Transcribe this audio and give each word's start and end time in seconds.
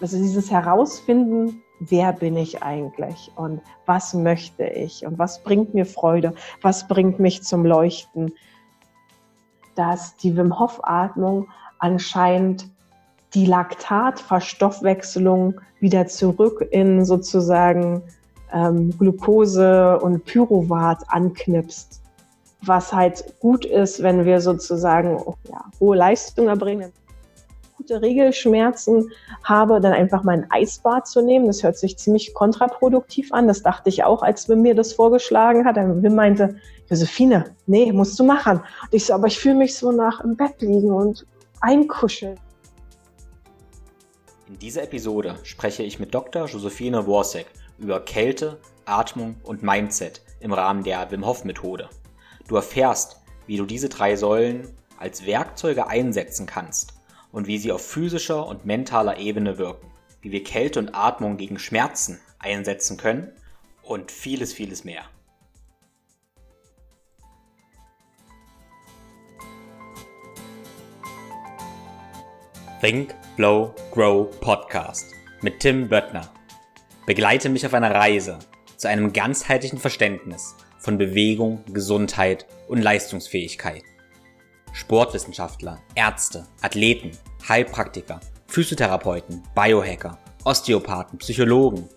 Also 0.00 0.18
dieses 0.18 0.50
Herausfinden, 0.50 1.62
wer 1.80 2.12
bin 2.12 2.36
ich 2.36 2.62
eigentlich 2.62 3.32
und 3.36 3.62
was 3.86 4.12
möchte 4.14 4.64
ich 4.64 5.06
und 5.06 5.18
was 5.18 5.42
bringt 5.42 5.74
mir 5.74 5.86
Freude, 5.86 6.34
was 6.62 6.86
bringt 6.88 7.20
mich 7.20 7.42
zum 7.42 7.64
Leuchten, 7.64 8.32
dass 9.74 10.16
die 10.16 10.36
Wim 10.36 10.58
Hof 10.58 10.80
Atmung 10.82 11.48
anscheinend 11.78 12.68
die 13.34 13.46
Laktatverstoffwechselung 13.46 15.60
wieder 15.80 16.06
zurück 16.06 16.66
in 16.70 17.04
sozusagen 17.04 18.02
ähm, 18.52 18.96
Glucose 18.96 19.98
und 19.98 20.24
Pyruvat 20.24 21.02
anknipst, 21.08 22.00
was 22.62 22.92
halt 22.92 23.34
gut 23.40 23.64
ist, 23.64 24.00
wenn 24.02 24.24
wir 24.24 24.40
sozusagen 24.40 25.18
ja, 25.50 25.64
hohe 25.80 25.96
Leistung 25.96 26.46
erbringen 26.48 26.92
gute 27.84 28.00
Regelschmerzen 28.00 29.12
habe, 29.42 29.78
dann 29.78 29.92
einfach 29.92 30.22
mal 30.22 30.32
ein 30.32 30.50
Eisbad 30.50 31.06
zu 31.06 31.20
nehmen. 31.20 31.46
Das 31.46 31.62
hört 31.62 31.76
sich 31.76 31.98
ziemlich 31.98 32.32
kontraproduktiv 32.32 33.30
an. 33.32 33.46
Das 33.46 33.62
dachte 33.62 33.90
ich 33.90 34.04
auch, 34.04 34.22
als 34.22 34.48
Wim 34.48 34.62
mir 34.62 34.74
das 34.74 34.94
vorgeschlagen 34.94 35.66
hat. 35.66 35.76
Dann 35.76 36.02
Wim 36.02 36.14
meinte, 36.14 36.56
Josephine, 36.88 37.54
nee, 37.66 37.92
musst 37.92 38.18
du 38.18 38.24
machen. 38.24 38.60
Und 38.82 38.94
ich 38.94 39.04
so, 39.04 39.12
aber 39.12 39.26
ich 39.26 39.38
fühle 39.38 39.56
mich 39.56 39.76
so 39.76 39.92
nach 39.92 40.20
im 40.20 40.34
Bett 40.34 40.62
liegen 40.62 40.92
und 40.92 41.26
einkuscheln. 41.60 42.40
In 44.48 44.58
dieser 44.58 44.82
Episode 44.84 45.36
spreche 45.42 45.82
ich 45.82 45.98
mit 45.98 46.14
Dr. 46.14 46.46
Josephine 46.46 47.06
Worsek 47.06 47.46
über 47.78 48.00
Kälte, 48.00 48.58
Atmung 48.86 49.36
und 49.42 49.62
Mindset 49.62 50.22
im 50.40 50.54
Rahmen 50.54 50.84
der 50.84 51.10
Wim 51.10 51.26
Hof 51.26 51.44
Methode. 51.44 51.90
Du 52.48 52.56
erfährst, 52.56 53.20
wie 53.46 53.58
du 53.58 53.66
diese 53.66 53.90
drei 53.90 54.16
Säulen 54.16 54.68
als 54.98 55.26
Werkzeuge 55.26 55.86
einsetzen 55.86 56.46
kannst 56.46 56.93
und 57.34 57.48
wie 57.48 57.58
sie 57.58 57.72
auf 57.72 57.84
physischer 57.84 58.46
und 58.46 58.64
mentaler 58.64 59.18
Ebene 59.18 59.58
wirken, 59.58 59.90
wie 60.22 60.30
wir 60.30 60.44
Kälte 60.44 60.78
und 60.78 60.94
Atmung 60.94 61.36
gegen 61.36 61.58
Schmerzen 61.58 62.20
einsetzen 62.38 62.96
können 62.96 63.32
und 63.82 64.12
vieles, 64.12 64.52
vieles 64.52 64.84
mehr. 64.84 65.02
Think, 72.80 73.14
Flow, 73.34 73.74
Grow 73.90 74.30
Podcast 74.40 75.10
mit 75.42 75.58
Tim 75.58 75.88
Böttner. 75.88 76.32
Begleite 77.04 77.48
mich 77.48 77.66
auf 77.66 77.74
einer 77.74 77.92
Reise 77.92 78.38
zu 78.76 78.88
einem 78.88 79.12
ganzheitlichen 79.12 79.80
Verständnis 79.80 80.54
von 80.78 80.98
Bewegung, 80.98 81.64
Gesundheit 81.72 82.46
und 82.68 82.80
Leistungsfähigkeit. 82.80 83.82
Sportwissenschaftler, 84.74 85.80
Ärzte, 85.94 86.46
Athleten, 86.60 87.12
Heilpraktiker, 87.46 88.20
Physiotherapeuten, 88.46 89.42
Biohacker, 89.54 90.18
Osteopathen, 90.44 91.18
Psychologen. 91.18 91.88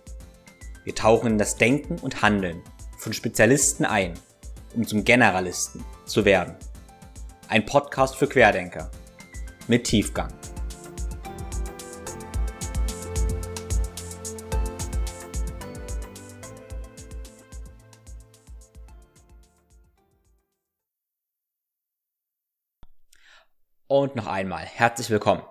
Wir 0.83 0.93
tauchen 0.93 1.31
in 1.31 1.37
das 1.37 1.55
Denken 1.55 1.97
und 1.99 2.21
Handeln 2.21 2.61
von 2.97 3.13
Spezialisten 3.13 3.85
ein, 3.85 4.13
um 4.75 4.85
zum 4.85 5.05
Generalisten 5.05 5.85
zu 6.05 6.25
werden. 6.25 6.55
Ein 7.47 7.65
Podcast 7.65 8.17
für 8.17 8.27
Querdenker 8.27 8.91
mit 9.69 9.85
Tiefgang. 9.85 10.36
Und 23.89 24.17
noch 24.17 24.27
einmal 24.27 24.65
herzlich 24.65 25.09
willkommen. 25.09 25.43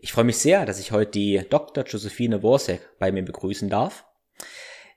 Ich 0.00 0.12
freue 0.12 0.24
mich 0.24 0.38
sehr, 0.38 0.66
dass 0.66 0.80
ich 0.80 0.90
heute 0.90 1.12
die 1.12 1.44
Dr. 1.48 1.84
Josephine 1.84 2.42
Worsek 2.42 2.80
bei 2.98 3.12
mir 3.12 3.24
begrüßen 3.24 3.70
darf. 3.70 4.04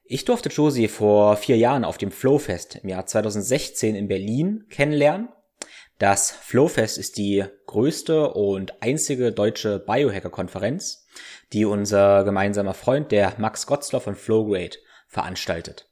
Ich 0.03 0.25
durfte 0.25 0.49
Josie 0.49 0.87
vor 0.87 1.37
vier 1.37 1.57
Jahren 1.57 1.85
auf 1.85 1.99
dem 1.99 2.09
Flowfest 2.09 2.77
im 2.77 2.89
Jahr 2.89 3.05
2016 3.05 3.95
in 3.95 4.07
Berlin 4.07 4.65
kennenlernen. 4.71 5.29
Das 5.99 6.31
Flowfest 6.31 6.97
ist 6.97 7.17
die 7.17 7.45
größte 7.67 8.31
und 8.31 8.81
einzige 8.81 9.31
deutsche 9.31 9.77
Biohacker-Konferenz, 9.77 11.05
die 11.53 11.65
unser 11.65 12.23
gemeinsamer 12.23 12.73
Freund, 12.73 13.11
der 13.11 13.35
Max 13.37 13.67
Gotzler 13.67 14.01
von 14.01 14.15
Flowgrade, 14.15 14.77
veranstaltet. 15.07 15.87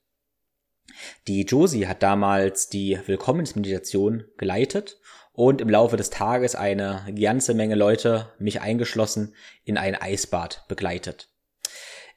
Die 1.27 1.43
Josie 1.43 1.87
hat 1.87 2.01
damals 2.01 2.67
die 2.67 2.99
Willkommensmeditation 3.05 4.25
geleitet 4.37 4.97
und 5.33 5.61
im 5.61 5.69
Laufe 5.69 5.97
des 5.97 6.09
Tages 6.09 6.55
eine 6.55 7.05
ganze 7.19 7.53
Menge 7.53 7.75
Leute, 7.75 8.27
mich 8.39 8.61
eingeschlossen, 8.61 9.35
in 9.65 9.77
ein 9.77 9.95
Eisbad 9.95 10.63
begleitet. 10.67 11.29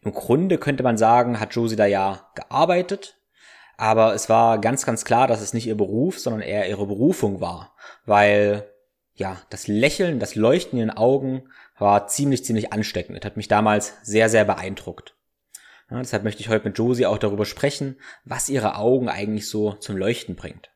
Im 0.03 0.13
Grunde 0.13 0.59
könnte 0.59 0.83
man 0.83 0.99
sagen, 0.99 1.41
hat 1.41 1.55
Josie 1.55 1.77
da 1.77 1.87
ja 1.87 2.31
gearbeitet, 2.35 3.17
aber 3.77 4.15
es 4.15 4.29
war 4.29 4.61
ganz, 4.61 4.87
ganz 4.87 5.05
klar, 5.05 5.27
dass 5.27 5.41
es 5.41 5.53
nicht 5.53 5.67
ihr 5.67 5.77
Beruf, 5.77 6.19
sondern 6.19 6.43
eher 6.43 6.69
ihre 6.69 6.87
Berufung 6.87 7.41
war, 7.41 7.75
weil 8.05 8.71
ja, 9.15 9.41
das 9.49 9.67
Lächeln, 9.67 10.21
das 10.21 10.35
Leuchten 10.35 10.79
in 10.79 10.89
den 10.89 10.97
Augen 10.97 11.49
war 11.79 12.07
ziemlich, 12.07 12.45
ziemlich 12.45 12.73
ansteckend. 12.73 13.19
Das 13.19 13.25
hat 13.25 13.37
mich 13.39 13.49
damals 13.49 13.95
sehr, 14.03 14.29
sehr 14.29 14.45
beeindruckt. 14.45 15.15
Ja, 15.91 15.99
deshalb 15.99 16.25
möchte 16.25 16.43
ich 16.43 16.51
heute 16.51 16.69
mit 16.69 16.77
Josie 16.77 17.07
auch 17.07 17.19
darüber 17.19 17.47
sprechen, 17.47 17.97
was 18.25 18.51
ihre 18.51 18.77
Augen 18.77 19.09
eigentlich 19.09 19.49
so 19.49 19.73
zum 19.73 19.97
Leuchten 19.97 20.37
bringt. 20.37 20.71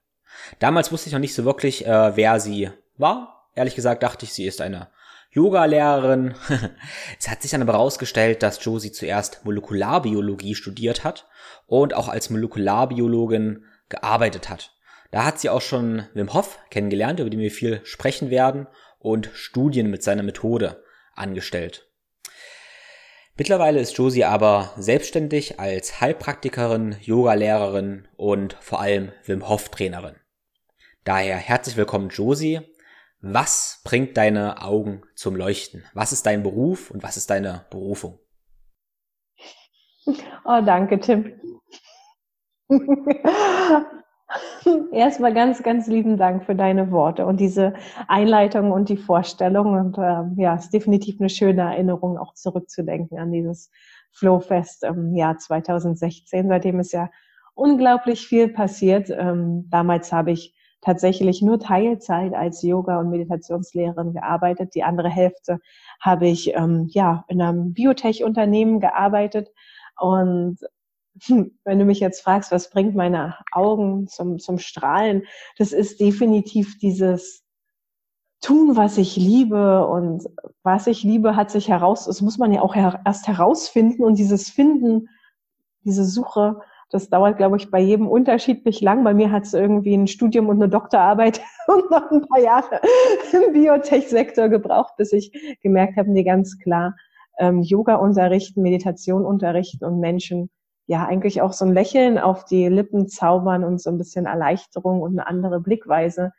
Damals 0.58 0.92
wusste 0.92 1.08
ich 1.08 1.12
noch 1.12 1.20
nicht 1.20 1.34
so 1.34 1.44
wirklich, 1.44 1.86
äh, 1.86 2.16
wer 2.16 2.40
sie 2.40 2.70
war. 2.96 3.48
Ehrlich 3.54 3.74
gesagt 3.74 4.02
dachte 4.02 4.24
ich, 4.24 4.32
sie 4.32 4.46
ist 4.46 4.60
eine 4.60 4.88
Yoga-Lehrerin. 5.32 6.34
es 7.18 7.28
hat 7.28 7.42
sich 7.42 7.50
dann 7.50 7.62
aber 7.62 7.74
herausgestellt, 7.74 8.42
dass 8.42 8.64
Josie 8.64 8.92
zuerst 8.92 9.44
Molekularbiologie 9.44 10.54
studiert 10.54 11.04
hat 11.04 11.28
und 11.66 11.94
auch 11.94 12.08
als 12.08 12.30
Molekularbiologin 12.30 13.64
gearbeitet 13.88 14.48
hat. 14.48 14.74
Da 15.10 15.24
hat 15.24 15.40
sie 15.40 15.50
auch 15.50 15.60
schon 15.60 16.06
Wim 16.14 16.32
Hof 16.34 16.58
kennengelernt, 16.70 17.20
über 17.20 17.30
den 17.30 17.40
wir 17.40 17.50
viel 17.50 17.80
sprechen 17.84 18.30
werden, 18.30 18.66
und 18.98 19.30
Studien 19.32 19.90
mit 19.90 20.02
seiner 20.02 20.22
Methode 20.22 20.84
angestellt. 21.14 21.88
Mittlerweile 23.36 23.80
ist 23.80 23.96
Josie 23.96 24.24
aber 24.24 24.74
selbstständig 24.76 25.58
als 25.58 26.00
Heilpraktikerin, 26.00 26.96
Yogalehrerin 27.00 28.06
und 28.16 28.56
vor 28.60 28.80
allem 28.80 29.12
Wim 29.24 29.48
Hof 29.48 29.70
Trainerin. 29.70 30.16
Daher 31.10 31.38
herzlich 31.38 31.76
willkommen, 31.76 32.08
Josie. 32.10 32.60
Was 33.20 33.80
bringt 33.82 34.16
deine 34.16 34.62
Augen 34.62 35.02
zum 35.16 35.34
Leuchten? 35.34 35.82
Was 35.92 36.12
ist 36.12 36.24
dein 36.24 36.44
Beruf 36.44 36.92
und 36.92 37.02
was 37.02 37.16
ist 37.16 37.30
deine 37.30 37.66
Berufung? 37.68 38.20
Oh, 40.06 40.60
danke, 40.64 41.00
Tim. 41.00 41.32
Erstmal 44.92 45.34
ganz, 45.34 45.64
ganz 45.64 45.88
lieben 45.88 46.16
Dank 46.16 46.44
für 46.44 46.54
deine 46.54 46.92
Worte 46.92 47.26
und 47.26 47.40
diese 47.40 47.74
Einleitung 48.06 48.70
und 48.70 48.88
die 48.88 48.96
Vorstellung. 48.96 49.74
Und 49.74 49.98
ähm, 49.98 50.36
ja, 50.38 50.54
es 50.54 50.66
ist 50.66 50.74
definitiv 50.74 51.18
eine 51.18 51.28
schöne 51.28 51.62
Erinnerung, 51.62 52.18
auch 52.18 52.34
zurückzudenken 52.34 53.18
an 53.18 53.32
dieses 53.32 53.72
Flowfest 54.12 54.84
im 54.84 55.16
Jahr 55.16 55.38
2016. 55.38 56.46
Seitdem 56.46 56.78
ist 56.78 56.92
ja 56.92 57.10
unglaublich 57.54 58.28
viel 58.28 58.46
passiert. 58.46 59.10
Ähm, 59.10 59.68
damals 59.70 60.12
habe 60.12 60.30
ich 60.30 60.54
tatsächlich 60.80 61.42
nur 61.42 61.58
Teilzeit 61.58 62.34
als 62.34 62.62
Yoga- 62.62 63.00
und 63.00 63.10
Meditationslehrerin 63.10 64.14
gearbeitet. 64.14 64.74
Die 64.74 64.82
andere 64.82 65.08
Hälfte 65.08 65.58
habe 66.00 66.28
ich 66.28 66.54
ähm, 66.54 66.86
ja 66.90 67.24
in 67.28 67.42
einem 67.42 67.74
Biotech-Unternehmen 67.74 68.80
gearbeitet. 68.80 69.50
Und 69.98 70.58
hm, 71.24 71.58
wenn 71.64 71.78
du 71.78 71.84
mich 71.84 72.00
jetzt 72.00 72.22
fragst, 72.22 72.50
was 72.50 72.70
bringt 72.70 72.94
meine 72.94 73.36
Augen 73.52 74.08
zum, 74.08 74.38
zum 74.38 74.58
Strahlen, 74.58 75.24
das 75.58 75.72
ist 75.72 76.00
definitiv 76.00 76.78
dieses 76.78 77.44
tun, 78.40 78.76
was 78.76 78.96
ich 78.96 79.16
liebe 79.16 79.86
und 79.86 80.24
was 80.62 80.86
ich 80.86 81.02
liebe, 81.02 81.36
hat 81.36 81.50
sich 81.50 81.68
heraus, 81.68 82.06
das 82.06 82.22
muss 82.22 82.38
man 82.38 82.52
ja 82.52 82.62
auch 82.62 82.74
her 82.74 83.02
erst 83.04 83.28
herausfinden 83.28 84.02
und 84.02 84.18
dieses 84.18 84.48
Finden, 84.48 85.08
diese 85.84 86.04
Suche 86.04 86.60
das 86.90 87.08
dauert, 87.08 87.36
glaube 87.36 87.56
ich, 87.56 87.70
bei 87.70 87.80
jedem 87.80 88.08
unterschiedlich 88.08 88.80
lang. 88.80 89.04
Bei 89.04 89.14
mir 89.14 89.30
hat 89.30 89.44
es 89.44 89.54
irgendwie 89.54 89.94
ein 89.94 90.08
Studium 90.08 90.48
und 90.48 90.56
eine 90.56 90.68
Doktorarbeit 90.68 91.40
und 91.68 91.90
noch 91.90 92.10
ein 92.10 92.26
paar 92.26 92.40
Jahre 92.40 92.80
im 93.32 93.52
Biotech-Sektor 93.52 94.48
gebraucht, 94.48 94.94
bis 94.96 95.12
ich 95.12 95.32
gemerkt 95.62 95.96
habe, 95.96 96.10
nee, 96.10 96.24
ganz 96.24 96.58
klar, 96.58 96.96
ähm, 97.38 97.62
Yoga 97.62 97.96
unterrichten, 97.96 98.62
Meditation 98.62 99.24
unterrichten 99.24 99.84
und 99.84 100.00
Menschen 100.00 100.50
ja 100.86 101.06
eigentlich 101.06 101.40
auch 101.40 101.52
so 101.52 101.64
ein 101.64 101.72
Lächeln 101.72 102.18
auf 102.18 102.44
die 102.44 102.66
Lippen 102.66 103.08
zaubern 103.08 103.62
und 103.62 103.80
so 103.80 103.90
ein 103.90 103.98
bisschen 103.98 104.26
Erleichterung 104.26 105.00
und 105.00 105.12
eine 105.12 105.28
andere 105.28 105.60
Blickweise 105.60 106.32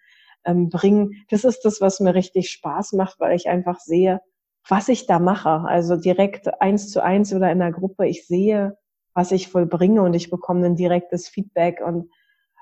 ähm, 0.43 0.69
bringen. 0.69 1.23
Das 1.29 1.45
ist 1.45 1.61
das, 1.63 1.79
was 1.79 2.01
mir 2.01 2.13
richtig 2.13 2.49
Spaß 2.49 2.93
macht, 2.93 3.19
weil 3.19 3.35
ich 3.35 3.47
einfach 3.47 3.79
sehe, 3.79 4.19
was 4.67 4.89
ich 4.89 5.07
da 5.07 5.19
mache. 5.19 5.49
Also 5.49 5.95
direkt 5.95 6.61
eins 6.61 6.89
zu 6.89 7.01
eins 7.01 7.33
oder 7.33 7.49
in 7.51 7.59
der 7.59 7.71
Gruppe. 7.71 8.07
Ich 8.07 8.27
sehe, 8.27 8.77
was 9.13 9.31
ich 9.31 9.49
vollbringe 9.49 10.01
und 10.01 10.13
ich 10.13 10.29
bekomme 10.29 10.65
ein 10.65 10.75
direktes 10.75 11.27
Feedback 11.27 11.81
und 11.85 12.09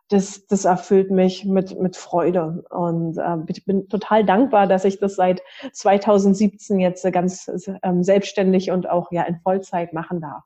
das, 0.10 0.48
das 0.48 0.66
erfüllt 0.66 1.12
mich 1.12 1.46
mit, 1.46 1.80
mit 1.80 1.96
Freude. 1.96 2.63
Und 2.72 3.18
äh, 3.18 3.38
ich 3.48 3.63
bin 3.66 3.88
total 3.90 4.25
dankbar, 4.25 4.66
dass 4.66 4.84
ich 4.84 5.00
das 5.00 5.16
seit 5.16 5.42
2017 5.72 6.80
jetzt 6.80 7.10
ganz 7.13 7.50
ähm, 7.84 8.04
selbstständig 8.04 8.72
und 8.72 8.90
auch 8.90 9.12
ja 9.12 9.24
in 9.24 9.40
Vollzeit 9.40 9.94
machen 9.94 10.19
darf. 10.19 10.44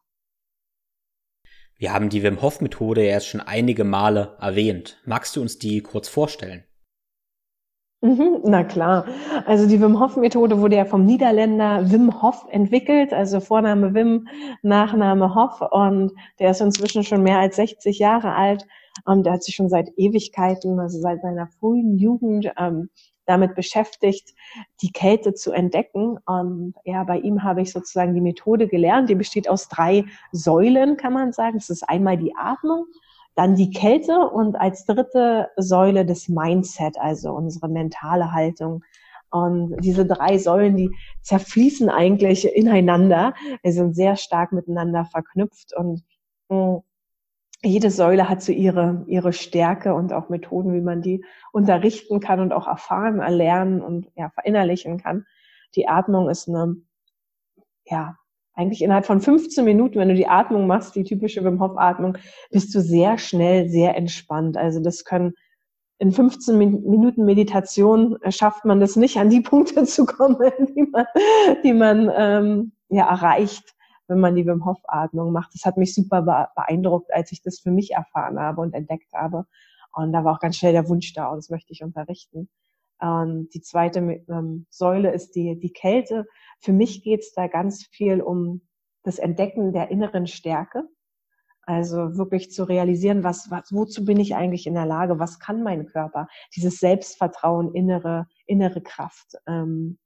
Wir 1.78 1.94
haben 1.94 2.10
die 2.10 2.24
Wim 2.24 2.42
Hof 2.42 2.62
Methode 2.62 3.04
jetzt 3.04 3.28
schon 3.28 3.42
einige 3.42 3.84
Male 3.84 4.38
erwähnt. 4.40 5.02
Magst 5.06 5.36
du 5.36 5.42
uns 5.42 5.58
die 5.58 5.82
kurz 5.82 6.08
vorstellen? 6.08 6.66
Mhm, 8.04 8.42
na 8.44 8.66
klar. 8.66 9.06
Also 9.46 9.66
die 9.66 9.80
Wim 9.80 9.98
Hof 9.98 10.18
Methode 10.18 10.60
wurde 10.60 10.76
ja 10.76 10.84
vom 10.84 11.06
Niederländer 11.06 11.90
Wim 11.90 12.22
Hof 12.22 12.46
entwickelt, 12.50 13.14
also 13.14 13.40
Vorname 13.40 13.94
Wim, 13.94 14.28
Nachname 14.62 15.34
Hof 15.36 15.62
und 15.72 16.12
der 16.38 16.52
ist 16.52 16.60
inzwischen 16.60 17.06
schon 17.06 17.24
mehr 17.24 17.40
als 17.40 17.56
60 17.56 18.00
Jahre 18.00 18.36
alt 18.36 18.68
und 19.06 19.26
der 19.26 19.32
hat 19.34 19.44
sich 19.44 19.56
schon 19.56 19.70
seit 19.70 19.90
Ewigkeiten, 19.96 20.82
also 20.82 21.00
seit 21.00 21.22
seiner 21.22 21.48
frühen 21.48 21.98
Jugend 21.98 22.52
ähm, 22.58 22.90
damit 23.26 23.56
beschäftigt, 23.56 24.34
die 24.82 24.92
Kälte 24.92 25.34
zu 25.34 25.54
entdecken. 25.54 26.18
Und 26.26 26.74
ja, 26.84 27.06
bei 27.06 27.20
ihm 27.20 27.44
habe 27.44 27.62
ich 27.62 27.72
sozusagen 27.72 28.14
die 28.14 28.20
Methode 28.20 28.68
gelernt. 28.68 29.10
Die 29.10 29.16
besteht 29.16 29.48
aus 29.48 29.70
drei 29.70 30.04
Säulen, 30.34 30.98
kann 30.98 31.14
man 31.14 31.32
sagen. 31.32 31.58
Das 31.58 31.70
ist 31.70 31.88
einmal 31.88 32.18
die 32.18 32.36
Atmung, 32.36 32.86
dann 33.36 33.56
die 33.56 33.72
Kälte 33.72 34.30
und 34.30 34.56
als 34.56 34.86
dritte 34.86 35.50
Säule 35.58 36.06
das 36.06 36.28
Mindset, 36.30 36.98
also 37.00 37.32
unsere 37.32 37.68
mentale 37.68 38.32
Haltung. 38.32 38.84
Und 39.32 39.78
diese 39.84 40.06
drei 40.06 40.38
Säulen, 40.38 40.78
die 40.78 40.92
zerfließen 41.24 41.90
eigentlich 41.90 42.46
ineinander. 42.56 43.34
Wir 43.64 43.72
sind 43.72 43.96
sehr 43.96 44.16
stark 44.16 44.52
miteinander 44.52 45.06
verknüpft 45.06 45.76
und 45.76 46.04
hm, 46.50 46.82
jede 47.64 47.92
Säule 47.92 48.30
hat 48.30 48.44
so 48.44 48.52
ihre, 48.52 49.06
ihre 49.08 49.32
Stärke 49.32 49.94
und 49.96 50.12
auch 50.12 50.30
Methoden, 50.30 50.74
wie 50.74 50.82
man 50.82 51.02
die 51.02 51.24
unterrichten 51.54 52.20
kann 52.20 52.42
und 52.42 52.52
auch 52.52 52.68
erfahren, 52.68 53.20
erlernen 53.20 53.82
und 53.82 54.12
ja, 54.16 54.30
verinnerlichen 54.32 55.02
kann. 55.02 55.26
Die 55.76 55.88
Atmung 55.88 56.30
ist 56.30 56.50
eine, 56.50 56.76
ja, 57.86 58.18
eigentlich 58.54 58.82
innerhalb 58.82 59.06
von 59.06 59.20
15 59.20 59.66
Minuten, 59.66 60.00
wenn 60.00 60.10
du 60.10 60.16
die 60.16 60.28
Atmung 60.28 60.68
machst, 60.68 60.96
die 60.96 61.04
typische 61.04 61.44
Wim 61.44 61.60
Hof 61.60 61.78
Atmung, 61.78 62.18
bist 62.52 62.74
du 62.76 62.82
sehr 62.82 63.18
schnell, 63.18 63.70
sehr 63.70 63.96
entspannt. 63.96 64.58
Also 64.58 64.80
das 64.80 65.06
können 65.06 65.34
in 66.00 66.12
15 66.12 66.58
Minuten 66.58 67.26
Meditation 67.26 68.18
äh, 68.22 68.32
schafft 68.32 68.66
man 68.66 68.80
das 68.80 68.96
nicht, 68.96 69.18
an 69.18 69.30
die 69.30 69.42
Punkte 69.42 69.84
zu 69.86 70.06
kommen, 70.06 70.38
die 70.76 70.84
man, 70.84 71.06
die 71.64 71.74
man 71.74 72.12
ähm, 72.16 72.72
ja 72.90 73.10
erreicht 73.10 73.74
wenn 74.08 74.20
man 74.20 74.36
die 74.36 74.46
Wim 74.46 74.66
Hof 74.66 74.80
Atmung 74.88 75.32
macht. 75.32 75.54
Das 75.54 75.66
hat 75.66 75.78
mich 75.78 75.94
super 75.94 76.50
beeindruckt, 76.56 77.14
als 77.14 77.32
ich 77.32 77.42
das 77.42 77.60
für 77.60 77.72
mich 77.72 77.92
erfahren 77.92 78.40
habe 78.40 78.62
und 78.62 78.74
entdeckt 78.74 79.14
habe. 79.14 79.46
Und 79.92 80.12
da 80.12 80.24
war 80.24 80.36
auch 80.36 80.40
ganz 80.40 80.58
schnell 80.58 80.74
der 80.74 80.90
Wunsch 80.90 81.14
da, 81.14 81.28
und 81.28 81.38
das 81.38 81.50
möchte 81.50 81.72
ich 81.72 81.84
unterrichten. 81.84 82.50
Und 83.00 83.50
die 83.54 83.62
zweite 83.62 84.00
ähm, 84.00 84.66
Säule 84.70 85.12
ist 85.12 85.36
die, 85.36 85.60
die 85.60 85.72
Kälte. 85.72 86.26
Für 86.63 86.71
mich 86.71 87.04
geht 87.04 87.19
es 87.19 87.33
da 87.33 87.48
ganz 87.48 87.86
viel 87.86 88.21
um 88.21 88.62
das 89.04 89.19
Entdecken 89.19 89.74
der 89.74 89.92
inneren 89.92 90.27
Stärke. 90.27 90.88
Also 91.65 92.18
wirklich 92.18 92.51
zu 92.51 92.63
realisieren, 92.63 93.24
was, 93.24 93.51
was, 93.51 93.74
wozu 93.74 94.06
bin 94.06 94.19
ich 94.19 94.36
eigentlich 94.36 94.65
in 94.65 94.74
der 94.74 94.86
Lage? 94.86 95.19
Was 95.19 95.39
kann 95.39 95.62
mein 95.62 95.86
Körper? 95.86 96.27
Dieses 96.56 96.80
Selbstvertrauen, 96.80 97.74
innere, 97.74 98.27
innere 98.45 98.81
Kraft. 98.81 99.36
Ähm, 99.45 99.98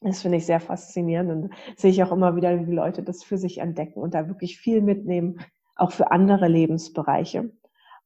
das 0.00 0.22
finde 0.22 0.38
ich 0.38 0.46
sehr 0.46 0.60
faszinierend 0.60 1.30
und 1.30 1.54
sehe 1.76 1.90
ich 1.90 2.02
auch 2.02 2.12
immer 2.12 2.34
wieder, 2.34 2.66
wie 2.66 2.74
Leute 2.74 3.02
das 3.02 3.22
für 3.22 3.38
sich 3.38 3.58
entdecken 3.58 4.00
und 4.00 4.14
da 4.14 4.28
wirklich 4.28 4.58
viel 4.58 4.82
mitnehmen, 4.82 5.40
auch 5.76 5.92
für 5.92 6.10
andere 6.10 6.48
Lebensbereiche. 6.48 7.50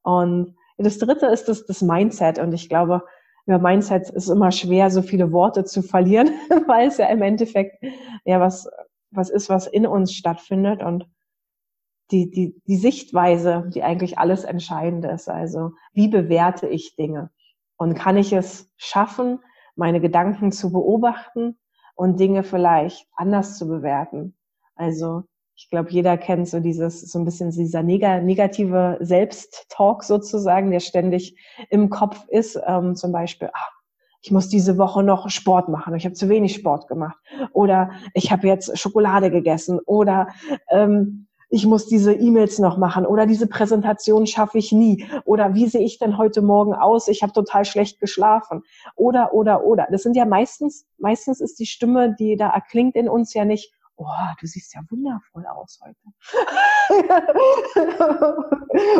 Und 0.02 0.54
das 0.76 0.98
dritte 0.98 1.26
ist 1.26 1.48
das, 1.48 1.66
das 1.66 1.82
Mindset. 1.82 2.38
Und 2.38 2.52
ich 2.52 2.68
glaube, 2.68 3.02
über 3.48 3.58
Mindset 3.58 4.10
ist 4.10 4.28
immer 4.28 4.52
schwer, 4.52 4.90
so 4.90 5.00
viele 5.00 5.32
Worte 5.32 5.64
zu 5.64 5.82
verlieren, 5.82 6.28
weil 6.66 6.88
es 6.88 6.98
ja 6.98 7.06
im 7.06 7.22
Endeffekt 7.22 7.82
ja 8.26 8.40
was, 8.40 8.68
was 9.10 9.30
ist, 9.30 9.48
was 9.48 9.66
in 9.66 9.86
uns 9.86 10.12
stattfindet 10.12 10.82
und 10.82 11.06
die, 12.10 12.30
die, 12.30 12.60
die 12.66 12.76
Sichtweise, 12.76 13.70
die 13.74 13.82
eigentlich 13.82 14.18
alles 14.18 14.44
Entscheidende 14.44 15.08
ist. 15.08 15.30
Also, 15.30 15.72
wie 15.92 16.08
bewerte 16.08 16.66
ich 16.68 16.94
Dinge? 16.96 17.30
Und 17.78 17.94
kann 17.94 18.18
ich 18.18 18.34
es 18.34 18.70
schaffen, 18.76 19.40
meine 19.76 20.00
Gedanken 20.00 20.52
zu 20.52 20.70
beobachten 20.70 21.58
und 21.94 22.20
Dinge 22.20 22.42
vielleicht 22.42 23.06
anders 23.14 23.56
zu 23.56 23.66
bewerten. 23.66 24.36
Also 24.74 25.22
ich 25.58 25.68
glaube, 25.70 25.90
jeder 25.90 26.16
kennt 26.16 26.48
so 26.48 26.60
dieses, 26.60 27.00
so 27.00 27.18
ein 27.18 27.24
bisschen 27.24 27.50
dieser 27.50 27.82
negative 27.82 28.96
Selbsttalk 29.00 30.04
sozusagen, 30.04 30.70
der 30.70 30.78
ständig 30.78 31.36
im 31.68 31.90
Kopf 31.90 32.24
ist. 32.28 32.60
Ähm, 32.64 32.94
zum 32.94 33.10
Beispiel, 33.10 33.50
ach, 33.52 33.72
ich 34.22 34.30
muss 34.30 34.48
diese 34.48 34.78
Woche 34.78 35.02
noch 35.02 35.28
Sport 35.30 35.68
machen, 35.68 35.96
ich 35.96 36.04
habe 36.04 36.14
zu 36.14 36.28
wenig 36.28 36.54
Sport 36.54 36.86
gemacht. 36.86 37.18
Oder 37.52 37.90
ich 38.14 38.30
habe 38.30 38.46
jetzt 38.46 38.78
Schokolade 38.78 39.32
gegessen. 39.32 39.80
Oder 39.84 40.28
ähm, 40.70 41.26
ich 41.50 41.66
muss 41.66 41.86
diese 41.86 42.12
E-Mails 42.12 42.60
noch 42.60 42.76
machen 42.76 43.06
oder 43.06 43.26
diese 43.26 43.46
Präsentation 43.46 44.26
schaffe 44.26 44.58
ich 44.58 44.70
nie 44.70 45.06
oder 45.24 45.54
wie 45.54 45.66
sehe 45.66 45.80
ich 45.80 45.98
denn 45.98 46.18
heute 46.18 46.42
Morgen 46.42 46.74
aus? 46.74 47.08
Ich 47.08 47.22
habe 47.22 47.32
total 47.32 47.64
schlecht 47.64 48.00
geschlafen 48.00 48.62
oder 48.96 49.32
oder 49.32 49.64
oder. 49.64 49.88
Das 49.90 50.02
sind 50.02 50.14
ja 50.14 50.26
meistens 50.26 50.86
meistens 50.98 51.40
ist 51.40 51.58
die 51.58 51.66
Stimme, 51.66 52.14
die 52.18 52.36
da 52.36 52.50
erklingt 52.50 52.96
in 52.96 53.08
uns 53.08 53.32
ja 53.32 53.46
nicht. 53.46 53.72
Oh, 54.00 54.06
du 54.40 54.46
siehst 54.46 54.74
ja 54.74 54.80
wundervoll 54.88 55.44
aus 55.46 55.80
heute. 55.82 55.98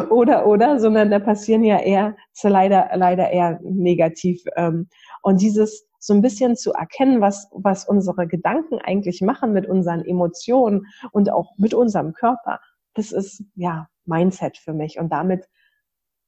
oder 0.11 0.45
oder, 0.45 0.81
sondern 0.81 1.11
da 1.11 1.21
passieren 1.21 1.63
ja 1.63 1.79
eher 1.79 2.17
leider 2.43 2.91
leider 2.95 3.31
eher 3.31 3.61
negativ. 3.63 4.43
Ähm, 4.57 4.89
und 5.23 5.41
dieses 5.41 5.87
so 6.01 6.15
ein 6.15 6.23
bisschen 6.23 6.57
zu 6.57 6.73
erkennen, 6.73 7.21
was, 7.21 7.49
was 7.53 7.85
unsere 7.89 8.27
Gedanken 8.27 8.79
eigentlich 8.81 9.21
machen 9.21 9.53
mit 9.53 9.69
unseren 9.69 10.05
Emotionen 10.05 10.87
und 11.13 11.31
auch 11.31 11.53
mit 11.59 11.75
unserem 11.75 12.13
Körper. 12.13 12.61
Das 12.95 13.13
ist, 13.13 13.45
ja, 13.55 13.89
Mindset 14.05 14.59
für 14.59 14.73
mich 14.73 14.99
und 14.99 15.11
damit 15.13 15.49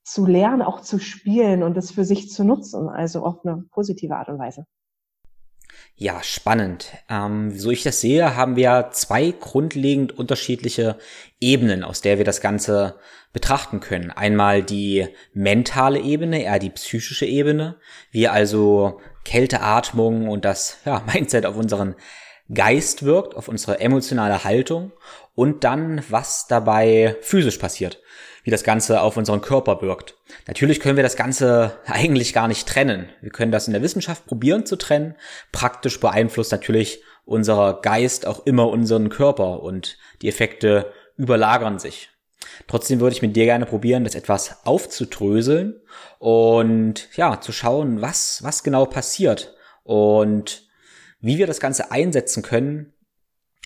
zu 0.04 0.26
lernen, 0.26 0.62
auch 0.62 0.80
zu 0.80 0.98
spielen 0.98 1.62
und 1.62 1.76
es 1.76 1.90
für 1.90 2.04
sich 2.04 2.30
zu 2.30 2.44
nutzen, 2.44 2.88
also 2.88 3.24
auf 3.24 3.44
eine 3.44 3.64
positive 3.70 4.16
Art 4.16 4.28
und 4.28 4.38
Weise. 4.38 4.66
Ja, 6.02 6.22
spannend. 6.22 6.92
Ähm, 7.10 7.50
so 7.54 7.70
ich 7.70 7.82
das 7.82 8.00
sehe, 8.00 8.34
haben 8.34 8.56
wir 8.56 8.88
zwei 8.90 9.34
grundlegend 9.38 10.18
unterschiedliche 10.18 10.96
Ebenen, 11.40 11.84
aus 11.84 12.00
der 12.00 12.16
wir 12.16 12.24
das 12.24 12.40
Ganze 12.40 12.98
betrachten 13.34 13.80
können. 13.80 14.10
Einmal 14.10 14.62
die 14.62 15.08
mentale 15.34 16.00
Ebene, 16.00 16.42
eher 16.42 16.58
die 16.58 16.70
psychische 16.70 17.26
Ebene, 17.26 17.76
wie 18.12 18.28
also 18.28 18.98
Kälteatmung 19.26 20.28
und 20.28 20.46
das 20.46 20.78
ja, 20.86 21.04
Mindset 21.12 21.44
auf 21.44 21.56
unseren 21.56 21.96
Geist 22.50 23.02
wirkt, 23.02 23.36
auf 23.36 23.48
unsere 23.48 23.80
emotionale 23.80 24.42
Haltung 24.42 24.92
und 25.34 25.64
dann, 25.64 26.02
was 26.08 26.46
dabei 26.46 27.18
physisch 27.20 27.58
passiert, 27.58 28.00
wie 28.44 28.50
das 28.50 28.64
Ganze 28.64 29.00
auf 29.02 29.16
unseren 29.16 29.40
Körper 29.40 29.82
wirkt. 29.82 30.14
Natürlich 30.46 30.80
können 30.80 30.96
wir 30.96 31.02
das 31.02 31.16
Ganze 31.16 31.78
eigentlich 31.86 32.32
gar 32.32 32.48
nicht 32.48 32.68
trennen. 32.68 33.08
Wir 33.20 33.30
können 33.30 33.52
das 33.52 33.66
in 33.66 33.72
der 33.72 33.82
Wissenschaft 33.82 34.26
probieren 34.26 34.66
zu 34.66 34.76
trennen. 34.76 35.14
Praktisch 35.52 36.00
beeinflusst 36.00 36.52
natürlich 36.52 37.02
unser 37.24 37.80
Geist 37.82 38.26
auch 38.26 38.46
immer 38.46 38.68
unseren 38.68 39.08
Körper 39.08 39.62
und 39.62 39.98
die 40.22 40.28
Effekte 40.28 40.92
überlagern 41.16 41.78
sich. 41.78 42.10
Trotzdem 42.66 43.00
würde 43.00 43.14
ich 43.14 43.22
mit 43.22 43.36
dir 43.36 43.44
gerne 43.44 43.66
probieren, 43.66 44.04
das 44.04 44.14
etwas 44.14 44.64
aufzudröseln 44.64 45.80
und 46.18 47.08
ja, 47.16 47.40
zu 47.40 47.52
schauen, 47.52 48.00
was, 48.00 48.42
was 48.42 48.62
genau 48.62 48.86
passiert 48.86 49.54
und 49.82 50.68
wie 51.20 51.38
wir 51.38 51.46
das 51.46 51.60
Ganze 51.60 51.90
einsetzen 51.90 52.42
können 52.42 52.94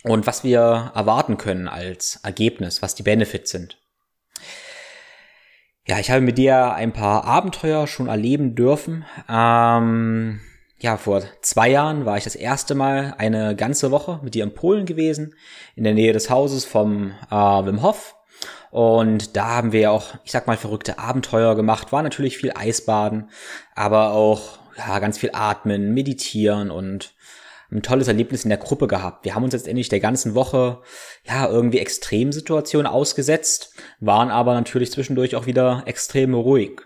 und 0.02 0.26
was 0.26 0.45
wir 0.45 0.93
erwarten 0.95 1.38
können 1.38 1.69
als 1.69 2.21
Ergebnis, 2.23 2.83
was 2.83 2.95
die 2.95 3.02
Benefits 3.02 3.50
sind. 3.50 3.78
Ja, 5.87 5.99
ich 5.99 6.11
habe 6.11 6.23
mit 6.23 6.38
dir 6.38 6.73
ein 6.73 6.95
paar 6.95 7.25
Abenteuer 7.25 7.87
schon 7.87 8.09
erleben 8.09 8.55
dürfen. 8.55 9.05
Ähm, 9.29 10.41
ja, 10.79 10.97
vor 10.97 11.23
zwei 11.43 11.69
Jahren 11.69 12.07
war 12.07 12.17
ich 12.17 12.25
das 12.25 12.37
erste 12.37 12.75
Mal 12.75 13.14
eine 13.19 13.55
ganze 13.55 13.91
Woche 13.91 14.19
mit 14.23 14.35
dir 14.35 14.45
in 14.45 14.55
Polen 14.55 14.87
gewesen, 14.87 15.35
in 15.76 15.85
der 15.85 15.93
Nähe 15.93 16.14
des 16.14 16.31
Hauses 16.31 16.64
vom 16.64 17.12
äh, 17.31 17.35
Wim 17.35 17.83
Hof. 17.83 18.17
Und 18.71 19.37
da 19.37 19.57
haben 19.57 19.73
wir 19.73 19.93
auch, 19.93 20.14
ich 20.25 20.33
sag 20.33 20.47
mal, 20.47 20.57
verrückte 20.57 20.99
Abenteuer 20.99 21.55
gemacht. 21.55 21.93
War 21.93 22.03
natürlich 22.03 22.38
viel 22.38 22.53
Eisbaden, 22.55 23.29
aber 23.75 24.12
auch 24.12 24.59
ja, 24.79 24.99
ganz 25.00 25.19
viel 25.19 25.31
Atmen, 25.35 25.93
Meditieren 25.93 26.71
und 26.71 27.14
ein 27.71 27.83
tolles 27.83 28.09
Erlebnis 28.09 28.44
in 28.44 28.50
der 28.50 28.59
Gruppe 28.59 28.87
gehabt. 28.87 29.25
Wir 29.25 29.35
haben 29.35 29.44
uns 29.44 29.52
letztendlich 29.52 29.88
der 29.88 30.00
ganzen 30.00 30.35
Woche 30.35 30.80
ja 31.25 31.49
irgendwie 31.49 31.78
Extremsituationen 31.78 32.87
ausgesetzt, 32.87 33.75
waren 34.00 34.30
aber 34.30 34.54
natürlich 34.54 34.92
zwischendurch 34.92 35.37
auch 35.37 35.47
wieder 35.47 35.83
extrem 35.87 36.35
ruhig. 36.35 36.80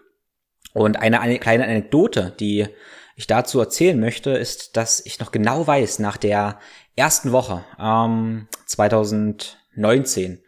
Und 0.74 0.98
eine, 0.98 1.20
eine 1.20 1.38
kleine 1.38 1.64
Anekdote, 1.64 2.34
die 2.38 2.68
ich 3.16 3.26
dazu 3.26 3.58
erzählen 3.58 3.98
möchte, 3.98 4.30
ist, 4.30 4.76
dass 4.76 5.04
ich 5.04 5.18
noch 5.18 5.32
genau 5.32 5.66
weiß, 5.66 5.98
nach 5.98 6.16
der 6.16 6.60
ersten 6.94 7.32
Woche 7.32 7.64
ähm, 7.80 8.46
2019 8.66 10.42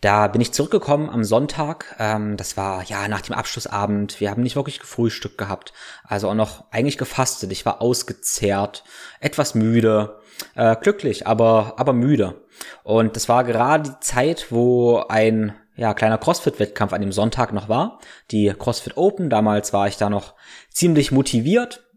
Da 0.00 0.28
bin 0.28 0.40
ich 0.40 0.52
zurückgekommen 0.52 1.10
am 1.10 1.24
Sonntag. 1.24 1.96
Ähm, 1.98 2.36
das 2.36 2.56
war 2.56 2.84
ja 2.84 3.08
nach 3.08 3.20
dem 3.20 3.34
Abschlussabend. 3.34 4.20
Wir 4.20 4.30
haben 4.30 4.42
nicht 4.42 4.54
wirklich 4.54 4.78
gefrühstückt 4.78 5.38
gehabt. 5.38 5.72
Also 6.04 6.28
auch 6.28 6.34
noch 6.34 6.64
eigentlich 6.70 6.98
gefastet. 6.98 7.50
Ich 7.50 7.66
war 7.66 7.82
ausgezehrt, 7.82 8.84
etwas 9.20 9.54
müde, 9.54 10.20
äh, 10.54 10.76
glücklich, 10.76 11.26
aber, 11.26 11.74
aber 11.78 11.92
müde. 11.92 12.46
Und 12.84 13.16
das 13.16 13.28
war 13.28 13.42
gerade 13.42 13.90
die 13.90 14.00
Zeit, 14.00 14.46
wo 14.50 15.04
ein 15.08 15.54
ja, 15.74 15.94
kleiner 15.94 16.18
CrossFit-Wettkampf 16.18 16.92
an 16.92 17.00
dem 17.00 17.12
Sonntag 17.12 17.52
noch 17.52 17.68
war. 17.68 17.98
Die 18.30 18.52
CrossFit 18.56 18.96
Open. 18.96 19.30
Damals 19.30 19.72
war 19.72 19.88
ich 19.88 19.96
da 19.96 20.10
noch 20.10 20.34
ziemlich 20.70 21.10
motiviert 21.10 21.87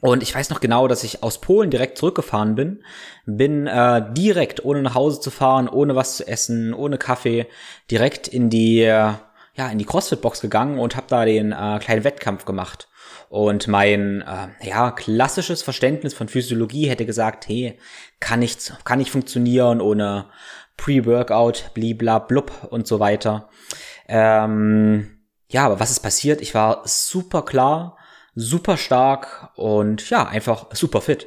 und 0.00 0.22
ich 0.22 0.34
weiß 0.34 0.50
noch 0.50 0.60
genau, 0.60 0.88
dass 0.88 1.04
ich 1.04 1.22
aus 1.22 1.40
Polen 1.40 1.70
direkt 1.70 1.98
zurückgefahren 1.98 2.54
bin. 2.54 2.82
Bin 3.26 3.66
äh, 3.66 4.02
direkt, 4.12 4.64
ohne 4.64 4.82
nach 4.82 4.94
Hause 4.94 5.20
zu 5.20 5.30
fahren, 5.30 5.68
ohne 5.68 5.94
was 5.94 6.16
zu 6.16 6.26
essen, 6.26 6.72
ohne 6.72 6.96
Kaffee, 6.96 7.46
direkt 7.90 8.26
in 8.26 8.48
die, 8.48 8.80
äh, 8.80 9.12
ja, 9.54 9.68
in 9.70 9.78
die 9.78 9.84
CrossFit-Box 9.84 10.40
gegangen 10.40 10.78
und 10.78 10.96
habe 10.96 11.06
da 11.08 11.24
den 11.24 11.52
äh, 11.52 11.78
kleinen 11.80 12.04
Wettkampf 12.04 12.46
gemacht. 12.46 12.88
Und 13.28 13.68
mein 13.68 14.22
äh, 14.22 14.66
ja, 14.66 14.90
klassisches 14.90 15.62
Verständnis 15.62 16.14
von 16.14 16.28
Physiologie 16.28 16.88
hätte 16.88 17.06
gesagt, 17.06 17.46
hey, 17.46 17.78
kann 18.20 18.40
nicht, 18.40 18.72
kann 18.84 18.98
nicht 18.98 19.10
funktionieren 19.10 19.80
ohne 19.80 20.26
Pre-Workout, 20.76 21.72
blibla 21.74 22.20
blub 22.20 22.68
und 22.70 22.86
so 22.86 23.00
weiter. 23.00 23.50
Ähm, 24.08 25.18
ja, 25.48 25.66
aber 25.66 25.78
was 25.78 25.90
ist 25.90 26.00
passiert? 26.00 26.40
Ich 26.40 26.54
war 26.54 26.82
super 26.84 27.44
klar, 27.44 27.98
super 28.34 28.76
stark 28.76 29.50
und 29.56 30.08
ja, 30.10 30.26
einfach 30.26 30.74
super 30.74 31.00
fit. 31.00 31.26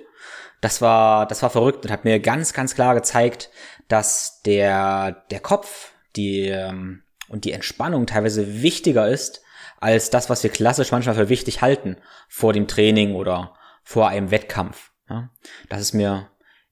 Das 0.62 0.82
war, 0.82 1.28
das 1.28 1.42
war 1.44 1.50
verrückt 1.50 1.86
und 1.86 1.92
hat 1.92 2.06
mir 2.06 2.20
ganz, 2.20 2.54
ganz 2.54 2.76
klar 2.76 2.96
gezeigt, 2.96 3.50
dass 3.88 4.42
der, 4.44 5.26
der 5.30 5.40
Kopf, 5.40 5.92
die, 6.16 6.48
ähm, 6.48 7.04
und 7.28 7.46
die 7.46 7.52
Entspannung 7.52 8.06
teilweise 8.06 8.62
wichtiger 8.62 9.08
ist 9.08 9.42
als 9.80 10.10
das, 10.10 10.30
was 10.30 10.44
wir 10.44 10.50
klassisch 10.50 10.92
manchmal 10.92 11.16
für 11.16 11.30
wichtig 11.30 11.62
halten 11.62 11.98
vor 12.30 12.54
dem 12.54 12.68
Training 12.68 13.16
oder 13.16 13.56
vor 13.84 14.08
einem 14.08 14.32
Wettkampf. 14.32 14.92
Ja, 15.10 15.30
das 15.68 15.82
ist 15.82 15.94
mir 15.94 16.30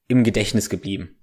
im 0.08 0.24
Gedächtnis 0.24 0.70
geblieben. 0.70 1.18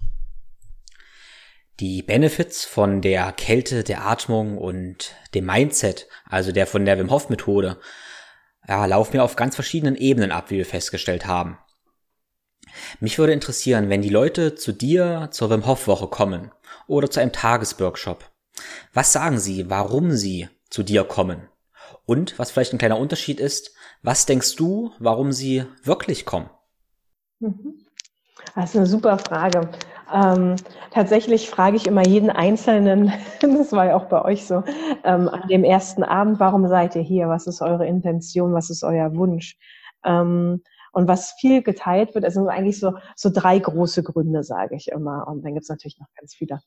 Die 1.79 2.03
Benefits 2.03 2.65
von 2.65 3.01
der 3.01 3.31
Kälte, 3.31 3.83
der 3.83 4.05
Atmung 4.05 4.57
und 4.57 5.15
dem 5.33 5.45
Mindset, 5.45 6.07
also 6.25 6.51
der 6.51 6.67
von 6.67 6.85
der 6.85 6.99
Wim 6.99 7.09
Hof 7.09 7.29
Methode, 7.29 7.79
ja, 8.69 8.85
laufen 8.85 9.13
wir 9.13 9.23
auf 9.23 9.35
ganz 9.35 9.55
verschiedenen 9.55 9.95
Ebenen 9.95 10.31
ab, 10.31 10.51
wie 10.51 10.57
wir 10.57 10.65
festgestellt 10.65 11.25
haben. 11.25 11.57
Mich 12.99 13.17
würde 13.17 13.33
interessieren, 13.33 13.89
wenn 13.89 14.03
die 14.03 14.09
Leute 14.09 14.53
zu 14.53 14.71
dir 14.71 15.29
zur 15.31 15.49
Wim 15.49 15.65
Hof 15.65 15.87
Woche 15.87 16.07
kommen 16.07 16.51
oder 16.85 17.09
zu 17.09 17.19
einem 17.19 17.31
Tagesworkshop. 17.31 18.29
Was 18.93 19.11
sagen 19.11 19.39
sie, 19.39 19.71
warum 19.71 20.11
sie 20.11 20.49
zu 20.69 20.83
dir 20.83 21.03
kommen? 21.03 21.47
Und 22.05 22.37
was 22.37 22.51
vielleicht 22.51 22.73
ein 22.73 22.77
kleiner 22.77 22.99
Unterschied 22.99 23.39
ist, 23.39 23.73
was 24.03 24.27
denkst 24.27 24.55
du, 24.55 24.91
warum 24.99 25.31
sie 25.31 25.65
wirklich 25.83 26.25
kommen? 26.25 26.51
Mhm. 27.39 27.85
Das 28.53 28.69
ist 28.69 28.75
eine 28.75 28.85
super 28.85 29.17
Frage. 29.17 29.67
Ähm, 30.13 30.55
tatsächlich 30.91 31.49
frage 31.49 31.75
ich 31.75 31.87
immer 31.87 32.05
jeden 32.05 32.29
Einzelnen, 32.29 33.11
das 33.41 33.71
war 33.71 33.87
ja 33.87 33.95
auch 33.95 34.05
bei 34.05 34.23
euch 34.23 34.45
so, 34.45 34.63
ähm, 35.03 35.29
an 35.29 35.47
dem 35.49 35.63
ersten 35.63 36.03
Abend, 36.03 36.39
warum 36.39 36.67
seid 36.67 36.95
ihr 36.95 37.01
hier? 37.01 37.29
Was 37.29 37.47
ist 37.47 37.61
eure 37.61 37.85
Intention? 37.85 38.53
Was 38.53 38.69
ist 38.69 38.83
euer 38.83 39.15
Wunsch? 39.15 39.57
Ähm, 40.03 40.63
und 40.91 41.07
was 41.07 41.33
viel 41.39 41.61
geteilt 41.61 42.15
wird, 42.15 42.31
sind 42.31 42.47
eigentlich 42.47 42.79
so, 42.79 42.93
so 43.15 43.29
drei 43.31 43.59
große 43.59 44.03
Gründe, 44.03 44.43
sage 44.43 44.75
ich 44.75 44.87
immer. 44.87 45.27
Und 45.27 45.43
dann 45.43 45.53
gibt 45.53 45.63
es 45.63 45.69
natürlich 45.69 45.99
noch 45.99 46.07
ganz 46.17 46.33
viele 46.33 46.59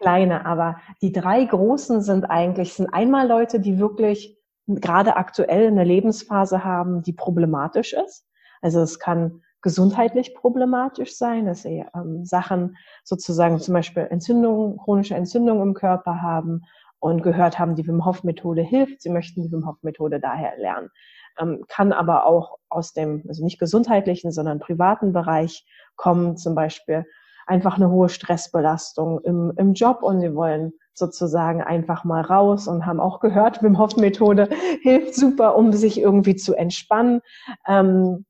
kleine. 0.00 0.44
Aber 0.44 0.76
die 1.00 1.12
drei 1.12 1.44
großen 1.44 2.02
sind 2.02 2.24
eigentlich, 2.24 2.74
sind 2.74 2.92
einmal 2.92 3.28
Leute, 3.28 3.60
die 3.60 3.78
wirklich 3.78 4.36
gerade 4.66 5.16
aktuell 5.16 5.68
eine 5.68 5.84
Lebensphase 5.84 6.64
haben, 6.64 7.02
die 7.02 7.12
problematisch 7.12 7.92
ist. 7.92 8.26
Also 8.60 8.80
es 8.80 8.98
kann 8.98 9.42
gesundheitlich 9.62 10.34
problematisch 10.34 11.16
sein, 11.16 11.46
dass 11.46 11.62
sie 11.62 11.84
ähm, 11.94 12.24
Sachen 12.24 12.76
sozusagen 13.04 13.58
zum 13.60 13.74
Beispiel 13.74 14.06
Entzündungen, 14.10 14.76
chronische 14.76 15.14
Entzündungen 15.14 15.62
im 15.62 15.74
Körper 15.74 16.20
haben 16.20 16.62
und 16.98 17.22
gehört 17.22 17.58
haben, 17.58 17.74
die 17.74 17.86
Wim 17.86 18.04
Hof 18.04 18.24
Methode 18.24 18.62
hilft. 18.62 19.02
Sie 19.02 19.10
möchten 19.10 19.42
die 19.42 19.50
Wim 19.50 19.66
Hof 19.66 19.76
Methode 19.82 20.20
daher 20.20 20.56
lernen. 20.58 20.90
Ähm, 21.38 21.64
kann 21.68 21.92
aber 21.92 22.26
auch 22.26 22.58
aus 22.68 22.92
dem, 22.92 23.24
also 23.28 23.42
nicht 23.44 23.58
gesundheitlichen, 23.58 24.32
sondern 24.32 24.58
privaten 24.58 25.12
Bereich 25.12 25.64
kommen, 25.96 26.36
zum 26.36 26.54
Beispiel 26.54 27.06
einfach 27.46 27.76
eine 27.76 27.90
hohe 27.90 28.08
Stressbelastung 28.08 29.20
im, 29.22 29.52
im 29.56 29.74
Job 29.74 30.02
und 30.02 30.20
sie 30.20 30.34
wollen 30.34 30.72
sozusagen 30.94 31.62
einfach 31.62 32.04
mal 32.04 32.20
raus 32.20 32.68
und 32.68 32.86
haben 32.86 33.00
auch 33.00 33.20
gehört, 33.20 33.62
Wim 33.62 33.78
Hof 33.78 33.96
Methode 33.96 34.48
hilft 34.82 35.14
super, 35.14 35.56
um 35.56 35.72
sich 35.72 35.98
irgendwie 35.98 36.36
zu 36.36 36.54
entspannen. 36.54 37.20
Ähm, 37.66 38.24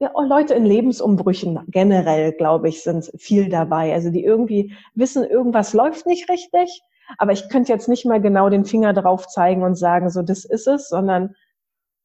ja, 0.00 0.12
Leute 0.20 0.54
in 0.54 0.64
Lebensumbrüchen 0.64 1.60
generell, 1.68 2.32
glaube 2.32 2.68
ich, 2.68 2.82
sind 2.82 3.10
viel 3.18 3.48
dabei. 3.48 3.92
Also 3.92 4.10
die 4.10 4.24
irgendwie 4.24 4.74
wissen, 4.94 5.24
irgendwas 5.24 5.72
läuft 5.72 6.06
nicht 6.06 6.30
richtig, 6.30 6.82
aber 7.18 7.32
ich 7.32 7.48
könnte 7.48 7.72
jetzt 7.72 7.88
nicht 7.88 8.06
mal 8.06 8.20
genau 8.20 8.48
den 8.48 8.64
Finger 8.64 8.92
drauf 8.92 9.26
zeigen 9.26 9.62
und 9.62 9.74
sagen, 9.74 10.10
so 10.10 10.22
das 10.22 10.44
ist 10.44 10.68
es, 10.68 10.88
sondern 10.88 11.34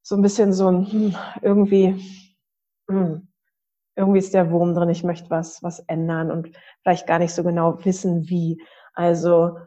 so 0.02 0.16
ein 0.16 0.22
bisschen 0.22 0.54
so 0.54 0.70
ein 0.70 0.92
hm, 0.92 1.16
irgendwie, 1.42 2.04
hm, 2.90 3.28
irgendwie 3.96 4.20
ist 4.20 4.34
der 4.34 4.52
Wurm 4.52 4.74
drin, 4.74 4.90
ich 4.90 5.04
möchte 5.04 5.30
was, 5.30 5.62
was 5.64 5.80
ändern 5.82 6.32
und 6.32 6.50
vielleicht 6.82 7.08
gar 7.08 7.20
nicht 7.20 7.34
so 7.34 7.44
genau 7.44 7.84
wissen, 7.86 8.30
wie. 8.30 8.62
Also 8.96 9.58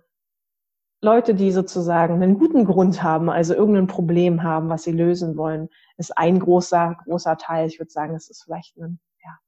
Leute, 1.07 1.35
die 1.37 1.53
sozusagen 1.53 2.15
einen 2.15 2.37
guten 2.37 2.65
Grund 2.65 3.01
haben, 3.01 3.31
also 3.31 3.55
irgendein 3.55 3.87
Problem 3.87 4.43
haben, 4.43 4.69
was 4.69 4.83
sie 4.83 4.91
lösen 4.91 5.37
wollen, 5.37 5.69
ist 5.99 6.19
ein 6.19 6.41
großer, 6.41 6.97
großer 7.05 7.37
Teil. 7.39 7.69
Ich 7.69 7.79
würde 7.79 7.93
sagen, 7.93 8.17
es 8.17 8.29
ist 8.29 8.43
vielleicht 8.43 8.77
ein, 8.77 8.99
ja, 9.25 9.39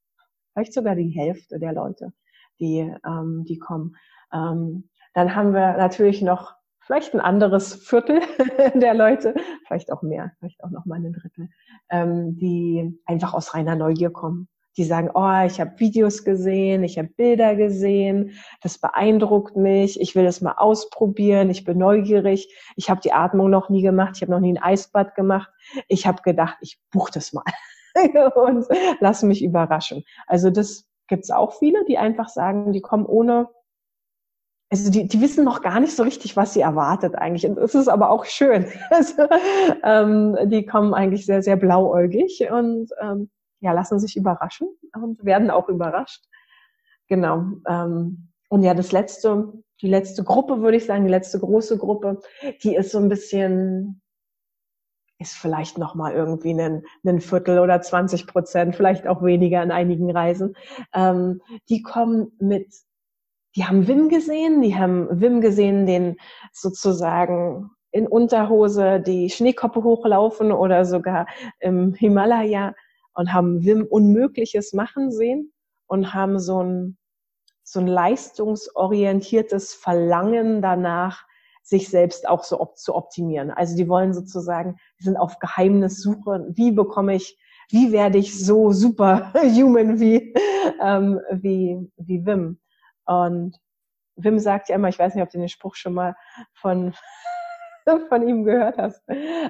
vielleicht 0.53 0.73
sogar 0.73 0.95
die 0.95 1.09
Hälfte 1.09 1.59
der 1.59 1.73
Leute, 1.73 2.13
die, 2.61 2.89
ähm, 3.05 3.43
die 3.45 3.59
kommen. 3.59 3.97
Ähm, 4.31 4.89
dann 5.13 5.35
haben 5.35 5.53
wir 5.53 5.75
natürlich 5.75 6.21
noch 6.21 6.55
vielleicht 6.79 7.13
ein 7.13 7.19
anderes 7.19 7.73
Viertel 7.73 8.21
der 8.75 8.93
Leute, 8.93 9.35
vielleicht 9.67 9.91
auch 9.91 10.01
mehr, 10.01 10.31
vielleicht 10.39 10.63
auch 10.63 10.69
noch 10.69 10.85
mal 10.85 10.95
ein 10.95 11.11
Drittel, 11.11 11.49
ähm, 11.89 12.37
die 12.37 12.97
einfach 13.05 13.33
aus 13.33 13.53
reiner 13.53 13.75
Neugier 13.75 14.11
kommen 14.11 14.47
die 14.79 14.85
sagen, 14.85 15.09
oh, 15.13 15.45
ich 15.45 15.59
habe 15.59 15.77
Videos 15.77 16.23
gesehen, 16.23 16.83
ich 16.83 16.97
habe 16.97 17.09
Bilder 17.09 17.55
gesehen, 17.55 18.31
das 18.61 18.77
beeindruckt 18.77 19.57
mich, 19.57 19.99
ich 19.99 20.15
will 20.15 20.25
es 20.25 20.39
mal 20.39 20.53
ausprobieren, 20.53 21.49
ich 21.49 21.65
bin 21.65 21.77
neugierig, 21.77 22.49
ich 22.77 22.89
habe 22.89 23.01
die 23.01 23.11
Atmung 23.11 23.49
noch 23.49 23.69
nie 23.69 23.81
gemacht, 23.81 24.13
ich 24.15 24.21
habe 24.21 24.31
noch 24.31 24.39
nie 24.39 24.53
ein 24.53 24.63
Eisbad 24.63 25.15
gemacht, 25.15 25.49
ich 25.89 26.07
habe 26.07 26.21
gedacht, 26.21 26.57
ich 26.61 26.79
buche 26.91 27.11
das 27.13 27.33
mal 27.33 27.43
und 28.35 28.65
lass 29.01 29.21
mich 29.21 29.43
überraschen. 29.43 30.05
Also 30.27 30.49
das 30.49 30.85
gibt's 31.07 31.29
auch 31.29 31.59
viele, 31.59 31.83
die 31.85 31.97
einfach 31.97 32.29
sagen, 32.29 32.71
die 32.71 32.81
kommen 32.81 33.05
ohne 33.05 33.49
also 34.71 34.91
die, 34.91 35.07
die 35.07 35.19
wissen 35.19 35.43
noch 35.43 35.63
gar 35.63 35.79
nicht 35.79 35.95
so 35.95 36.03
richtig, 36.03 36.37
was 36.37 36.53
sie 36.53 36.61
erwartet 36.61 37.15
eigentlich. 37.15 37.49
Und 37.49 37.55
das 37.55 37.73
ist 37.73 37.87
aber 37.87 38.11
auch 38.11 38.25
schön. 38.25 38.67
Also, 38.91 39.23
ähm, 39.83 40.37
die 40.45 40.63
kommen 40.63 40.93
eigentlich 40.93 41.25
sehr, 41.25 41.41
sehr 41.41 41.55
blauäugig 41.55 42.47
und 42.51 42.91
ähm, 43.01 43.31
ja, 43.59 43.71
lassen 43.71 43.99
sich 43.99 44.15
überraschen 44.15 44.67
und 44.93 45.23
werden 45.23 45.49
auch 45.49 45.69
überrascht. 45.69 46.23
Genau. 47.07 47.43
Ähm, 47.67 48.29
und 48.49 48.63
ja, 48.63 48.73
das 48.73 48.91
letzte, 48.91 49.53
die 49.81 49.87
letzte 49.87 50.23
Gruppe, 50.23 50.61
würde 50.61 50.77
ich 50.77 50.85
sagen, 50.85 51.05
die 51.05 51.11
letzte 51.11 51.39
große 51.39 51.77
Gruppe, 51.77 52.19
die 52.63 52.75
ist 52.75 52.91
so 52.91 52.99
ein 52.99 53.09
bisschen, 53.09 54.01
ist 55.19 55.35
vielleicht 55.35 55.77
nochmal 55.77 56.13
irgendwie 56.13 56.53
ein, 56.53 56.83
ein 57.05 57.21
Viertel 57.21 57.59
oder 57.59 57.81
20 57.81 58.27
Prozent, 58.27 58.75
vielleicht 58.75 59.07
auch 59.07 59.23
weniger 59.23 59.61
in 59.61 59.71
einigen 59.71 60.09
Reisen. 60.11 60.55
Ähm, 60.93 61.41
die 61.69 61.81
kommen 61.81 62.31
mit, 62.39 62.73
die 63.55 63.65
haben 63.65 63.87
Wim 63.87 64.09
gesehen, 64.09 64.61
die 64.61 64.75
haben 64.75 65.07
Wim 65.19 65.41
gesehen, 65.41 65.85
den 65.85 66.17
sozusagen 66.51 67.69
in 67.91 68.07
Unterhose 68.07 68.99
die 68.99 69.29
Schneekoppe 69.29 69.83
hochlaufen 69.83 70.51
oder 70.51 70.85
sogar 70.85 71.27
im 71.59 71.93
Himalaya 71.93 72.73
und 73.19 73.33
haben 73.33 73.65
Wim 73.65 73.85
Unmögliches 73.85 74.71
machen 74.71 75.11
sehen 75.11 75.51
und 75.87 76.13
haben 76.13 76.39
so 76.39 76.63
ein, 76.63 76.97
so 77.63 77.81
ein 77.81 77.87
leistungsorientiertes 77.87 79.73
Verlangen 79.73 80.61
danach, 80.61 81.25
sich 81.61 81.89
selbst 81.89 82.29
auch 82.29 82.45
so 82.45 82.61
op 82.61 82.77
zu 82.77 82.95
optimieren. 82.95 83.51
Also 83.51 83.75
die 83.75 83.89
wollen 83.89 84.13
sozusagen, 84.13 84.77
die 84.97 85.03
sind 85.03 85.17
auf 85.17 85.37
Geheimnissuche. 85.39 86.47
Wie 86.51 86.71
bekomme 86.71 87.13
ich, 87.13 87.37
wie 87.69 87.91
werde 87.91 88.17
ich 88.17 88.39
so 88.39 88.71
super 88.71 89.33
human 89.33 89.99
wie, 89.99 90.33
ähm, 90.81 91.19
wie, 91.29 91.91
wie 91.97 92.25
Wim? 92.25 92.57
Und 93.03 93.59
Wim 94.15 94.39
sagt 94.39 94.69
ja 94.69 94.75
immer, 94.75 94.87
ich 94.87 94.97
weiß 94.97 95.13
nicht, 95.13 95.23
ob 95.25 95.29
du 95.29 95.39
den 95.39 95.49
Spruch 95.49 95.75
schon 95.75 95.93
mal 95.93 96.15
von, 96.53 96.93
von 98.07 98.25
ihm 98.25 98.45
gehört 98.45 98.77
hast, 98.77 99.03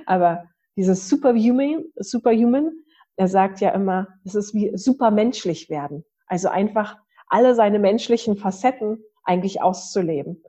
aber 0.08 0.46
dieses 0.76 1.08
Superhuman, 1.08 1.84
Superhuman 1.98 2.72
er 3.20 3.28
sagt 3.28 3.60
ja 3.60 3.72
immer, 3.72 4.08
es 4.24 4.34
ist 4.34 4.54
wie 4.54 4.72
supermenschlich 4.78 5.70
werden. 5.70 6.06
Also 6.28 6.48
einfach 6.48 6.96
alle 7.28 7.54
seine 7.54 7.78
menschlichen 7.78 8.38
Facetten 8.38 9.04
eigentlich 9.26 9.62
auszuleben. 9.62 10.42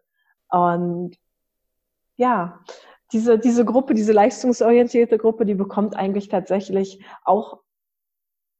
Und 0.50 1.16
ja, 2.14 2.60
diese, 3.12 3.40
diese 3.40 3.64
Gruppe, 3.64 3.94
diese 3.94 4.12
leistungsorientierte 4.12 5.18
Gruppe, 5.18 5.46
die 5.46 5.56
bekommt 5.56 5.96
eigentlich 5.96 6.28
tatsächlich 6.28 7.04
auch 7.24 7.58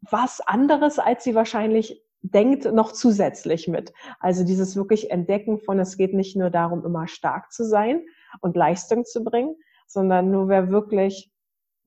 was 0.00 0.40
anderes, 0.40 0.98
als 0.98 1.22
sie 1.22 1.36
wahrscheinlich 1.36 2.04
denkt, 2.22 2.64
noch 2.64 2.90
zusätzlich 2.90 3.68
mit. 3.68 3.92
Also 4.18 4.42
dieses 4.44 4.74
wirklich 4.74 5.12
Entdecken 5.12 5.60
von, 5.60 5.78
es 5.78 5.96
geht 5.96 6.14
nicht 6.14 6.36
nur 6.36 6.50
darum, 6.50 6.84
immer 6.84 7.06
stark 7.06 7.52
zu 7.52 7.64
sein 7.64 8.04
und 8.40 8.56
Leistung 8.56 9.04
zu 9.04 9.22
bringen, 9.22 9.54
sondern 9.86 10.32
nur 10.32 10.48
wer 10.48 10.68
wirklich, 10.68 11.30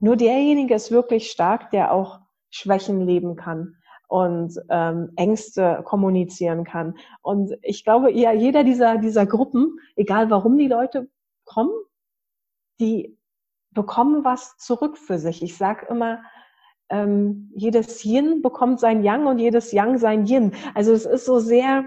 nur 0.03 0.17
derjenige 0.17 0.75
ist 0.75 0.91
wirklich 0.91 1.31
stark, 1.31 1.71
der 1.71 1.93
auch 1.93 2.19
Schwächen 2.49 2.99
leben 2.99 3.37
kann 3.37 3.77
und 4.09 4.59
ähm, 4.69 5.13
Ängste 5.15 5.81
kommunizieren 5.85 6.65
kann. 6.65 6.97
Und 7.21 7.53
ich 7.61 7.85
glaube, 7.85 8.11
ja, 8.11 8.33
jeder 8.33 8.65
dieser, 8.65 8.97
dieser 8.97 9.25
Gruppen, 9.25 9.79
egal 9.95 10.29
warum 10.29 10.57
die 10.57 10.67
Leute 10.67 11.07
kommen, 11.45 11.71
die 12.81 13.17
bekommen 13.71 14.25
was 14.25 14.57
zurück 14.57 14.97
für 14.97 15.19
sich. 15.19 15.41
Ich 15.41 15.55
sage 15.55 15.85
immer, 15.89 16.21
ähm, 16.89 17.49
jedes 17.55 18.03
Yin 18.03 18.41
bekommt 18.41 18.81
sein 18.81 19.05
Yang 19.05 19.25
und 19.25 19.39
jedes 19.39 19.71
Yang 19.71 19.99
sein 19.99 20.25
Yin. 20.25 20.51
Also 20.75 20.91
es 20.91 21.05
ist 21.05 21.23
so 21.23 21.39
sehr, 21.39 21.85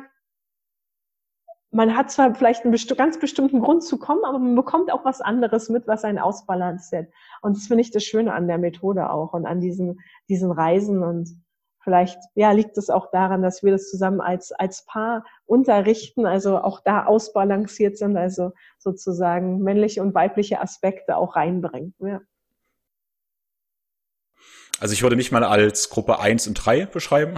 man 1.77 1.97
hat 1.97 2.11
zwar 2.11 2.35
vielleicht 2.35 2.65
einen 2.65 2.73
besti 2.73 2.95
ganz 2.95 3.19
bestimmten 3.19 3.61
Grund 3.61 3.85
zu 3.85 3.99
kommen, 3.99 4.25
aber 4.25 4.39
man 4.39 4.55
bekommt 4.55 4.91
auch 4.91 5.05
was 5.05 5.21
anderes 5.21 5.69
mit, 5.69 5.87
was 5.87 6.05
einen 6.05 6.19
ausbalanciert. 6.19 7.13
Und 7.43 7.57
das 7.57 7.67
finde 7.67 7.83
ich 7.83 7.91
das 7.91 8.03
Schöne 8.03 8.33
an 8.33 8.49
der 8.49 8.59
Methode 8.59 9.11
auch 9.11 9.35
und 9.35 9.47
an 9.47 9.61
diesen, 9.61 10.01
diesen 10.29 10.51
Reisen 10.51 11.03
und 11.03 11.37
Vielleicht 11.87 12.19
ja, 12.35 12.51
liegt 12.51 12.77
es 12.79 12.91
auch 12.91 13.13
daran, 13.13 13.43
dass 13.43 13.63
wir 13.63 13.71
das 13.71 13.89
zusammen 13.89 14.21
als, 14.21 14.51
als 14.51 14.85
Paar 14.87 15.25
unterrichten, 15.45 16.27
also 16.27 16.59
auch 16.59 16.81
da 16.81 17.05
ausbalanciert 17.05 17.97
sind, 17.97 18.17
also 18.17 18.51
sozusagen 18.77 19.61
männliche 19.61 20.03
und 20.03 20.13
weibliche 20.13 20.61
Aspekte 20.61 21.17
auch 21.17 21.37
reinbringen. 21.37 21.95
Ja. 22.01 22.23
Also 24.79 24.93
ich 24.93 25.03
würde 25.03 25.17
mich 25.17 25.33
mal 25.33 25.43
als 25.43 25.89
Gruppe 25.89 26.21
1 26.21 26.49
und 26.49 26.55
3 26.55 26.87
beschreiben. 26.87 27.35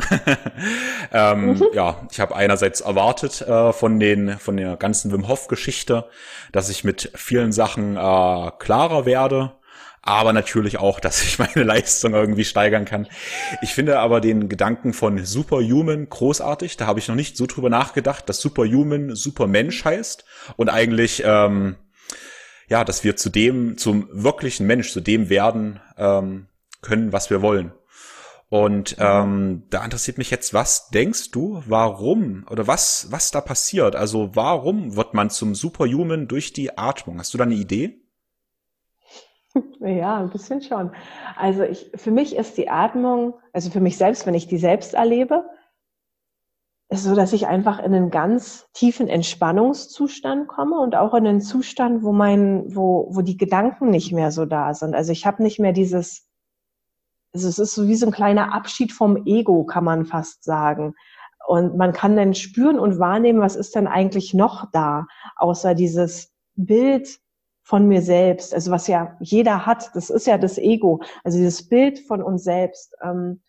ähm, 1.13 1.55
mhm. 1.55 1.67
Ja, 1.73 2.07
ich 2.11 2.19
habe 2.21 2.35
einerseits 2.35 2.81
erwartet 2.81 3.43
äh, 3.43 3.73
von 3.73 4.01
den 4.01 4.39
von 4.39 4.57
der 4.57 4.77
ganzen 4.77 5.13
Wim 5.13 5.29
Hof 5.29 5.47
Geschichte, 5.49 6.07
dass 6.53 6.69
ich 6.69 6.83
mit 6.83 7.13
vielen 7.15 7.53
Sachen 7.53 7.97
äh, 7.97 8.51
klarer 8.59 9.07
werde 9.07 9.53
aber 10.09 10.33
natürlich 10.33 10.79
auch, 10.79 11.01
dass 11.01 11.23
ich 11.23 11.39
meine 11.39 11.65
Leistung 11.65 12.15
irgendwie 12.15 12.45
steigern 12.45 12.85
kann. 12.87 13.07
Ich 13.61 13.75
finde 13.75 13.99
aber 13.99 14.21
den 14.21 14.49
Gedanken 14.49 14.93
von 14.93 15.25
Superhuman 15.25 16.09
großartig. 16.09 16.77
Da 16.77 16.87
habe 16.87 16.99
ich 16.99 17.09
noch 17.09 17.15
nicht 17.15 17.37
so 17.37 17.47
drüber 17.47 17.69
nachgedacht, 17.69 18.29
dass 18.29 18.41
Superhuman 18.41 19.15
Supermensch 19.15 19.85
heißt 19.85 20.25
und 20.57 20.71
eigentlich 20.71 21.23
ähm, 21.25 21.77
ja, 22.69 22.85
dass 22.85 23.05
wir 23.05 23.17
zu 23.17 23.31
dem, 23.31 23.79
zum 23.79 24.09
wirklichen 24.13 24.67
Mensch, 24.67 24.93
zu 24.93 25.01
dem 25.01 25.31
werden 25.31 25.81
ähm, 25.97 26.48
können, 26.81 27.13
was 27.13 27.31
wir 27.31 27.43
wollen. 27.43 27.73
Und 28.51 28.97
ähm, 28.99 29.65
da 29.69 29.85
interessiert 29.85 30.17
mich 30.17 30.31
jetzt, 30.31 30.55
was 30.55 30.89
denkst 30.89 31.33
du, 31.33 31.63
warum 31.67 32.47
oder 32.51 32.67
was, 32.67 33.09
was 33.11 33.31
da 33.31 33.43
passiert? 33.43 33.95
Also 33.95 34.35
warum 34.35 34.97
wird 34.97 35.13
man 35.13 35.29
zum 35.29 35.55
Superhuman 35.55 36.29
durch 36.29 36.55
die 36.55 36.79
Atmung? 36.79 37.19
Hast 37.19 37.35
du 37.35 37.39
da 37.39 37.45
eine 37.45 37.55
Idee? 37.55 38.01
Ja, 39.81 40.19
ein 40.19 40.31
bisschen 40.31 40.61
schon. 40.61 40.93
Also 41.37 41.63
ich, 41.63 41.91
für 41.95 42.11
mich 42.11 42.37
ist 42.37 42.59
die 42.59 42.69
Atmung, 42.69 43.35
also 43.53 43.71
für 43.71 43.81
mich 43.81 43.97
selbst, 43.97 44.27
wenn 44.27 44.35
ich 44.35 44.47
die 44.47 44.59
selbst 44.59 44.95
erlebe, 44.95 45.45
ist 46.91 47.05
so, 47.05 47.15
dass 47.15 47.33
ich 47.33 47.47
einfach 47.47 47.79
in 47.79 47.95
einen 47.95 48.11
ganz 48.11 48.69
tiefen 48.73 49.09
Entspannungszustand 49.09 50.47
komme 50.47 50.79
und 50.79 50.95
auch 50.95 51.15
in 51.15 51.27
einen 51.27 51.41
Zustand, 51.41 52.03
wo 52.03 52.13
mein, 52.13 52.75
wo, 52.75 53.09
wo 53.11 53.23
die 53.23 53.37
Gedanken 53.37 53.91
nicht 53.91 54.13
mehr 54.13 54.31
so 54.31 54.47
da 54.47 54.73
sind. 54.75 54.95
Also 54.95 55.13
ich 55.13 55.27
habe 55.27 55.43
nicht 55.43 55.59
mehr 55.59 55.73
dieses, 55.73 56.28
also 57.33 57.49
es 57.49 57.59
ist 57.59 57.75
so 57.75 57.87
wie 57.89 57.95
so 57.95 58.07
ein 58.07 58.13
kleiner 58.13 58.55
Abschied 58.55 58.93
vom 58.93 59.27
Ego, 59.27 59.65
kann 59.65 59.85
man 59.85 60.07
fast 60.07 60.45
sagen. 60.45 60.95
Und 61.47 61.77
man 61.77 61.93
kann 61.93 62.17
dann 62.17 62.35
spüren 62.35 62.79
und 62.79 62.99
wahrnehmen, 62.99 63.41
was 63.41 63.57
ist 63.57 63.75
denn 63.75 63.87
eigentlich 63.87 64.35
noch 64.35 64.71
da, 64.71 65.07
außer 65.37 65.75
dieses 65.75 66.33
Bild 66.57 67.21
von 67.63 67.87
mir 67.87 68.03
selbst, 68.03 68.55
also 68.55 68.71
was 68.71 68.87
ja 68.87 69.17
jeder 69.21 69.67
hat, 69.67 69.95
das 69.95 70.11
ist 70.11 70.27
ja 70.27 70.39
das 70.39 70.57
Ego, 70.57 71.03
also 71.23 71.37
dieses 71.37 71.69
Bild 71.69 71.99
von 71.99 72.23
uns 72.23 72.45
selbst, 72.45 72.95
ähm, 73.03 73.43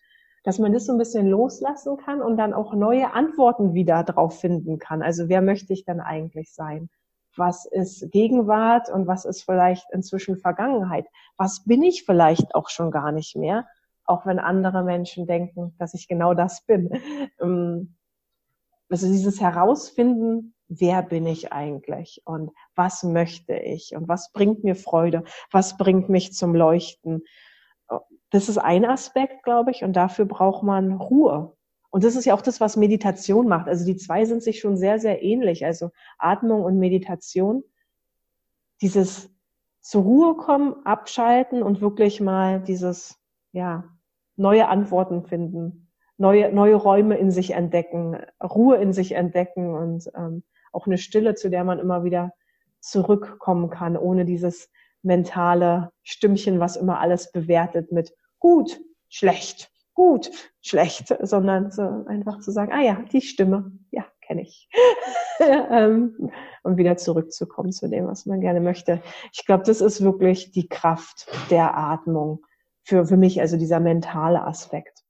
dass 0.44 0.58
man 0.58 0.72
das 0.72 0.86
so 0.86 0.92
ein 0.92 0.98
bisschen 0.98 1.26
loslassen 1.26 1.96
kann 1.96 2.22
und 2.22 2.36
dann 2.36 2.54
auch 2.54 2.74
neue 2.74 3.12
Antworten 3.12 3.74
wieder 3.74 4.04
drauf 4.04 4.38
finden 4.38 4.78
kann. 4.78 5.02
Also 5.02 5.28
wer 5.28 5.42
möchte 5.42 5.72
ich 5.72 5.84
denn 5.84 6.00
eigentlich 6.00 6.52
sein? 6.52 6.88
Was 7.36 7.64
ist 7.64 8.10
Gegenwart 8.10 8.90
und 8.90 9.06
was 9.06 9.24
ist 9.24 9.42
vielleicht 9.42 9.86
inzwischen 9.92 10.36
Vergangenheit? 10.36 11.06
Was 11.36 11.64
bin 11.64 11.82
ich 11.82 12.04
vielleicht 12.04 12.54
auch 12.54 12.68
schon 12.68 12.90
gar 12.90 13.12
nicht 13.12 13.36
mehr? 13.36 13.66
Auch 14.10 14.26
wenn 14.26 14.40
andere 14.40 14.82
Menschen 14.82 15.26
denken, 15.26 15.74
dass 15.78 15.94
ich 15.94 16.08
genau 16.08 16.34
das 16.34 16.62
bin. 16.62 16.90
Ähm, 17.40 17.94
also 18.88 19.06
dieses 19.06 19.40
Herausfinden, 19.40 20.54
wer 20.66 21.02
bin 21.02 21.26
ich 21.26 21.52
eigentlich 21.52 22.22
und 22.24 22.50
was 22.74 23.04
möchte 23.04 23.54
ich 23.54 23.94
und 23.94 24.08
was 24.08 24.32
bringt 24.32 24.64
mir 24.64 24.74
Freude, 24.74 25.22
was 25.52 25.76
bringt 25.76 26.08
mich 26.08 26.32
zum 26.32 26.56
Leuchten. 26.56 27.22
Das 28.30 28.48
ist 28.48 28.58
ein 28.58 28.84
Aspekt, 28.84 29.44
glaube 29.44 29.70
ich, 29.70 29.84
und 29.84 29.92
dafür 29.94 30.24
braucht 30.24 30.64
man 30.64 30.92
Ruhe. 30.92 31.56
Und 31.90 32.02
das 32.02 32.16
ist 32.16 32.24
ja 32.24 32.34
auch 32.34 32.42
das, 32.42 32.60
was 32.60 32.76
Meditation 32.76 33.46
macht. 33.46 33.68
Also 33.68 33.84
die 33.84 33.96
zwei 33.96 34.24
sind 34.24 34.42
sich 34.42 34.58
schon 34.58 34.76
sehr, 34.76 34.98
sehr 34.98 35.22
ähnlich. 35.22 35.64
Also 35.64 35.90
Atmung 36.18 36.64
und 36.64 36.78
Meditation. 36.78 37.62
Dieses 38.82 39.30
zur 39.80 40.02
Ruhe 40.02 40.36
kommen, 40.36 40.74
abschalten 40.84 41.62
und 41.62 41.80
wirklich 41.80 42.20
mal 42.20 42.60
dieses, 42.60 43.16
ja, 43.52 43.84
neue 44.40 44.68
Antworten 44.68 45.22
finden, 45.22 45.88
neue, 46.16 46.52
neue 46.52 46.74
Räume 46.74 47.16
in 47.18 47.30
sich 47.30 47.52
entdecken, 47.52 48.16
Ruhe 48.42 48.76
in 48.78 48.92
sich 48.92 49.12
entdecken 49.12 49.74
und 49.74 50.10
ähm, 50.16 50.42
auch 50.72 50.86
eine 50.86 50.98
Stille, 50.98 51.34
zu 51.34 51.50
der 51.50 51.62
man 51.62 51.78
immer 51.78 52.04
wieder 52.04 52.32
zurückkommen 52.80 53.68
kann, 53.68 53.96
ohne 53.96 54.24
dieses 54.24 54.70
mentale 55.02 55.92
Stimmchen, 56.02 56.58
was 56.58 56.76
immer 56.76 57.00
alles 57.00 57.32
bewertet 57.32 57.92
mit 57.92 58.14
gut, 58.38 58.80
schlecht, 59.08 59.70
gut, 59.92 60.30
schlecht, 60.62 61.14
sondern 61.20 61.70
so 61.70 61.82
einfach 62.06 62.40
zu 62.40 62.50
sagen, 62.50 62.72
ah 62.72 62.82
ja, 62.82 63.02
die 63.12 63.20
Stimme, 63.20 63.72
ja, 63.90 64.06
kenne 64.22 64.42
ich. 64.42 64.70
ähm, 65.40 66.30
und 66.62 66.76
wieder 66.78 66.96
zurückzukommen 66.96 67.72
zu 67.72 67.88
dem, 67.88 68.06
was 68.06 68.24
man 68.24 68.40
gerne 68.40 68.60
möchte. 68.60 69.02
Ich 69.32 69.44
glaube, 69.44 69.64
das 69.64 69.82
ist 69.82 70.02
wirklich 70.02 70.50
die 70.52 70.68
Kraft 70.68 71.26
der 71.50 71.76
Atmung 71.76 72.42
für, 72.90 73.06
für 73.06 73.16
mich, 73.16 73.40
also 73.40 73.56
dieser 73.56 73.78
mentale 73.78 74.42
Aspekt. 74.42 75.04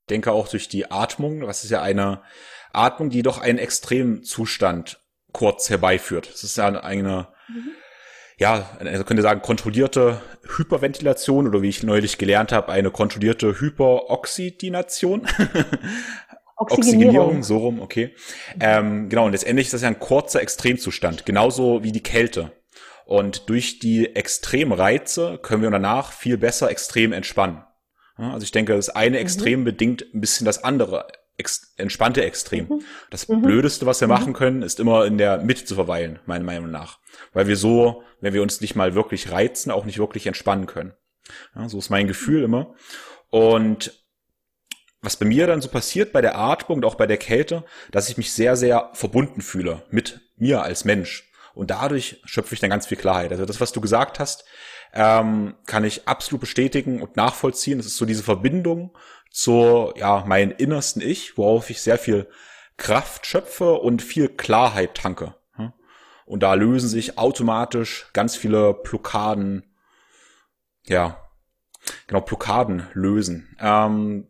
Ich 0.00 0.06
denke 0.08 0.32
auch 0.32 0.48
durch 0.48 0.68
die 0.68 0.90
Atmung, 0.90 1.46
was 1.46 1.62
ist 1.62 1.70
ja 1.70 1.82
eine 1.82 2.22
Atmung, 2.72 3.10
die 3.10 3.22
doch 3.22 3.38
einen 3.38 3.58
Extremzustand 3.58 4.98
kurz 5.32 5.68
herbeiführt. 5.68 6.28
Es 6.28 6.42
ist 6.42 6.56
ja 6.56 6.68
eine, 6.68 7.28
mhm. 7.48 7.72
ja, 8.38 8.70
also 8.80 9.04
könnte 9.04 9.22
sagen, 9.22 9.42
kontrollierte 9.42 10.22
Hyperventilation 10.56 11.46
oder 11.46 11.60
wie 11.60 11.68
ich 11.68 11.82
neulich 11.82 12.16
gelernt 12.16 12.50
habe, 12.50 12.72
eine 12.72 12.90
kontrollierte 12.90 13.60
Hyperoxidination. 13.60 15.28
Oxygenierung, 16.56 17.42
so 17.42 17.58
rum, 17.58 17.80
okay. 17.80 18.14
Ähm, 18.58 19.10
genau, 19.10 19.26
und 19.26 19.32
letztendlich 19.32 19.66
ist 19.66 19.74
das 19.74 19.82
ja 19.82 19.88
ein 19.88 19.98
kurzer 19.98 20.40
Extremzustand, 20.40 21.24
genauso 21.24 21.84
wie 21.84 21.92
die 21.92 22.02
Kälte. 22.02 22.52
Und 23.10 23.48
durch 23.50 23.80
die 23.80 24.14
Extremreize 24.14 25.40
können 25.42 25.62
wir 25.62 25.70
danach 25.72 26.12
viel 26.12 26.38
besser 26.38 26.70
extrem 26.70 27.12
entspannen. 27.12 27.64
Also 28.14 28.44
ich 28.44 28.52
denke, 28.52 28.76
das 28.76 28.88
eine 28.88 29.16
mhm. 29.16 29.22
Extrem 29.22 29.60
mhm. 29.60 29.64
bedingt 29.64 30.04
ein 30.14 30.20
bisschen 30.20 30.44
das 30.44 30.62
andere 30.62 31.08
ex 31.36 31.74
entspannte 31.76 32.22
Extrem. 32.22 32.68
Mhm. 32.68 32.82
Das 33.10 33.26
mhm. 33.26 33.42
Blödeste, 33.42 33.84
was 33.84 34.00
wir 34.00 34.06
mhm. 34.06 34.14
machen 34.14 34.32
können, 34.32 34.62
ist 34.62 34.78
immer 34.78 35.06
in 35.06 35.18
der 35.18 35.38
Mitte 35.38 35.64
zu 35.64 35.74
verweilen, 35.74 36.20
meiner 36.26 36.44
Meinung 36.44 36.70
nach. 36.70 37.00
Weil 37.32 37.48
wir 37.48 37.56
so, 37.56 38.04
wenn 38.20 38.32
wir 38.32 38.42
uns 38.42 38.60
nicht 38.60 38.76
mal 38.76 38.94
wirklich 38.94 39.32
reizen, 39.32 39.72
auch 39.72 39.86
nicht 39.86 39.98
wirklich 39.98 40.28
entspannen 40.28 40.66
können. 40.66 40.92
Ja, 41.56 41.68
so 41.68 41.78
ist 41.78 41.90
mein 41.90 42.06
Gefühl 42.06 42.44
immer. 42.44 42.76
Und 43.28 44.04
was 45.02 45.16
bei 45.16 45.26
mir 45.26 45.48
dann 45.48 45.62
so 45.62 45.68
passiert 45.68 46.12
bei 46.12 46.20
der 46.20 46.38
Atmung 46.38 46.78
und 46.78 46.84
auch 46.84 46.94
bei 46.94 47.08
der 47.08 47.16
Kälte, 47.16 47.64
dass 47.90 48.08
ich 48.08 48.16
mich 48.18 48.32
sehr, 48.32 48.54
sehr 48.54 48.90
verbunden 48.92 49.40
fühle 49.40 49.82
mit 49.90 50.20
mir 50.36 50.62
als 50.62 50.84
Mensch. 50.84 51.29
Und 51.54 51.70
dadurch 51.70 52.20
schöpfe 52.24 52.54
ich 52.54 52.60
dann 52.60 52.70
ganz 52.70 52.86
viel 52.86 52.98
Klarheit. 52.98 53.32
Also 53.32 53.44
das, 53.44 53.60
was 53.60 53.72
du 53.72 53.80
gesagt 53.80 54.18
hast, 54.18 54.44
ähm, 54.92 55.56
kann 55.66 55.84
ich 55.84 56.08
absolut 56.08 56.40
bestätigen 56.40 57.02
und 57.02 57.16
nachvollziehen. 57.16 57.78
Es 57.78 57.86
ist 57.86 57.96
so 57.96 58.04
diese 58.04 58.22
Verbindung 58.22 58.96
zu 59.30 59.92
ja, 59.96 60.24
mein 60.26 60.50
innersten 60.50 61.02
Ich, 61.02 61.36
worauf 61.38 61.70
ich 61.70 61.82
sehr 61.82 61.98
viel 61.98 62.28
Kraft 62.76 63.26
schöpfe 63.26 63.74
und 63.74 64.02
viel 64.02 64.28
Klarheit 64.28 64.94
tanke. 64.94 65.34
Und 66.30 66.44
da 66.44 66.54
lösen 66.54 66.88
sich 66.88 67.18
automatisch 67.18 68.06
ganz 68.12 68.36
viele 68.36 68.72
Blockaden, 68.72 69.64
ja, 70.84 71.18
genau, 72.06 72.20
Blockaden 72.20 72.86
lösen. 72.92 73.56
Ähm, 73.60 74.28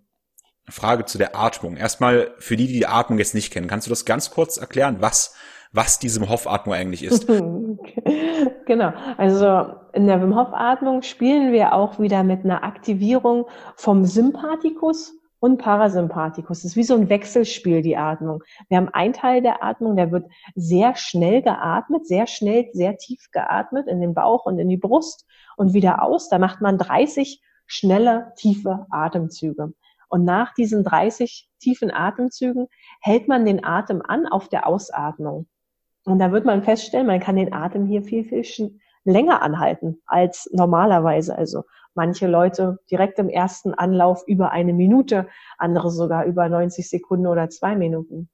Frage 0.66 1.04
zu 1.04 1.18
der 1.18 1.36
Atmung. 1.36 1.76
Erstmal 1.76 2.34
für 2.38 2.56
die, 2.56 2.68
die 2.68 2.72
die 2.72 2.86
Atmung 2.86 3.18
jetzt 3.18 3.34
nicht 3.34 3.52
kennen, 3.52 3.68
kannst 3.68 3.86
du 3.86 3.90
das 3.90 4.06
ganz 4.06 4.30
kurz 4.30 4.56
erklären, 4.56 5.02
was 5.02 5.34
was 5.72 5.98
diese 5.98 6.20
Wim 6.20 6.28
Hof 6.28 6.46
Atmung 6.46 6.74
eigentlich 6.74 7.04
ist? 7.04 7.26
genau. 8.66 8.92
Also 9.16 9.74
in 9.92 10.06
der 10.06 10.20
Wim 10.20 10.36
Hof 10.36 10.52
Atmung 10.52 11.02
spielen 11.02 11.52
wir 11.52 11.74
auch 11.74 11.98
wieder 11.98 12.24
mit 12.24 12.44
einer 12.44 12.64
Aktivierung 12.64 13.46
vom 13.76 14.04
Sympathikus 14.04 15.14
und 15.38 15.58
Parasympathikus. 15.58 16.58
Das 16.58 16.72
ist 16.72 16.76
wie 16.76 16.82
so 16.82 16.94
ein 16.94 17.08
Wechselspiel, 17.08 17.82
die 17.82 17.96
Atmung. 17.96 18.42
Wir 18.68 18.76
haben 18.76 18.88
einen 18.90 19.14
Teil 19.14 19.42
der 19.42 19.64
Atmung, 19.64 19.96
der 19.96 20.10
wird 20.10 20.26
sehr 20.54 20.96
schnell 20.96 21.40
geatmet, 21.42 22.06
sehr 22.06 22.26
schnell, 22.26 22.68
sehr 22.72 22.96
tief 22.98 23.30
geatmet 23.32 23.86
in 23.86 24.00
den 24.00 24.12
Bauch 24.12 24.46
und 24.46 24.58
in 24.58 24.68
die 24.68 24.76
Brust 24.76 25.26
und 25.56 25.72
wieder 25.72 26.02
aus. 26.02 26.28
Da 26.28 26.38
macht 26.38 26.60
man 26.60 26.78
30 26.78 27.40
schnelle, 27.66 28.32
tiefe 28.36 28.86
Atemzüge. 28.90 29.72
Und 30.08 30.24
nach 30.24 30.52
diesen 30.54 30.82
30 30.82 31.48
tiefen 31.60 31.92
Atemzügen 31.92 32.66
hält 33.00 33.28
man 33.28 33.44
den 33.44 33.64
Atem 33.64 34.02
an 34.06 34.26
auf 34.26 34.48
der 34.48 34.66
Ausatmung. 34.66 35.46
Und 36.10 36.18
da 36.18 36.32
wird 36.32 36.44
man 36.44 36.64
feststellen, 36.64 37.06
man 37.06 37.20
kann 37.20 37.36
den 37.36 37.52
Atem 37.52 37.86
hier 37.86 38.02
viel, 38.02 38.24
viel 38.24 38.80
länger 39.04 39.42
anhalten 39.42 40.02
als 40.06 40.50
normalerweise. 40.52 41.38
Also 41.38 41.62
manche 41.94 42.26
Leute 42.26 42.78
direkt 42.90 43.18
im 43.20 43.28
ersten 43.28 43.74
Anlauf 43.74 44.24
über 44.26 44.50
eine 44.50 44.72
Minute, 44.72 45.28
andere 45.56 45.90
sogar 45.90 46.24
über 46.24 46.48
90 46.48 46.88
Sekunden 46.88 47.28
oder 47.28 47.48
zwei 47.48 47.76
Minuten. 47.76 48.28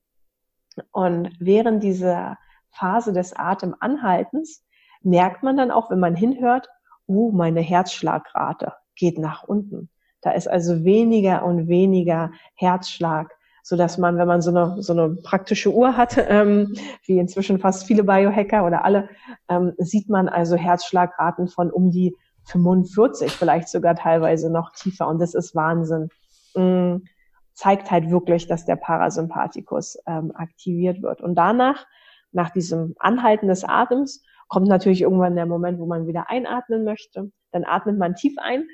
Und 0.91 1.31
während 1.39 1.83
dieser 1.83 2.39
Phase 2.71 3.13
des 3.13 3.37
Atemanhaltens 3.37 4.65
merkt 5.03 5.43
man 5.43 5.59
dann 5.59 5.71
auch, 5.71 5.91
wenn 5.91 6.01
man 6.01 6.17
hinhört, 6.17 6.69
uh, 7.07 7.31
meine 7.31 7.61
Herzschlagrate 7.61 8.73
geht 8.95 9.19
nach 9.19 9.45
unten. 9.45 9.91
Da 10.23 10.31
ist 10.31 10.49
also 10.49 10.83
weniger 10.83 11.45
und 11.45 11.69
weniger 11.69 12.33
Herzschlag, 12.55 13.36
so 13.69 13.75
dass 13.75 13.99
man, 13.99 14.17
wenn 14.17 14.29
man 14.29 14.43
so 14.43 14.51
eine, 14.51 14.81
so 14.81 14.93
eine 14.93 15.17
praktische 15.17 15.75
Uhr 15.75 15.97
hat, 15.97 16.17
ähm, 16.29 16.75
wie 17.05 17.19
inzwischen 17.19 17.59
fast 17.59 17.85
viele 17.85 18.05
Biohacker 18.05 18.65
oder 18.65 18.85
alle, 18.85 19.09
ähm, 19.49 19.73
sieht 19.79 20.09
man 20.09 20.29
also 20.29 20.55
Herzschlagraten 20.55 21.49
von 21.49 21.73
um 21.73 21.91
die 21.91 22.15
45, 22.45 23.33
vielleicht 23.33 23.69
sogar 23.69 23.97
teilweise 23.97 24.53
noch 24.53 24.71
tiefer. 24.71 25.09
Und 25.09 25.21
das 25.21 25.35
ist 25.35 25.57
Wahnsinn. 25.57 26.11
Mhm. 26.55 27.07
Zeigt 27.55 27.91
halt 27.91 28.09
wirklich, 28.09 28.47
dass 28.47 28.67
der 28.67 28.77
Parasympathikus 28.77 29.99
ähm, 30.07 30.31
aktiviert 30.37 31.03
wird. 31.03 31.21
Und 31.21 31.35
danach, 31.35 31.87
nach 32.31 32.51
diesem 32.51 32.95
Anhalten 33.01 33.49
des 33.49 33.65
Atems, 33.65 34.23
kommt 34.47 34.69
natürlich 34.69 35.03
irgendwann 35.03 35.35
der 35.35 35.47
Moment, 35.47 35.81
wo 35.81 35.87
man 35.87 36.07
wieder 36.07 36.31
einatmen 36.31 36.85
möchte. 36.85 37.33
Dann 37.51 37.65
atmet 37.65 37.99
man 37.99 38.15
tief 38.15 38.37
ein, 38.39 38.69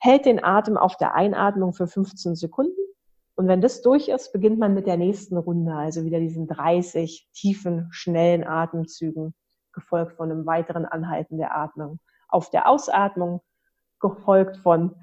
hält 0.00 0.24
den 0.24 0.42
Atem 0.42 0.78
auf 0.78 0.96
der 0.96 1.14
Einatmung 1.14 1.74
für 1.74 1.86
15 1.86 2.34
Sekunden. 2.34 2.81
Und 3.42 3.48
wenn 3.48 3.60
das 3.60 3.82
durch 3.82 4.06
ist, 4.06 4.32
beginnt 4.32 4.60
man 4.60 4.72
mit 4.72 4.86
der 4.86 4.96
nächsten 4.96 5.36
Runde, 5.36 5.74
also 5.74 6.04
wieder 6.04 6.20
diesen 6.20 6.46
30 6.46 7.28
tiefen, 7.32 7.88
schnellen 7.90 8.46
Atemzügen, 8.46 9.34
gefolgt 9.72 10.12
von 10.12 10.30
einem 10.30 10.46
weiteren 10.46 10.84
Anhalten 10.84 11.38
der 11.38 11.56
Atmung 11.56 11.98
auf 12.28 12.50
der 12.50 12.68
Ausatmung, 12.68 13.40
gefolgt 13.98 14.58
von 14.58 14.94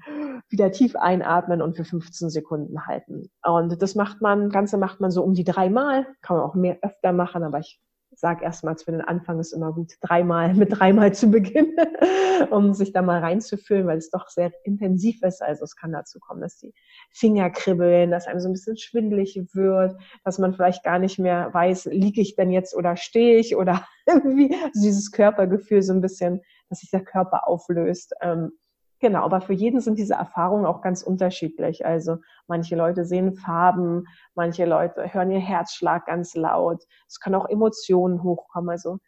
wieder 0.48 0.72
tief 0.72 0.96
einatmen 0.96 1.60
und 1.60 1.76
für 1.76 1.84
15 1.84 2.30
Sekunden 2.30 2.86
halten. 2.86 3.30
Und 3.44 3.82
das 3.82 3.94
macht 3.94 4.22
man, 4.22 4.48
Ganze 4.48 4.78
macht 4.78 5.02
man 5.02 5.10
so 5.10 5.22
um 5.22 5.34
die 5.34 5.44
dreimal, 5.44 6.06
kann 6.22 6.38
man 6.38 6.46
auch 6.46 6.54
mehr 6.54 6.78
öfter 6.80 7.12
machen, 7.12 7.42
aber 7.42 7.58
ich 7.58 7.78
sage 8.14 8.44
erstmals 8.44 8.82
für 8.82 8.92
den 8.92 9.00
Anfang 9.00 9.38
ist 9.38 9.52
immer 9.52 9.72
gut, 9.72 9.94
dreimal 10.00 10.54
mit 10.54 10.78
dreimal 10.78 11.14
zu 11.14 11.30
beginnen, 11.30 11.76
um 12.50 12.74
sich 12.74 12.92
da 12.92 13.02
mal 13.02 13.20
reinzufühlen, 13.20 13.86
weil 13.86 13.98
es 13.98 14.10
doch 14.10 14.28
sehr 14.28 14.52
intensiv 14.64 15.22
ist. 15.22 15.42
Also 15.42 15.64
es 15.64 15.76
kann 15.76 15.92
dazu 15.92 16.18
kommen, 16.20 16.40
dass 16.40 16.58
die 16.58 16.74
Finger 17.10 17.50
kribbeln, 17.50 18.10
dass 18.10 18.26
einem 18.26 18.40
so 18.40 18.48
ein 18.48 18.52
bisschen 18.52 18.76
schwindelig 18.76 19.40
wird, 19.52 19.96
dass 20.24 20.38
man 20.38 20.54
vielleicht 20.54 20.84
gar 20.84 20.98
nicht 20.98 21.18
mehr 21.18 21.52
weiß, 21.52 21.86
liege 21.86 22.20
ich 22.20 22.36
denn 22.36 22.50
jetzt 22.50 22.74
oder 22.76 22.96
stehe 22.96 23.38
ich 23.38 23.56
oder 23.56 23.86
irgendwie 24.06 24.54
also 24.54 24.82
dieses 24.82 25.12
Körpergefühl 25.12 25.82
so 25.82 25.92
ein 25.92 26.00
bisschen 26.00 26.40
dass 26.70 26.78
sich 26.80 26.90
der 26.90 27.04
Körper 27.04 27.46
auflöst. 27.46 28.14
Ähm, 28.22 28.52
genau, 29.00 29.22
aber 29.22 29.40
für 29.40 29.52
jeden 29.52 29.80
sind 29.80 29.98
diese 29.98 30.14
Erfahrungen 30.14 30.66
auch 30.66 30.82
ganz 30.82 31.02
unterschiedlich. 31.02 31.84
Also 31.84 32.18
manche 32.46 32.76
Leute 32.76 33.04
sehen 33.04 33.34
Farben, 33.34 34.04
manche 34.34 34.64
Leute 34.64 35.12
hören 35.12 35.30
ihr 35.30 35.40
Herzschlag 35.40 36.06
ganz 36.06 36.34
laut. 36.34 36.84
Es 37.08 37.20
können 37.20 37.34
auch 37.34 37.48
Emotionen 37.48 38.22
hochkommen. 38.22 38.70
Also 38.70 38.98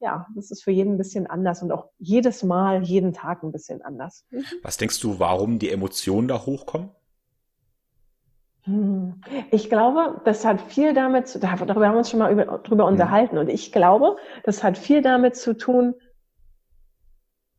ja, 0.00 0.26
das 0.34 0.50
ist 0.50 0.64
für 0.64 0.70
jeden 0.70 0.94
ein 0.94 0.98
bisschen 0.98 1.26
anders 1.26 1.62
und 1.62 1.72
auch 1.72 1.90
jedes 1.98 2.42
Mal, 2.42 2.82
jeden 2.82 3.12
Tag 3.12 3.42
ein 3.42 3.52
bisschen 3.52 3.82
anders. 3.82 4.24
Mhm. 4.30 4.44
Was 4.62 4.78
denkst 4.78 5.00
du, 5.00 5.18
warum 5.18 5.58
die 5.58 5.70
Emotionen 5.70 6.26
da 6.26 6.46
hochkommen? 6.46 6.90
Hm. 8.64 9.20
Ich 9.50 9.70
glaube, 9.70 10.20
das 10.24 10.44
hat 10.44 10.60
viel 10.60 10.92
damit 10.92 11.28
zu, 11.28 11.38
darüber 11.38 11.86
haben 11.86 11.94
wir 11.94 11.98
uns 11.98 12.10
schon 12.10 12.18
mal 12.18 12.32
über, 12.32 12.58
drüber 12.58 12.84
mhm. 12.84 12.92
unterhalten. 12.92 13.38
Und 13.38 13.48
ich 13.48 13.72
glaube, 13.72 14.16
das 14.44 14.62
hat 14.62 14.76
viel 14.76 15.02
damit 15.02 15.36
zu 15.36 15.56
tun, 15.56 15.94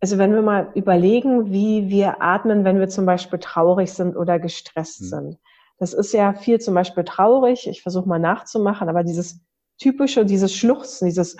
also 0.01 0.17
wenn 0.17 0.33
wir 0.33 0.41
mal 0.41 0.71
überlegen, 0.73 1.51
wie 1.51 1.89
wir 1.89 2.21
atmen, 2.21 2.65
wenn 2.65 2.79
wir 2.79 2.89
zum 2.89 3.05
Beispiel 3.05 3.37
traurig 3.37 3.93
sind 3.93 4.17
oder 4.17 4.39
gestresst 4.39 5.01
mhm. 5.01 5.05
sind. 5.05 5.37
Das 5.77 5.93
ist 5.93 6.11
ja 6.11 6.33
viel 6.33 6.59
zum 6.59 6.73
Beispiel 6.73 7.03
traurig. 7.03 7.67
Ich 7.67 7.83
versuche 7.83 8.09
mal 8.09 8.19
nachzumachen, 8.19 8.89
aber 8.89 9.03
dieses 9.03 9.39
typische, 9.77 10.25
dieses 10.25 10.55
Schluchzen, 10.55 11.05
dieses 11.05 11.37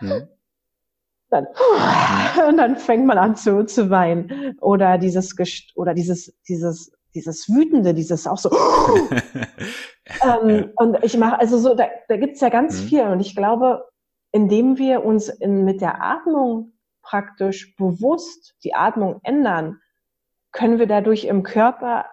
mhm. 0.00 0.28
dann, 1.30 1.46
und 2.48 2.56
dann 2.56 2.76
fängt 2.76 3.06
man 3.06 3.18
an 3.18 3.36
zu, 3.36 3.64
zu 3.64 3.88
weinen. 3.88 4.56
Oder 4.60 4.98
dieses, 4.98 5.34
oder 5.76 5.94
dieses, 5.94 6.36
dieses, 6.48 6.92
dieses 7.14 7.48
Wütende, 7.48 7.94
dieses 7.94 8.26
auch 8.26 8.38
so. 8.38 8.50
ähm, 10.24 10.72
und 10.74 11.04
ich 11.04 11.16
mache, 11.16 11.38
also 11.38 11.58
so, 11.58 11.74
da, 11.74 11.86
da 12.08 12.16
gibt's 12.16 12.40
ja 12.40 12.48
ganz 12.48 12.82
mhm. 12.82 12.86
viel. 12.86 13.02
Und 13.02 13.20
ich 13.20 13.36
glaube, 13.36 13.84
indem 14.32 14.76
wir 14.76 15.04
uns 15.04 15.28
in, 15.28 15.64
mit 15.64 15.80
der 15.80 16.02
Atmung 16.02 16.72
praktisch 17.08 17.74
bewusst 17.76 18.54
die 18.64 18.74
Atmung 18.74 19.20
ändern, 19.22 19.80
können 20.52 20.78
wir 20.78 20.86
dadurch 20.86 21.24
im 21.24 21.42
Körper 21.42 22.06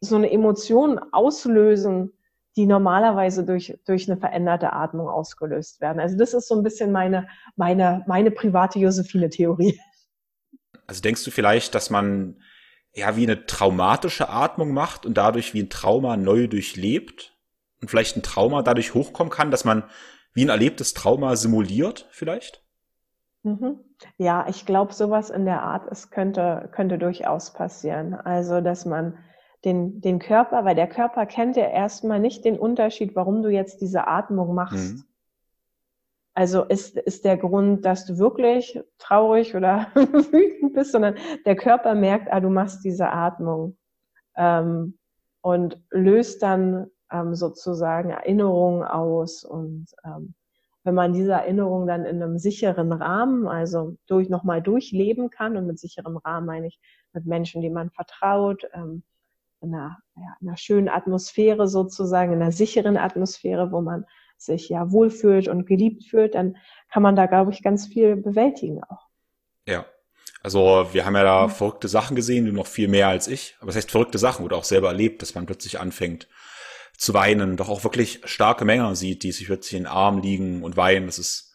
so 0.00 0.14
eine 0.16 0.30
Emotion 0.30 1.00
auslösen, 1.12 2.12
die 2.56 2.66
normalerweise 2.66 3.44
durch, 3.44 3.76
durch 3.86 4.08
eine 4.08 4.18
veränderte 4.18 4.72
Atmung 4.72 5.08
ausgelöst 5.08 5.80
werden. 5.80 6.00
Also 6.00 6.16
das 6.16 6.32
ist 6.32 6.48
so 6.48 6.54
ein 6.54 6.62
bisschen 6.62 6.92
meine, 6.92 7.28
meine, 7.56 8.04
meine 8.06 8.30
private 8.30 8.78
Josephine-Theorie. 8.78 9.78
Also 10.86 11.02
denkst 11.02 11.24
du 11.24 11.30
vielleicht, 11.32 11.74
dass 11.74 11.90
man 11.90 12.40
ja 12.94 13.16
wie 13.16 13.24
eine 13.24 13.46
traumatische 13.46 14.28
Atmung 14.28 14.72
macht 14.72 15.04
und 15.04 15.14
dadurch 15.14 15.54
wie 15.54 15.62
ein 15.62 15.70
Trauma 15.70 16.16
neu 16.16 16.46
durchlebt 16.46 17.36
und 17.80 17.90
vielleicht 17.90 18.16
ein 18.16 18.22
Trauma 18.22 18.62
dadurch 18.62 18.94
hochkommen 18.94 19.32
kann, 19.32 19.50
dass 19.50 19.64
man 19.64 19.82
wie 20.32 20.44
ein 20.44 20.50
erlebtes 20.50 20.94
Trauma 20.94 21.34
simuliert 21.34 22.06
vielleicht? 22.10 22.62
Mhm. 23.42 23.80
Ja, 24.18 24.46
ich 24.48 24.66
glaube, 24.66 24.92
sowas 24.92 25.30
in 25.30 25.44
der 25.44 25.62
Art, 25.62 25.90
es 25.90 26.10
könnte, 26.10 26.68
könnte 26.72 26.98
durchaus 26.98 27.52
passieren. 27.52 28.14
Also, 28.14 28.60
dass 28.60 28.84
man 28.84 29.18
den, 29.64 30.00
den 30.00 30.18
Körper, 30.18 30.64
weil 30.64 30.74
der 30.74 30.88
Körper 30.88 31.26
kennt 31.26 31.56
ja 31.56 31.66
erstmal 31.66 32.20
nicht 32.20 32.44
den 32.44 32.58
Unterschied, 32.58 33.16
warum 33.16 33.42
du 33.42 33.48
jetzt 33.48 33.80
diese 33.80 34.06
Atmung 34.06 34.54
machst. 34.54 34.94
Mhm. 34.94 35.04
Also 36.34 36.64
ist, 36.64 36.98
ist 36.98 37.24
der 37.24 37.38
Grund, 37.38 37.86
dass 37.86 38.04
du 38.04 38.18
wirklich 38.18 38.78
traurig 38.98 39.56
oder 39.56 39.86
wütend 39.94 40.74
bist, 40.74 40.92
sondern 40.92 41.16
der 41.46 41.56
Körper 41.56 41.94
merkt, 41.94 42.30
ah, 42.30 42.40
du 42.40 42.50
machst 42.50 42.84
diese 42.84 43.10
Atmung 43.10 43.78
ähm, 44.36 44.98
und 45.40 45.82
löst 45.90 46.42
dann 46.42 46.90
ähm, 47.10 47.34
sozusagen 47.34 48.10
Erinnerungen 48.10 48.84
aus 48.84 49.44
und 49.44 49.86
ähm, 50.04 50.34
wenn 50.86 50.94
man 50.94 51.12
diese 51.12 51.32
Erinnerung 51.32 51.88
dann 51.88 52.04
in 52.04 52.22
einem 52.22 52.38
sicheren 52.38 52.92
Rahmen, 52.92 53.48
also 53.48 53.96
durch 54.06 54.28
nochmal 54.28 54.62
durchleben 54.62 55.30
kann 55.30 55.56
und 55.56 55.66
mit 55.66 55.80
sicherem 55.80 56.16
Rahmen 56.16 56.46
meine 56.46 56.68
ich 56.68 56.78
mit 57.12 57.26
Menschen, 57.26 57.60
die 57.60 57.70
man 57.70 57.90
vertraut, 57.90 58.62
ähm, 58.72 59.02
in 59.60 59.74
einer, 59.74 59.98
ja, 60.14 60.36
in 60.40 60.48
einer 60.48 60.56
schönen 60.56 60.88
Atmosphäre 60.88 61.66
sozusagen, 61.66 62.32
in 62.32 62.40
einer 62.40 62.52
sicheren 62.52 62.96
Atmosphäre, 62.96 63.72
wo 63.72 63.80
man 63.80 64.04
sich 64.38 64.68
ja 64.68 64.92
wohlfühlt 64.92 65.48
und 65.48 65.66
geliebt 65.66 66.04
fühlt, 66.04 66.36
dann 66.36 66.56
kann 66.88 67.02
man 67.02 67.16
da, 67.16 67.26
glaube 67.26 67.50
ich, 67.50 67.64
ganz 67.64 67.88
viel 67.88 68.14
bewältigen 68.14 68.84
auch. 68.84 69.08
Ja. 69.66 69.86
Also 70.42 70.86
wir 70.92 71.04
haben 71.04 71.16
ja 71.16 71.24
da 71.24 71.48
verrückte 71.48 71.88
Sachen 71.88 72.14
gesehen, 72.14 72.46
du 72.46 72.52
noch 72.52 72.68
viel 72.68 72.86
mehr 72.86 73.08
als 73.08 73.26
ich. 73.26 73.56
Aber 73.58 73.66
das 73.66 73.76
heißt 73.76 73.90
verrückte 73.90 74.18
Sachen 74.18 74.44
oder 74.44 74.56
auch 74.56 74.62
selber 74.62 74.88
erlebt, 74.88 75.20
dass 75.20 75.34
man 75.34 75.46
plötzlich 75.46 75.80
anfängt, 75.80 76.28
zu 76.98 77.14
weinen, 77.14 77.56
doch 77.56 77.68
auch 77.68 77.84
wirklich 77.84 78.20
starke 78.24 78.64
Männer 78.64 78.94
sieht, 78.96 79.22
die 79.22 79.32
sich 79.32 79.46
plötzlich 79.46 79.74
in 79.74 79.84
den 79.84 79.92
Arm 79.92 80.18
liegen 80.18 80.62
und 80.62 80.76
weinen. 80.76 81.06
Das 81.06 81.18
ist 81.18 81.52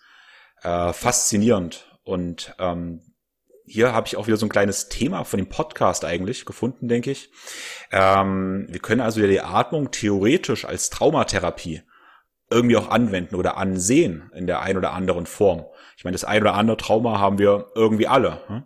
äh, 0.64 0.94
faszinierend. 0.94 1.88
Und 2.04 2.56
ähm, 2.60 3.02
hier 3.66 3.94
habe 3.94 4.08
ich 4.08 4.18
auch 4.18 4.28
wieder 4.28 4.38
so 4.38 4.46
ein 4.46 4.50
kleines 4.50 4.90
Thema 4.90 5.24
von 5.24 5.38
dem 5.38 5.48
Podcast 5.48 6.04
eigentlich 6.04 6.46
gefunden, 6.46 6.88
denke 6.88 7.12
ich. 7.12 7.32
Ähm, 7.92 8.68
wir 8.70 8.80
können 8.80 9.02
also 9.02 9.22
die 9.22 9.42
Atmung 9.42 9.92
theoretisch 9.92 10.66
als 10.66 10.90
Traumatherapie 10.90 11.84
irgendwie 12.50 12.76
auch 12.76 12.90
anwenden 12.90 13.36
oder 13.36 13.58
ansehen 13.58 14.30
in 14.36 14.46
der 14.46 14.62
ein 14.62 14.78
oder 14.78 14.92
anderen 14.92 15.26
Form. 15.26 15.66
Ich 15.96 16.04
meine, 16.04 16.16
das 16.16 16.26
ein 16.26 16.42
oder 16.42 16.56
andere 16.56 16.78
Trauma 16.78 17.20
haben 17.20 17.38
wir 17.40 17.68
irgendwie 17.76 18.08
alle. 18.08 18.42
Hm? 18.48 18.64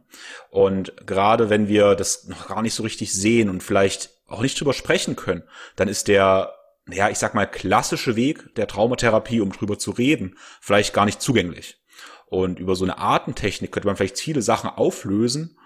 Und 0.49 0.93
gerade 1.05 1.49
wenn 1.49 1.67
wir 1.67 1.95
das 1.95 2.25
noch 2.25 2.47
gar 2.47 2.61
nicht 2.61 2.73
so 2.73 2.83
richtig 2.83 3.13
sehen 3.13 3.49
und 3.49 3.61
vielleicht 3.61 4.09
auch 4.27 4.41
nicht 4.41 4.59
drüber 4.59 4.73
sprechen 4.73 5.15
können, 5.15 5.43
dann 5.75 5.87
ist 5.87 6.07
der, 6.07 6.54
ja, 6.89 7.09
ich 7.09 7.17
sag 7.17 7.33
mal, 7.33 7.45
klassische 7.45 8.15
Weg 8.15 8.55
der 8.55 8.67
Traumatherapie, 8.67 9.41
um 9.41 9.51
drüber 9.51 9.79
zu 9.79 9.91
reden, 9.91 10.37
vielleicht 10.61 10.93
gar 10.93 11.05
nicht 11.05 11.21
zugänglich. 11.21 11.81
Und 12.27 12.59
über 12.59 12.75
so 12.75 12.85
eine 12.85 12.97
Artentechnik 12.97 13.71
könnte 13.71 13.87
man 13.87 13.95
vielleicht 13.95 14.19
viele 14.19 14.41
Sachen 14.41 14.69
auflösen, 14.69 15.57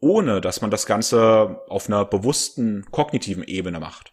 ohne 0.00 0.40
dass 0.40 0.60
man 0.60 0.70
das 0.70 0.86
Ganze 0.86 1.60
auf 1.68 1.88
einer 1.88 2.04
bewussten 2.04 2.86
kognitiven 2.90 3.44
Ebene 3.44 3.80
macht. 3.80 4.12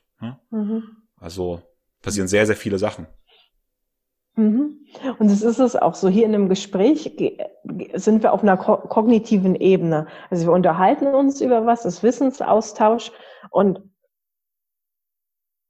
Mhm. 0.51 0.83
Also 1.17 1.61
passieren 2.01 2.27
sehr, 2.27 2.45
sehr 2.45 2.55
viele 2.55 2.79
Sachen. 2.79 3.07
Mhm. 4.35 4.79
Und 5.19 5.29
es 5.29 5.41
ist 5.41 5.59
es 5.59 5.75
auch 5.75 5.95
so, 5.95 6.07
hier 6.07 6.25
in 6.25 6.33
einem 6.33 6.49
Gespräch 6.49 7.17
sind 7.93 8.23
wir 8.23 8.33
auf 8.33 8.43
einer 8.43 8.57
kognitiven 8.57 9.55
Ebene. 9.55 10.07
Also 10.29 10.47
wir 10.47 10.53
unterhalten 10.53 11.07
uns 11.07 11.41
über 11.41 11.65
was, 11.65 11.83
das 11.83 12.01
Wissensaustausch 12.03 13.11
und 13.49 13.81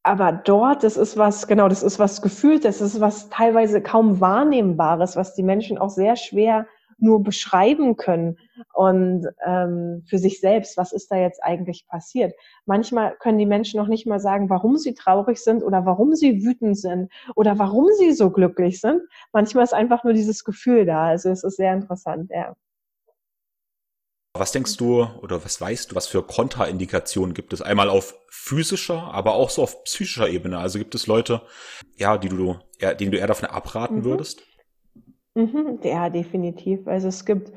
aber 0.04 0.32
dort, 0.32 0.84
das 0.84 0.98
ist 0.98 1.18
was, 1.18 1.48
genau, 1.48 1.68
das 1.68 1.84
ist 1.84 2.00
was 2.00 2.22
gefühlt, 2.22 2.66
das 2.66 2.82
ist 2.82 3.00
was 3.00 3.30
teilweise 3.30 3.82
kaum 3.82 4.20
wahrnehmbares, 4.20 5.16
was 5.16 5.36
die 5.36 5.44
Menschen 5.44 5.78
auch 5.78 5.90
sehr 5.90 6.16
schwer 6.16 6.66
nur 6.98 7.24
beschreiben 7.24 7.98
können 7.98 8.38
und 8.74 9.28
ähm, 9.46 10.04
für 10.08 10.20
sich 10.20 10.40
selbst, 10.40 10.78
was 10.78 10.92
ist 10.92 11.12
da 11.12 11.18
jetzt 11.18 11.44
eigentlich 11.44 11.88
passiert. 11.88 12.34
Manchmal 12.66 13.16
können 13.20 13.40
die 13.40 13.48
Menschen 13.48 13.80
noch 13.80 13.88
nicht 13.88 14.06
mal 14.06 14.20
sagen, 14.20 14.50
warum 14.50 14.78
sie 14.78 14.94
traurig 14.94 15.40
sind 15.40 15.64
oder 15.64 15.86
warum 15.86 16.14
sie 16.14 16.44
wütend 16.46 16.78
sind 16.78 17.12
oder 17.36 17.58
warum 17.58 17.88
sie 17.98 18.12
so 18.14 18.30
glücklich 18.30 18.80
sind. 18.80 19.02
Manchmal 19.34 19.64
ist 19.64 19.74
einfach 19.74 20.04
nur 20.04 20.14
dieses 20.14 20.44
Gefühl 20.44 20.86
da. 20.86 21.06
Also 21.08 21.30
es 21.30 21.44
ist 21.44 21.58
sehr 21.58 21.74
interessant, 21.74 22.30
ja. 22.30 22.56
Was 24.34 24.54
denkst 24.54 24.78
du 24.78 25.04
oder 25.22 25.44
was 25.44 25.60
weißt 25.60 25.92
du, 25.92 25.96
was 25.96 26.08
für 26.08 26.24
Kontraindikationen 26.24 27.34
gibt 27.34 27.52
es? 27.52 27.62
Einmal 27.62 27.90
auf 27.90 28.16
physischer, 28.30 29.14
aber 29.14 29.34
auch 29.34 29.50
so 29.50 29.62
auf 29.62 29.84
psychischer 29.84 30.30
Ebene. 30.30 30.58
Also 30.58 30.80
gibt 30.80 30.96
es 30.96 31.06
Leute, 31.06 31.42
ja, 31.98 32.18
die 32.18 32.30
du, 32.30 32.56
eher, 32.80 32.96
denen 32.96 33.12
du 33.12 33.18
eher 33.18 33.28
davon 33.28 33.50
abraten 33.50 33.98
mhm. 33.98 34.04
würdest? 34.06 34.44
Mhm, 35.36 35.80
ja, 35.84 36.10
definitiv. 36.10 36.88
Also 36.88 37.10
es 37.10 37.26
gibt 37.26 37.52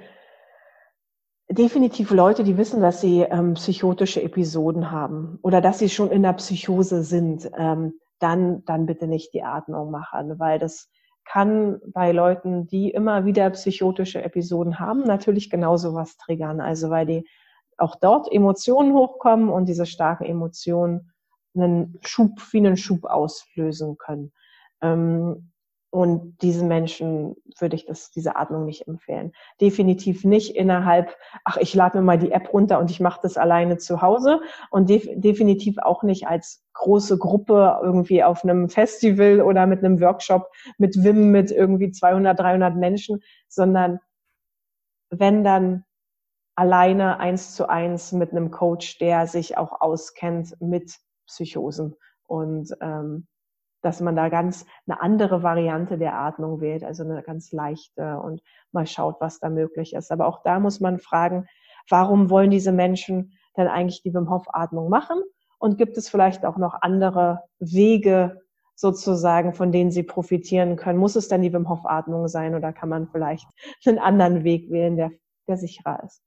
definitiv 1.49 2.11
Leute, 2.11 2.43
die 2.43 2.57
wissen, 2.57 2.83
dass 2.83 3.01
sie 3.01 3.21
ähm, 3.21 3.55
psychotische 3.55 4.23
Episoden 4.23 4.91
haben 4.91 5.39
oder 5.43 5.61
dass 5.61 5.79
sie 5.79 5.89
schon 5.89 6.11
in 6.11 6.23
der 6.23 6.33
Psychose 6.33 7.05
sind. 7.05 7.49
Ähm, 7.57 7.95
dann, 8.19 8.65
dann 8.65 8.87
bitte 8.87 9.07
nicht 9.07 9.35
die 9.35 9.43
Atmung 9.43 9.91
machen, 9.91 10.39
weil 10.39 10.59
das 10.59 10.89
kann 11.25 11.81
bei 11.87 12.13
Leuten, 12.13 12.67
die 12.67 12.91
immer 12.91 13.25
wieder 13.25 13.51
psychotische 13.51 14.23
Episoden 14.23 14.79
haben, 14.79 15.01
natürlich 15.01 15.51
genauso 15.51 15.95
was 15.95 16.17
triggern. 16.17 16.61
Also 16.61 16.91
weil 16.91 17.07
die 17.07 17.29
auch 17.77 17.97
dort 17.97 18.31
Emotionen 18.31 18.93
hochkommen 18.95 19.49
und 19.49 19.67
diese 19.67 19.87
starken 19.87 20.25
Emotionen 20.25 21.11
einen 21.57 21.99
Schub, 22.05 22.41
wie 22.53 22.59
einen 22.59 22.77
Schub 22.77 23.05
auslösen 23.05 23.97
können. 23.97 24.33
Ähm, 24.81 25.53
und 25.95 26.43
diesen 26.43 26.67
Menschen 26.67 27.37
würde 27.61 27.77
ich 27.77 27.87
das, 27.87 28.11
diese 28.11 28.35
Atmung 28.35 28.65
nicht 28.65 28.89
empfehlen. 28.89 29.31
Definitiv 29.61 30.25
nicht 30.25 30.57
innerhalb, 30.57 31.17
ach, 31.45 31.57
ich 31.59 31.73
lade 31.73 31.99
mir 31.99 32.03
mal 32.03 32.19
die 32.19 32.33
App 32.33 32.53
runter 32.53 32.81
und 32.81 32.91
ich 32.91 32.99
mache 32.99 33.21
das 33.23 33.37
alleine 33.37 33.79
zu 33.79 34.03
Hause. 34.03 34.41
Und 34.73 34.91
def 34.91 35.07
definitiv 35.15 35.79
auch 35.79 36.03
nicht 36.03 36.27
als 36.27 36.65
große 36.73 37.17
Gruppe 37.17 37.79
irgendwie 37.81 38.25
auf 38.25 38.43
einem 38.43 38.69
Festival 38.69 39.41
oder 39.41 39.69
mit 39.69 39.85
einem 39.85 40.01
Workshop 40.01 40.51
mit 40.79 41.01
Wim 41.05 41.31
mit 41.31 41.53
irgendwie 41.53 41.93
200, 41.93 42.41
300 42.41 42.75
Menschen, 42.75 43.23
sondern 43.47 44.01
wenn 45.11 45.45
dann 45.45 45.85
alleine 46.57 47.21
eins 47.21 47.55
zu 47.55 47.69
eins 47.69 48.11
mit 48.11 48.33
einem 48.33 48.51
Coach, 48.51 48.99
der 48.99 49.29
sich 49.29 49.57
auch 49.57 49.81
auskennt 49.81 50.61
mit 50.61 50.99
Psychosen. 51.29 51.95
Und 52.27 52.77
ähm, 52.81 53.29
dass 53.85 54.01
man 54.01 54.17
da 54.17 54.29
ganz 54.29 54.67
eine 54.87 55.01
andere 55.01 55.43
Variante 55.43 55.99
der 55.99 56.19
Atmung 56.19 56.61
wählt, 56.61 56.85
also 56.85 57.05
eine 57.05 57.23
ganz 57.23 57.53
leichte 57.53 58.19
und 58.19 58.43
mal 58.73 58.87
schaut, 58.87 59.21
was 59.21 59.41
da 59.41 59.49
möglich 59.51 59.95
ist. 59.95 60.11
Aber 60.11 60.27
auch 60.27 60.43
da 60.43 60.61
muss 60.61 60.81
man 60.81 60.99
fragen, 60.99 61.47
warum 61.89 62.31
wollen 62.31 62.51
diese 62.51 62.73
Menschen 62.73 63.39
denn 63.57 63.69
eigentlich 63.69 64.03
die 64.03 64.15
Wim 64.15 64.31
Hof 64.31 64.47
Atmung 64.49 64.89
machen? 64.89 65.21
Und 65.59 65.79
gibt 65.79 65.97
es 65.97 66.09
vielleicht 66.09 66.45
auch 66.45 66.57
noch 66.57 66.75
andere 66.83 67.43
Wege 67.59 68.41
sozusagen, 68.75 69.55
von 69.55 69.73
denen 69.73 69.91
sie 69.91 70.03
profitieren 70.03 70.77
können? 70.77 70.99
Muss 70.99 71.17
es 71.17 71.29
dann 71.29 71.43
die 71.43 71.53
Wim 71.53 71.69
Hof 71.69 71.85
Atmung 71.85 72.29
sein 72.29 72.55
oder 72.55 72.73
kann 72.73 72.89
man 72.89 73.09
vielleicht 73.09 73.47
einen 73.87 73.99
anderen 73.99 74.45
Weg 74.45 74.71
wählen, 74.71 74.97
der, 74.97 75.11
der 75.47 75.57
sicherer 75.57 76.03
ist? 76.05 76.23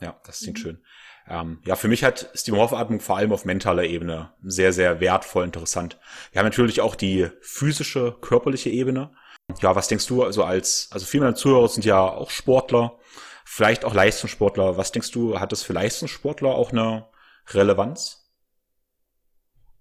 Ja, 0.00 0.16
das 0.24 0.40
klingt 0.40 0.58
mhm. 0.58 0.62
schön. 0.62 0.84
Ähm, 1.28 1.58
ja, 1.64 1.74
für 1.76 1.88
mich 1.88 2.04
hat 2.04 2.22
ist 2.34 2.46
die 2.46 2.52
Aufatmung 2.52 3.00
vor 3.00 3.16
allem 3.16 3.32
auf 3.32 3.44
mentaler 3.44 3.84
Ebene 3.84 4.30
sehr, 4.42 4.72
sehr 4.72 5.00
wertvoll, 5.00 5.44
interessant. 5.44 5.98
Wir 6.30 6.38
haben 6.38 6.46
natürlich 6.46 6.80
auch 6.80 6.94
die 6.94 7.28
physische, 7.40 8.16
körperliche 8.20 8.70
Ebene. 8.70 9.10
Ja, 9.60 9.74
was 9.74 9.88
denkst 9.88 10.06
du, 10.06 10.22
also 10.22 10.44
als, 10.44 10.88
also 10.92 11.06
viele 11.06 11.24
meiner 11.24 11.36
Zuhörer 11.36 11.68
sind 11.68 11.84
ja 11.84 12.00
auch 12.00 12.30
Sportler, 12.30 12.98
vielleicht 13.44 13.84
auch 13.84 13.94
Leistungssportler. 13.94 14.76
Was 14.76 14.92
denkst 14.92 15.10
du, 15.12 15.38
hat 15.38 15.52
das 15.52 15.62
für 15.62 15.72
Leistungssportler 15.72 16.54
auch 16.54 16.72
eine 16.72 17.06
Relevanz? 17.48 18.26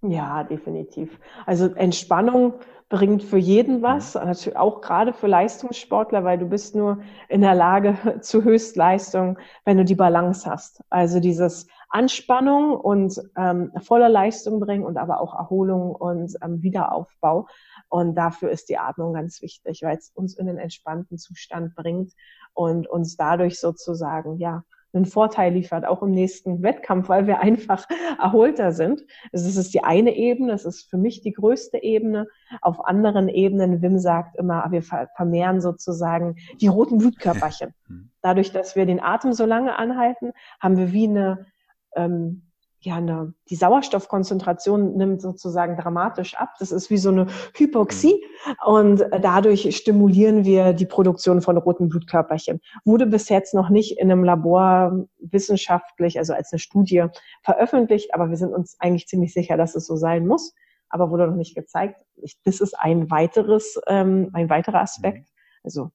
Ja, 0.02 0.44
definitiv. 0.44 1.10
Also 1.46 1.74
Entspannung 1.74 2.60
bringt 2.90 3.24
für 3.24 3.38
jeden 3.38 3.82
was, 3.82 4.14
natürlich 4.14 4.58
auch 4.58 4.82
gerade 4.82 5.12
für 5.12 5.28
Leistungssportler, 5.28 6.24
weil 6.24 6.38
du 6.38 6.46
bist 6.46 6.76
nur 6.76 7.00
in 7.30 7.42
der 7.42 7.56
Lage 7.56 7.98
zu 8.22 8.44
Höchstleistung, 8.44 9.40
wenn 9.64 9.78
du 9.78 9.86
die 9.86 9.96
Balance 9.96 10.50
hast. 10.50 10.84
Also 10.90 11.20
dieses 11.20 11.68
Anspannung 11.90 12.76
und 12.76 13.20
ähm, 13.38 13.72
voller 13.82 14.10
Leistung 14.10 14.60
bringen 14.60 14.84
und 14.84 14.98
aber 14.98 15.20
auch 15.20 15.34
Erholung 15.34 15.96
und 15.96 16.36
ähm, 16.44 16.62
Wiederaufbau. 16.62 17.48
Und 17.90 18.16
dafür 18.16 18.52
ist 18.52 18.70
die 18.70 18.78
Atmung 18.78 19.14
ganz 19.14 19.42
wichtig, 19.42 19.82
weil 19.82 19.98
es 19.98 20.12
uns 20.14 20.38
in 20.38 20.46
den 20.46 20.58
entspannten 20.58 21.18
Zustand 21.18 21.76
bringt 21.76 22.14
und 22.54 22.88
uns 22.88 23.16
dadurch 23.16 23.60
sozusagen, 23.60 24.38
ja, 24.38 24.64
einen 24.96 25.06
Vorteil 25.06 25.54
liefert, 25.54 25.86
auch 25.86 26.02
im 26.02 26.12
nächsten 26.12 26.64
Wettkampf, 26.64 27.10
weil 27.10 27.28
wir 27.28 27.40
einfach 27.40 27.86
erholter 28.20 28.72
sind. 28.72 29.04
Also 29.32 29.48
es 29.48 29.58
ist 29.58 29.74
die 29.74 29.84
eine 29.84 30.16
Ebene, 30.16 30.54
es 30.54 30.66
ist 30.66 30.90
für 30.90 30.98
mich 30.98 31.22
die 31.22 31.34
größte 31.34 31.82
Ebene. 31.84 32.28
Auf 32.62 32.86
anderen 32.86 33.30
Ebenen, 33.30 33.82
Wim 33.82 34.00
sagt 34.00 34.38
immer, 34.38 34.66
wir 34.72 34.82
vermehren 34.82 35.62
sozusagen 35.62 36.36
die 36.62 36.68
roten 36.68 36.98
Blutkörperchen. 36.98 37.74
Hm. 37.88 38.10
Dadurch, 38.22 38.52
dass 38.52 38.76
wir 38.76 38.88
den 38.88 39.00
Atem 39.00 39.34
so 39.34 39.46
lange 39.46 39.78
anhalten, 39.78 40.32
haben 40.60 40.78
wir 40.78 40.92
wie 40.92 41.08
eine 41.08 41.46
ähm, 41.96 42.45
ja, 42.86 42.96
eine, 42.96 43.34
die 43.50 43.56
Sauerstoffkonzentration 43.56 44.96
nimmt 44.96 45.22
sozusagen 45.22 45.76
dramatisch 45.76 46.36
ab. 46.36 46.54
Das 46.60 46.72
ist 46.72 46.90
wie 46.92 46.98
so 46.98 47.10
eine 47.10 47.28
Hypoxie 47.56 48.24
und 48.64 49.04
dadurch 49.22 49.76
stimulieren 49.76 50.46
wir 50.46 50.74
die 50.74 50.86
Produktion 50.86 51.42
von 51.42 51.58
roten 51.58 51.90
Blutkörperchen. 51.90 52.62
Wurde 52.86 53.08
bis 53.08 53.28
jetzt 53.30 53.56
noch 53.56 53.70
nicht 53.70 53.98
in 53.98 54.12
einem 54.12 54.24
Labor 54.24 55.08
wissenschaftlich, 55.18 56.20
also 56.20 56.34
als 56.34 56.54
eine 56.54 56.60
Studie 56.60 57.06
veröffentlicht, 57.44 58.14
aber 58.14 58.30
wir 58.30 58.38
sind 58.38 58.54
uns 58.54 58.78
eigentlich 58.80 59.08
ziemlich 59.08 59.34
sicher, 59.34 59.58
dass 59.58 59.76
es 59.76 59.88
so 59.88 59.96
sein 59.96 60.28
muss, 60.28 60.54
aber 60.90 61.10
wurde 61.10 61.28
noch 61.28 61.36
nicht 61.36 61.56
gezeigt. 61.56 62.06
Das 62.44 62.62
ist 62.62 62.80
ein 62.80 63.10
weiteres, 63.10 63.82
ähm, 63.88 64.30
ein 64.34 64.50
weiterer 64.50 64.82
Aspekt. 64.82 65.28
Also 65.64 65.90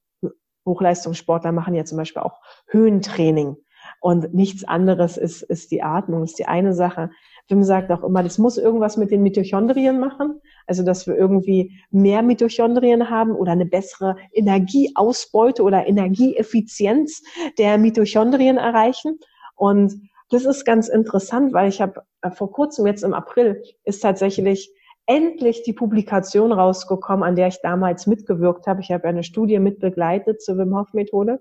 Hochleistungssportler 0.65 1.53
machen 1.53 1.73
ja 1.73 1.85
zum 1.85 1.97
Beispiel 1.97 2.21
auch 2.21 2.41
Höhentraining. 2.67 3.55
Und 4.01 4.33
nichts 4.33 4.63
anderes 4.63 5.15
ist, 5.15 5.43
ist 5.43 5.69
die 5.69 5.83
Atmung, 5.83 6.23
ist 6.23 6.39
die 6.39 6.47
eine 6.47 6.73
Sache. 6.73 7.11
Wim 7.47 7.63
sagt 7.63 7.91
auch 7.91 8.03
immer, 8.03 8.23
das 8.23 8.39
muss 8.39 8.57
irgendwas 8.57 8.97
mit 8.97 9.11
den 9.11 9.21
Mitochondrien 9.21 9.99
machen. 9.99 10.41
Also, 10.65 10.83
dass 10.83 11.05
wir 11.05 11.15
irgendwie 11.15 11.79
mehr 11.91 12.23
Mitochondrien 12.23 13.11
haben 13.11 13.31
oder 13.31 13.51
eine 13.51 13.67
bessere 13.67 14.15
Energieausbeute 14.33 15.61
oder 15.61 15.85
Energieeffizienz 15.85 17.21
der 17.59 17.77
Mitochondrien 17.77 18.57
erreichen. 18.57 19.19
Und 19.55 19.93
das 20.31 20.45
ist 20.45 20.65
ganz 20.65 20.87
interessant, 20.87 21.53
weil 21.53 21.69
ich 21.69 21.79
habe 21.79 22.01
äh, 22.23 22.31
vor 22.31 22.51
kurzem, 22.51 22.87
jetzt 22.87 23.03
im 23.03 23.13
April, 23.13 23.61
ist 23.83 24.01
tatsächlich 24.01 24.73
endlich 25.05 25.61
die 25.61 25.73
Publikation 25.73 26.51
rausgekommen, 26.51 27.23
an 27.23 27.35
der 27.35 27.49
ich 27.49 27.61
damals 27.61 28.07
mitgewirkt 28.07 28.65
habe. 28.65 28.81
Ich 28.81 28.91
habe 28.91 29.03
eine 29.03 29.23
Studie 29.23 29.59
mitbegleitet 29.59 30.41
zur 30.41 30.57
Wim 30.57 30.75
Hof 30.75 30.91
Methode. 30.93 31.39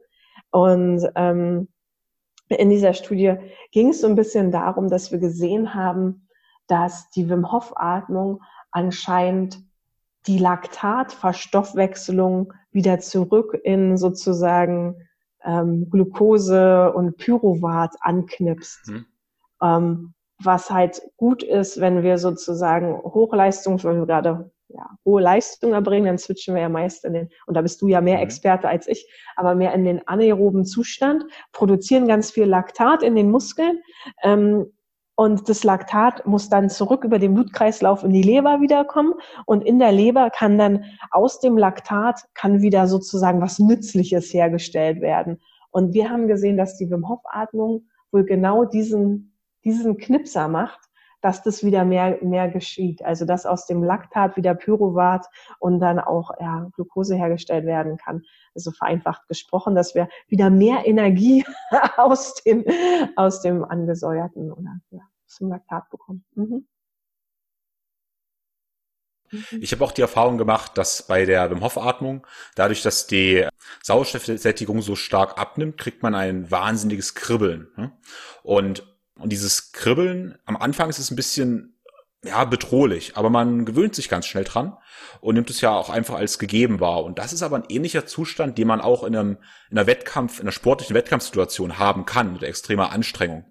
Und 0.51 1.09
ähm, 1.17 1.69
in 2.59 2.71
dieser 2.71 2.95
Studie 2.95 3.35
ging 3.71 3.91
es 3.91 4.01
so 4.01 4.09
ein 4.09 4.17
bisschen 4.17 4.51
darum, 4.51 4.89
dass 4.89 5.13
wir 5.13 5.19
gesehen 5.19 5.75
haben, 5.75 6.27
dass 6.67 7.11
die 7.11 7.29
Wim 7.29 7.53
Hof 7.53 7.75
Atmung 7.77 8.41
anscheinend 8.71 9.63
die 10.27 10.39
Laktatverstoffwechselung 10.39 12.55
wieder 12.73 13.01
zurück 13.01 13.59
in 13.65 13.97
sozusagen 13.97 15.09
ähm, 15.43 15.89
Glucose 15.91 16.93
und 16.93 17.17
Pyruvat 17.17 17.97
anknipst. 18.01 18.89
Mhm. 18.89 19.07
Ähm, 19.63 20.15
was 20.43 20.71
halt 20.71 21.03
gut 21.17 21.43
ist, 21.43 21.81
wenn 21.81 22.03
wir 22.03 22.19
sozusagen 22.19 23.01
Hochleistung, 23.03 23.83
weil 23.85 23.97
wir 23.97 24.07
gerade 24.07 24.51
ja, 24.75 24.91
hohe 25.05 25.23
Leistung 25.23 25.73
erbringen, 25.73 26.07
dann 26.07 26.19
switchen 26.19 26.55
wir 26.55 26.63
ja 26.63 26.69
meist 26.69 27.05
in 27.05 27.13
den, 27.13 27.29
und 27.47 27.57
da 27.57 27.63
bist 27.63 27.83
du 27.83 27.89
ja 27.89 28.01
mehr 28.01 28.17
mhm. 28.17 28.23
Experte 28.23 28.69
als 28.69 28.87
ich, 28.87 29.09
aber 29.37 29.55
mehr 29.55 29.73
in 29.75 29.85
den 29.85 30.07
anaeroben 30.07 30.65
Zustand, 30.65 31.25
produzieren 31.53 32.09
ganz 32.09 32.31
viel 32.31 32.45
Laktat 32.45 33.03
in 33.03 33.15
den 33.15 33.31
Muskeln 33.31 33.81
ähm, 34.23 34.73
und 35.21 35.51
das 35.51 35.65
Laktat 35.65 36.27
muss 36.27 36.49
dann 36.49 36.71
zurück 36.71 37.05
über 37.05 37.19
den 37.19 37.35
Blutkreislauf 37.35 38.05
in 38.05 38.11
die 38.11 38.23
Leber 38.23 38.63
wiederkommen 38.63 39.13
und 39.45 39.63
in 39.63 39.79
der 39.79 39.93
Leber 39.93 40.31
kann 40.31 40.57
dann 40.57 40.85
aus 41.11 41.41
dem 41.41 41.59
Laktat 41.59 42.25
kann 42.33 42.63
wieder 42.63 42.87
sozusagen 42.87 43.43
was 43.43 43.59
Nützliches 43.59 44.33
hergestellt 44.33 45.03
werden. 45.03 45.43
Und 45.71 45.93
wir 45.93 46.09
haben 46.09 46.27
gesehen, 46.27 46.57
dass 46.57 46.79
die 46.79 46.91
Wim 46.91 47.07
Hof 47.07 47.21
Atmung 47.25 47.85
wohl 48.13 48.25
genau 48.25 48.65
diesen, 48.65 49.37
diesen 49.63 49.99
Knipser 49.99 50.49
macht, 50.49 50.81
dass 51.21 51.43
das 51.43 51.65
wieder 51.65 51.85
mehr, 51.85 52.19
mehr 52.23 52.49
geschieht. 52.49 53.05
Also, 53.05 53.25
dass 53.25 53.47
aus 53.47 53.67
dem 53.67 53.83
Laktat 53.83 54.37
wieder 54.37 54.55
Pyruvat 54.55 55.27
und 55.59 55.81
dann 55.81 55.99
auch 55.99 56.31
ja, 56.41 56.69
Glucose 56.75 57.15
hergestellt 57.15 57.67
werden 57.67 57.97
kann. 57.97 58.23
Also 58.55 58.71
vereinfacht 58.71 59.29
gesprochen, 59.29 59.75
dass 59.75 59.95
wir 59.95 60.09
wieder 60.29 60.51
mehr 60.51 60.87
Energie 60.87 61.45
aus 61.97 62.35
dem, 62.45 62.65
aus 63.17 63.43
dem 63.43 63.65
angesäuerten 63.65 64.51
oder 64.53 64.81
ja, 64.91 65.03
zum 65.27 65.51
Laktat 65.51 65.89
bekommen. 65.91 66.25
Mhm. 66.35 66.45
mhm. 66.45 66.67
Ich 69.61 69.71
habe 69.71 69.85
auch 69.85 69.93
die 69.93 70.03
Erfahrung 70.03 70.39
gemacht, 70.39 70.77
dass 70.77 71.07
bei 71.07 71.25
der 71.25 71.49
Wim 71.53 72.23
dadurch, 72.57 72.83
dass 72.83 73.07
die 73.07 73.47
Sauerstoffsättigung 73.81 74.83
so 74.83 74.97
stark 74.97 75.39
abnimmt, 75.39 75.79
kriegt 75.79 76.03
man 76.03 76.17
ein 76.17 76.51
wahnsinniges 76.51 77.15
Kribbeln. 77.15 77.69
Ne? 77.77 77.93
Und 78.43 78.90
und 79.21 79.31
dieses 79.31 79.73
Kribbeln, 79.73 80.39
am 80.45 80.57
Anfang 80.57 80.91
ist 80.91 80.99
es 80.99 81.11
ein 81.11 81.17
bisschen, 81.17 81.81
ja, 82.23 82.45
bedrohlich, 82.45 83.17
aber 83.17 83.31
man 83.31 83.65
gewöhnt 83.65 83.95
sich 83.95 84.09
ganz 84.09 84.27
schnell 84.27 84.45
dran 84.45 84.77
und 85.21 85.35
nimmt 85.35 85.49
es 85.51 85.61
ja 85.61 85.71
auch 85.71 85.89
einfach 85.89 86.17
als 86.17 86.39
gegeben 86.39 86.81
wahr. 86.81 87.05
Und 87.05 87.19
das 87.19 87.33
ist 87.33 87.43
aber 87.43 87.57
ein 87.57 87.65
ähnlicher 87.69 88.07
Zustand, 88.07 88.59
den 88.59 88.69
man 88.69 88.81
auch 88.81 89.05
in 89.05 89.17
einem, 89.17 89.39
in 89.71 89.79
einer 89.79 89.87
Wettkampf, 89.87 90.39
in 90.39 90.43
einer 90.43 90.53
sportlichen 90.53 90.95
Wettkampfsituation 90.95 91.79
haben 91.79 92.05
kann, 92.05 92.35
mit 92.35 92.43
extremer 92.43 92.93
Anstrengung. 92.93 93.45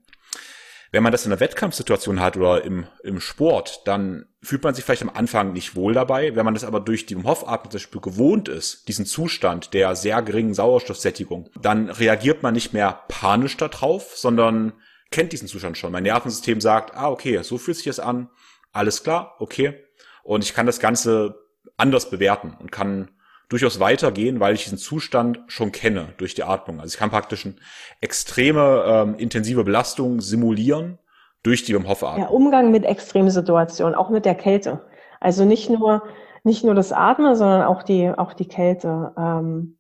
Wenn 0.92 1.04
man 1.04 1.12
das 1.12 1.26
in 1.26 1.32
einer 1.32 1.40
Wettkampfsituation 1.40 2.20
hat 2.20 2.36
oder 2.36 2.64
im, 2.64 2.88
im 3.04 3.20
Sport, 3.20 3.82
dann 3.86 4.26
fühlt 4.42 4.64
man 4.64 4.74
sich 4.74 4.84
vielleicht 4.84 5.04
am 5.04 5.12
Anfang 5.12 5.54
nicht 5.54 5.76
wohl 5.76 5.94
dabei. 5.94 6.36
Wenn 6.36 6.46
man 6.46 6.56
das 6.56 6.64
aber 6.64 6.80
durch 6.80 7.06
die 7.06 7.16
Hoffatmung 7.16 7.72
zum 7.72 7.80
Beispiel 7.80 8.02
gewohnt 8.02 8.48
ist, 8.48 8.88
diesen 8.88 9.06
Zustand 9.06 9.74
der 9.76 9.96
sehr 9.96 10.22
geringen 10.24 10.56
Sauerstoffsättigung, 10.56 11.52
dann 11.62 11.90
reagiert 11.90 12.42
man 12.42 12.56
nicht 12.56 12.74
mehr 12.74 13.04
panisch 13.08 13.56
darauf, 13.58 14.18
sondern 14.18 14.74
kennt 15.12 15.32
diesen 15.32 15.48
Zustand 15.48 15.78
schon. 15.78 15.92
Mein 15.92 16.04
Nervensystem 16.04 16.62
sagt, 16.62 16.96
ah, 16.96 17.10
okay, 17.10 17.42
so 17.44 17.58
fühlt 17.58 17.78
sich 17.78 17.86
das 17.86 18.00
an. 18.00 18.30
Alles 18.72 19.04
klar, 19.04 19.36
okay. 19.40 19.84
Und 20.24 20.44
ich 20.44 20.54
kann 20.54 20.66
das 20.66 20.80
Ganze 20.80 21.36
anders 21.78 22.10
bewerten 22.10 22.56
und 22.60 22.72
kann 22.72 23.10
durchaus 23.50 23.80
weitergehen, 23.80 24.40
weil 24.40 24.54
ich 24.54 24.64
diesen 24.64 24.78
Zustand 24.78 25.42
schon 25.48 25.72
kenne 25.72 26.14
durch 26.18 26.36
die 26.36 26.44
Atmung. 26.44 26.80
Also 26.80 26.94
ich 26.94 27.00
kann 27.00 27.10
praktisch 27.10 27.46
eine 27.46 27.56
extreme 28.00 28.84
ähm, 28.86 29.16
intensive 29.16 29.64
Belastung 29.64 30.22
simulieren 30.22 31.00
durch 31.42 31.64
die 31.64 31.74
Wim 31.74 31.88
Hof 31.88 32.04
Atmung. 32.04 32.28
Umgang 32.28 32.70
mit 32.72 32.86
Extremsituationen, 32.86 33.96
auch 33.96 34.10
mit 34.10 34.26
der 34.26 34.36
Kälte. 34.36 34.86
Also 35.20 35.46
nicht 35.46 35.70
nur 35.70 36.04
nicht 36.44 36.64
nur 36.64 36.74
das 36.74 36.94
Atmen, 36.94 37.36
sondern 37.36 37.64
auch 37.64 37.84
die 37.84 38.10
auch 38.10 38.34
die 38.34 38.48
Kälte. 38.48 39.14
Ähm, 39.18 39.78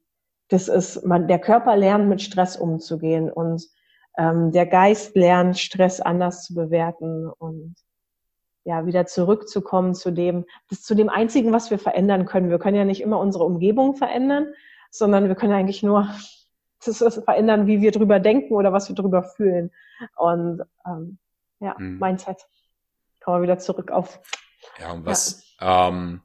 das 0.49 0.67
ist 0.67 1.05
man 1.05 1.27
der 1.27 1.39
Körper 1.39 1.75
lernt 1.75 2.09
mit 2.09 2.21
Stress 2.21 2.57
umzugehen 2.57 3.31
und 3.31 3.63
ähm, 4.19 4.51
der 4.51 4.65
Geist 4.65 5.15
lernt, 5.15 5.58
Stress 5.58 6.01
anders 6.01 6.43
zu 6.43 6.53
bewerten 6.53 7.29
und 7.29 7.75
ja, 8.65 8.86
wieder 8.86 9.05
zurückzukommen 9.05 9.95
zu 9.95 10.12
dem, 10.12 10.45
das, 10.69 10.84
zu 10.84 10.93
dem 10.93 11.08
einzigen, 11.08 11.53
was 11.53 11.71
wir 11.71 11.79
verändern 11.79 12.25
können. 12.25 12.49
Wir 12.49 12.60
können 12.60 12.75
ja 12.75 12.84
nicht 12.84 13.01
immer 13.01 13.17
unsere 13.17 13.45
Umgebung 13.45 13.95
verändern, 13.95 14.53
sondern 14.91 15.29
wir 15.29 15.36
können 15.36 15.53
eigentlich 15.53 15.84
nur 15.84 16.10
das, 16.86 16.99
verändern, 17.23 17.65
wie 17.65 17.82
wir 17.82 17.91
drüber 17.91 18.19
denken 18.19 18.53
oder 18.53 18.73
was 18.73 18.89
wir 18.89 18.95
drüber 18.95 19.23
fühlen. 19.23 19.71
Und 20.17 20.63
ähm, 20.86 21.17
ja, 21.62 21.75
mhm. 21.77 21.97
Mindset. 21.99 22.45
Kommen 23.23 23.38
wir 23.38 23.43
wieder 23.43 23.60
zurück 23.60 23.91
auf. 23.91 24.19
Ja, 24.79 24.91
und 24.91 25.05
was, 25.05 25.55
ja. 25.62 25.88
Ähm, 25.88 26.21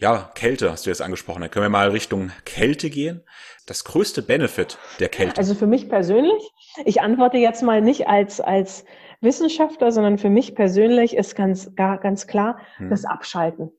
ja, 0.00 0.30
Kälte 0.34 0.70
hast 0.70 0.86
du 0.86 0.90
jetzt 0.90 1.02
angesprochen. 1.02 1.42
Da 1.42 1.48
können 1.48 1.66
wir 1.66 1.70
mal 1.70 1.90
Richtung 1.90 2.30
Kälte 2.44 2.88
gehen. 2.88 3.22
Das 3.66 3.84
größte 3.84 4.22
Benefit 4.22 4.78
der 4.98 5.08
Kälte. 5.08 5.38
Also 5.38 5.54
für 5.54 5.66
mich 5.66 5.88
persönlich, 5.88 6.50
ich 6.84 7.02
antworte 7.02 7.36
jetzt 7.36 7.62
mal 7.62 7.82
nicht 7.82 8.08
als, 8.08 8.40
als 8.40 8.84
Wissenschaftler, 9.20 9.92
sondern 9.92 10.16
für 10.16 10.30
mich 10.30 10.54
persönlich 10.54 11.14
ist 11.14 11.36
ganz, 11.36 11.74
gar, 11.74 11.98
ganz 11.98 12.26
klar 12.26 12.58
hm. 12.76 12.88
das 12.88 13.04
Abschalten. 13.04 13.70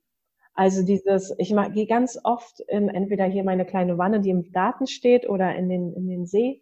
Also 0.53 0.83
dieses, 0.83 1.33
ich 1.39 1.55
gehe 1.73 1.87
ganz 1.87 2.19
oft 2.23 2.59
in 2.67 2.89
entweder 2.89 3.25
hier 3.25 3.43
meine 3.43 3.65
kleine 3.65 3.97
Wanne, 3.97 4.21
die 4.21 4.29
im 4.29 4.51
Garten 4.51 4.85
steht, 4.85 5.27
oder 5.27 5.55
in 5.55 5.69
den, 5.69 5.93
in 5.93 6.07
den 6.07 6.27
See. 6.27 6.61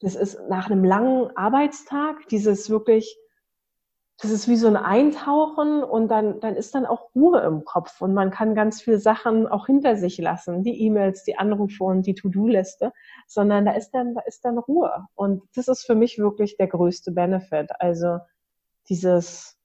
Das 0.00 0.14
ist 0.14 0.38
nach 0.48 0.70
einem 0.70 0.84
langen 0.84 1.36
Arbeitstag, 1.36 2.28
dieses 2.28 2.70
wirklich 2.70 3.18
das 4.18 4.30
ist 4.30 4.48
wie 4.48 4.56
so 4.56 4.68
ein 4.68 4.76
Eintauchen 4.76 5.82
und 5.82 6.08
dann, 6.08 6.40
dann 6.40 6.54
ist 6.54 6.74
dann 6.74 6.86
auch 6.86 7.14
Ruhe 7.14 7.40
im 7.40 7.64
Kopf 7.64 8.00
und 8.00 8.14
man 8.14 8.30
kann 8.30 8.54
ganz 8.54 8.80
viele 8.80 8.98
Sachen 8.98 9.48
auch 9.48 9.66
hinter 9.66 9.96
sich 9.96 10.18
lassen, 10.18 10.62
die 10.62 10.80
E-Mails, 10.82 11.24
die 11.24 11.36
Anrufe 11.36 11.82
und 11.84 12.06
die 12.06 12.14
To-Do-Liste, 12.14 12.92
sondern 13.26 13.64
da 13.64 13.72
ist 13.72 13.90
dann, 13.90 14.14
da 14.14 14.20
ist 14.22 14.44
dann 14.44 14.58
Ruhe. 14.58 15.06
Und 15.14 15.42
das 15.56 15.68
ist 15.68 15.84
für 15.84 15.96
mich 15.96 16.18
wirklich 16.18 16.56
der 16.56 16.68
größte 16.68 17.10
Benefit. 17.10 17.70
Also 17.80 18.18
dieses, 18.88 19.58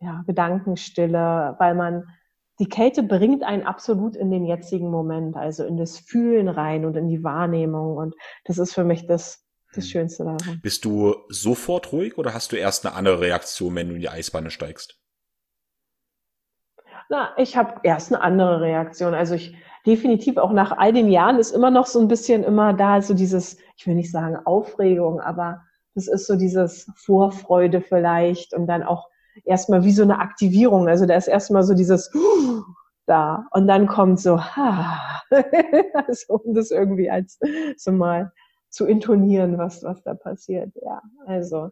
ja, 0.00 0.22
Gedankenstille, 0.26 1.54
weil 1.58 1.74
man, 1.74 2.04
die 2.58 2.68
Kälte 2.68 3.04
bringt 3.04 3.44
einen 3.44 3.62
absolut 3.62 4.16
in 4.16 4.32
den 4.32 4.44
jetzigen 4.44 4.90
Moment, 4.90 5.36
also 5.36 5.64
in 5.64 5.76
das 5.76 5.98
Fühlen 5.98 6.48
rein 6.48 6.84
und 6.84 6.96
in 6.96 7.08
die 7.08 7.22
Wahrnehmung. 7.22 7.96
Und 7.96 8.16
das 8.44 8.58
ist 8.58 8.74
für 8.74 8.84
mich 8.84 9.06
das, 9.06 9.46
das 9.74 9.84
hm. 9.84 9.90
Schönste 9.90 10.24
daran. 10.24 10.60
Bist 10.62 10.84
du 10.84 11.14
sofort 11.28 11.92
ruhig 11.92 12.18
oder 12.18 12.34
hast 12.34 12.52
du 12.52 12.56
erst 12.56 12.86
eine 12.86 12.94
andere 12.94 13.20
Reaktion, 13.20 13.74
wenn 13.74 13.88
du 13.88 13.94
in 13.94 14.00
die 14.00 14.08
Eisbahn 14.08 14.50
steigst? 14.50 14.98
Na, 17.10 17.30
ich 17.38 17.56
habe 17.56 17.80
erst 17.84 18.12
eine 18.12 18.22
andere 18.22 18.60
Reaktion. 18.60 19.14
Also 19.14 19.34
ich 19.34 19.56
definitiv 19.86 20.36
auch 20.36 20.52
nach 20.52 20.76
all 20.76 20.92
den 20.92 21.08
Jahren 21.08 21.38
ist 21.38 21.52
immer 21.52 21.70
noch 21.70 21.86
so 21.86 22.00
ein 22.00 22.08
bisschen 22.08 22.44
immer 22.44 22.74
da, 22.74 23.00
so 23.00 23.14
dieses, 23.14 23.56
ich 23.76 23.86
will 23.86 23.94
nicht 23.94 24.10
sagen 24.10 24.36
Aufregung, 24.44 25.20
aber 25.20 25.62
das 25.94 26.08
ist 26.08 26.26
so 26.26 26.36
dieses 26.36 26.90
Vorfreude 26.96 27.80
vielleicht 27.80 28.52
und 28.52 28.66
dann 28.66 28.82
auch 28.82 29.08
erstmal 29.44 29.84
wie 29.84 29.92
so 29.92 30.02
eine 30.02 30.18
Aktivierung. 30.18 30.88
Also 30.88 31.06
da 31.06 31.16
ist 31.16 31.28
erstmal 31.28 31.62
so 31.62 31.74
dieses 31.74 32.10
da 33.06 33.46
und 33.52 33.66
dann 33.66 33.86
kommt 33.86 34.20
so, 34.20 34.38
ha, 34.56 35.22
also 36.06 36.34
um 36.34 36.54
das 36.54 36.70
irgendwie 36.70 37.10
als 37.10 37.38
so 37.76 37.92
mal 37.92 38.32
zu 38.70 38.86
intonieren, 38.86 39.58
was, 39.58 39.82
was 39.82 40.02
da 40.02 40.14
passiert. 40.14 40.72
Ja, 40.82 41.02
also 41.26 41.70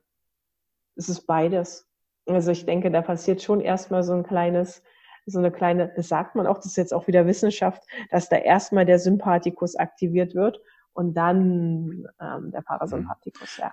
es 0.97 1.09
ist 1.09 1.27
beides. 1.27 1.87
Also 2.27 2.51
ich 2.51 2.67
denke, 2.67 2.91
da 2.91 3.03
passiert 3.03 3.43
schon 3.43 3.61
erstmal 3.61 4.03
so 4.03 4.15
ein 4.15 4.25
kleines, 4.25 4.83
so 5.27 5.39
eine 5.39 5.53
kleine, 5.53 5.93
das 5.95 6.09
sagt 6.09 6.35
man 6.35 6.47
auch, 6.47 6.57
das 6.57 6.67
ist 6.67 6.77
jetzt 6.77 6.95
auch 6.95 7.07
wieder 7.07 7.27
Wissenschaft, 7.27 7.85
dass 8.11 8.29
da 8.29 8.37
erstmal 8.37 8.87
der 8.87 8.99
Sympathikus 8.99 9.77
aktiviert 9.77 10.35
wird 10.35 10.61
und 10.93 11.15
dann 11.15 12.07
ähm, 12.21 12.51
der 12.51 12.63
Parasympathikus, 12.63 13.59
ja. 13.59 13.73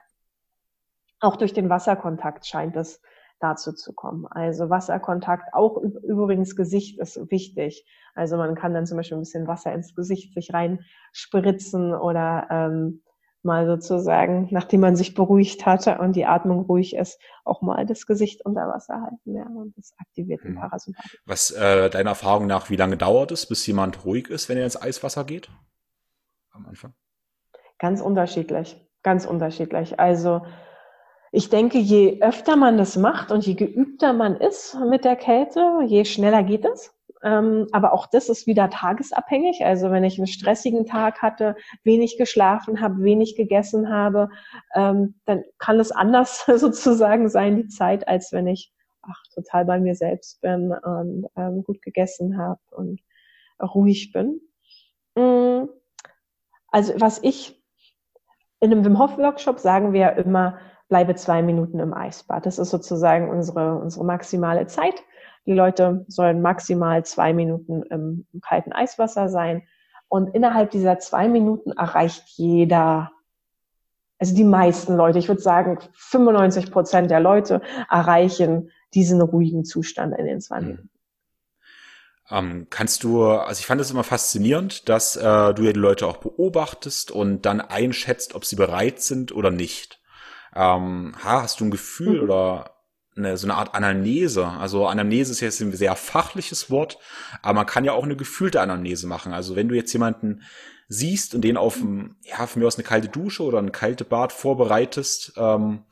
Auch 1.19 1.37
durch 1.37 1.53
den 1.53 1.69
Wasserkontakt 1.69 2.45
scheint 2.45 2.75
es 2.75 3.01
dazu 3.39 3.73
zu 3.73 3.93
kommen. 3.93 4.27
Also 4.27 4.69
Wasserkontakt, 4.69 5.53
auch 5.53 5.77
übrigens 5.77 6.55
Gesicht 6.55 6.99
ist 6.99 7.31
wichtig. 7.31 7.85
Also 8.13 8.37
man 8.37 8.55
kann 8.55 8.73
dann 8.73 8.85
zum 8.85 8.97
Beispiel 8.97 9.17
ein 9.17 9.21
bisschen 9.21 9.47
Wasser 9.47 9.73
ins 9.73 9.95
Gesicht 9.95 10.33
sich 10.33 10.53
reinspritzen 10.53 11.93
oder 11.93 12.47
ähm, 12.49 13.01
mal 13.43 13.67
sozusagen, 13.67 14.47
nachdem 14.51 14.81
man 14.81 14.95
sich 14.95 15.13
beruhigt 15.13 15.65
hatte 15.65 15.97
und 15.99 16.15
die 16.15 16.25
Atmung 16.25 16.61
ruhig 16.61 16.95
ist, 16.95 17.19
auch 17.43 17.61
mal 17.61 17.85
das 17.85 18.05
Gesicht 18.05 18.45
unter 18.45 18.67
Wasser 18.67 19.01
halten. 19.01 19.35
Ja, 19.35 19.45
und 19.45 19.77
das 19.77 19.93
aktiviert 19.99 20.43
den 20.43 20.55
hm. 20.55 20.61
Parasympathikus. 20.61 21.19
Was 21.25 21.51
äh, 21.51 21.89
deiner 21.89 22.11
Erfahrung 22.11 22.47
nach, 22.47 22.69
wie 22.69 22.75
lange 22.75 22.97
dauert 22.97 23.31
es, 23.31 23.45
bis 23.45 23.65
jemand 23.67 24.05
ruhig 24.05 24.29
ist, 24.29 24.49
wenn 24.49 24.57
er 24.57 24.63
ins 24.63 24.81
Eiswasser 24.81 25.23
geht? 25.23 25.49
Am 26.51 26.65
Anfang? 26.65 26.93
Ganz 27.79 28.01
unterschiedlich. 28.01 28.77
Ganz 29.01 29.25
unterschiedlich. 29.25 29.99
Also 29.99 30.41
ich 31.31 31.49
denke, 31.49 31.79
je 31.79 32.21
öfter 32.21 32.55
man 32.55 32.77
das 32.77 32.95
macht 32.95 33.31
und 33.31 33.45
je 33.45 33.55
geübter 33.55 34.13
man 34.13 34.37
ist 34.37 34.77
mit 34.89 35.03
der 35.03 35.15
Kälte, 35.15 35.79
je 35.85 36.05
schneller 36.05 36.43
geht 36.43 36.63
es. 36.63 36.93
Ähm, 37.23 37.67
aber 37.71 37.93
auch 37.93 38.07
das 38.07 38.29
ist 38.29 38.47
wieder 38.47 38.69
tagesabhängig. 38.69 39.63
Also 39.65 39.91
wenn 39.91 40.03
ich 40.03 40.17
einen 40.17 40.27
stressigen 40.27 40.85
Tag 40.85 41.21
hatte, 41.21 41.55
wenig 41.83 42.17
geschlafen 42.17 42.81
habe, 42.81 43.01
wenig 43.03 43.35
gegessen 43.35 43.89
habe, 43.89 44.29
ähm, 44.75 45.15
dann 45.25 45.43
kann 45.57 45.79
es 45.79 45.91
anders 45.91 46.45
sozusagen 46.55 47.29
sein, 47.29 47.55
die 47.55 47.67
Zeit, 47.67 48.07
als 48.07 48.31
wenn 48.31 48.47
ich 48.47 48.73
ach, 49.01 49.21
total 49.33 49.65
bei 49.65 49.79
mir 49.79 49.95
selbst 49.95 50.41
bin 50.41 50.71
und 50.71 51.27
ähm, 51.35 51.63
gut 51.63 51.81
gegessen 51.81 52.37
habe 52.37 52.59
und 52.71 53.01
ruhig 53.61 54.11
bin. 54.11 54.41
Mm. 55.15 55.69
Also 56.67 56.93
was 56.97 57.19
ich 57.21 57.61
in 58.59 58.71
einem 58.71 58.85
Wim 58.85 58.97
Hof 58.97 59.17
Workshop 59.17 59.59
sagen 59.59 59.93
wir 59.93 60.13
immer, 60.13 60.57
bleibe 60.87 61.15
zwei 61.15 61.41
Minuten 61.41 61.79
im 61.79 61.93
Eisbad. 61.93 62.45
Das 62.45 62.59
ist 62.59 62.69
sozusagen 62.69 63.29
unsere, 63.29 63.77
unsere 63.77 64.05
maximale 64.05 64.67
Zeit. 64.67 65.03
Die 65.45 65.53
Leute 65.53 66.05
sollen 66.07 66.41
maximal 66.41 67.05
zwei 67.05 67.33
Minuten 67.33 67.83
im, 67.83 68.25
im 68.31 68.41
kalten 68.41 68.71
Eiswasser 68.71 69.29
sein. 69.29 69.63
Und 70.07 70.33
innerhalb 70.35 70.71
dieser 70.71 70.99
zwei 70.99 71.27
Minuten 71.27 71.71
erreicht 71.71 72.23
jeder 72.27 73.11
also 74.23 74.35
die 74.35 74.45
meisten 74.45 74.95
Leute, 74.95 75.19
ich 75.19 75.27
würde 75.27 75.41
sagen 75.41 75.79
95 75.95 76.71
Prozent 76.71 77.11
der 77.11 77.19
Leute 77.19 77.61
erreichen 77.89 78.71
diesen 78.93 79.21
ruhigen 79.21 79.65
Zustand 79.65 80.17
in 80.17 80.25
den 80.25 80.39
zwei 80.39 80.61
mhm. 80.61 80.67
Minuten. 80.67 80.89
Ähm, 82.29 82.67
kannst 82.69 83.03
du, 83.03 83.25
also 83.25 83.59
ich 83.59 83.65
fand 83.65 83.81
es 83.81 83.91
immer 83.91 84.05
faszinierend, 84.05 84.87
dass 84.87 85.17
äh, 85.17 85.53
du 85.53 85.63
ja 85.63 85.73
die 85.73 85.79
Leute 85.79 86.07
auch 86.07 86.17
beobachtest 86.17 87.11
und 87.11 87.41
dann 87.41 87.59
einschätzt, 87.59 88.33
ob 88.33 88.45
sie 88.45 88.55
bereit 88.55 89.01
sind 89.01 89.33
oder 89.33 89.51
nicht. 89.51 89.99
Ähm, 90.55 91.15
hast 91.19 91.59
du 91.59 91.65
ein 91.65 91.71
Gefühl 91.71 92.19
mhm. 92.19 92.23
oder 92.23 92.72
eine, 93.15 93.37
so 93.37 93.47
eine 93.47 93.55
Art 93.55 93.75
Anamnese? 93.75 94.47
Also 94.47 94.87
Anamnese 94.87 95.31
ist 95.31 95.39
jetzt 95.41 95.61
ein 95.61 95.73
sehr 95.73 95.95
fachliches 95.95 96.69
Wort, 96.69 96.99
aber 97.41 97.55
man 97.55 97.65
kann 97.65 97.85
ja 97.85 97.93
auch 97.93 98.03
eine 98.03 98.15
gefühlte 98.15 98.61
Anamnese 98.61 99.07
machen. 99.07 99.33
Also 99.33 99.55
wenn 99.55 99.69
du 99.69 99.75
jetzt 99.75 99.93
jemanden 99.93 100.43
siehst 100.87 101.35
und 101.35 101.41
den 101.41 101.57
auf, 101.57 101.79
ja, 102.23 102.45
von 102.47 102.61
mir 102.61 102.67
aus 102.67 102.75
eine 102.75 102.83
kalte 102.83 103.07
Dusche 103.07 103.43
oder 103.43 103.59
ein 103.59 103.71
kalte 103.71 104.05
Bad 104.05 104.31
vorbereitest, 104.31 105.33
ähm, 105.37 105.83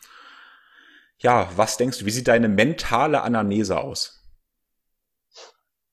ja, 1.19 1.49
was 1.55 1.77
denkst 1.77 1.99
du, 1.99 2.05
wie 2.05 2.11
sieht 2.11 2.27
deine 2.27 2.49
mentale 2.49 3.21
Anamnese 3.21 3.79
aus? 3.79 4.21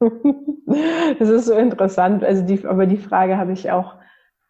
Das 1.18 1.30
ist 1.30 1.46
so 1.46 1.54
interessant. 1.54 2.22
Also 2.22 2.42
die, 2.42 2.56
über 2.56 2.86
die 2.86 2.98
Frage 2.98 3.38
habe 3.38 3.52
ich 3.52 3.70
auch 3.70 3.94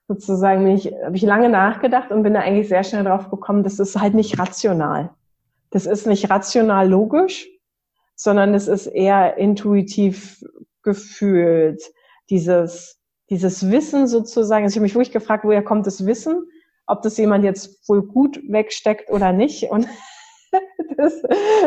sozusagen 0.09 0.65
nicht, 0.65 0.93
habe 1.05 1.17
ich 1.17 1.23
lange 1.23 1.49
nachgedacht 1.49 2.11
und 2.11 2.23
bin 2.23 2.35
da 2.35 2.41
eigentlich 2.41 2.69
sehr 2.69 2.83
schnell 2.83 3.05
drauf 3.05 3.31
gekommen, 3.31 3.63
das 3.63 3.79
ist 3.79 4.01
halt 4.01 4.15
nicht 4.15 4.39
rational. 4.39 5.11
Das 5.71 5.87
ist 5.87 6.07
nicht 6.07 6.31
rational 6.31 6.89
logisch, 6.89 7.49
sondern 8.15 8.55
es 8.55 8.69
ist 8.69 8.87
eher 8.87 9.37
intuitiv 9.37 10.45
gefühlt. 10.83 11.83
Dieses, 12.31 12.99
dieses 13.31 13.71
Wissen 13.71 14.07
sozusagen. 14.07 14.65
Also 14.65 14.75
ich 14.75 14.77
habe 14.77 14.83
mich 14.85 14.95
wirklich 14.95 15.13
gefragt, 15.13 15.45
woher 15.45 15.63
kommt 15.63 15.87
das 15.87 16.05
Wissen? 16.05 16.49
Ob 16.87 17.03
das 17.03 17.17
jemand 17.19 17.45
jetzt 17.45 17.89
wohl 17.89 18.03
gut 18.03 18.41
wegsteckt 18.49 19.11
oder 19.11 19.33
nicht. 19.33 19.65
Und 19.65 19.87
das, 20.97 21.23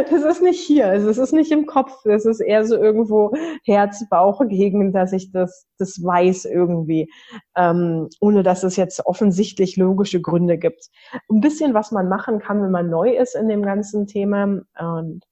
das 0.09 0.23
ist 0.23 0.41
nicht 0.41 0.59
hier, 0.59 0.88
also 0.88 1.09
es 1.09 1.17
ist 1.17 1.34
nicht 1.34 1.51
im 1.51 1.65
Kopf, 1.65 2.05
es 2.05 2.25
ist 2.25 2.39
eher 2.39 2.65
so 2.65 2.75
irgendwo 2.75 3.34
Herz, 3.65 4.03
Bauch 4.09 4.41
gegen, 4.47 4.91
dass 4.93 5.13
ich 5.13 5.32
das, 5.32 5.67
das 5.77 6.03
weiß 6.03 6.45
irgendwie, 6.45 7.11
ähm, 7.55 8.09
ohne 8.19 8.43
dass 8.43 8.63
es 8.63 8.75
jetzt 8.75 9.05
offensichtlich 9.05 9.77
logische 9.77 10.21
Gründe 10.21 10.57
gibt. 10.57 10.88
Ein 11.29 11.41
bisschen, 11.41 11.73
was 11.73 11.91
man 11.91 12.09
machen 12.09 12.39
kann, 12.39 12.61
wenn 12.61 12.71
man 12.71 12.89
neu 12.89 13.15
ist 13.15 13.36
in 13.36 13.47
dem 13.47 13.63
ganzen 13.63 14.07
Thema 14.07 14.61
und 14.79 15.23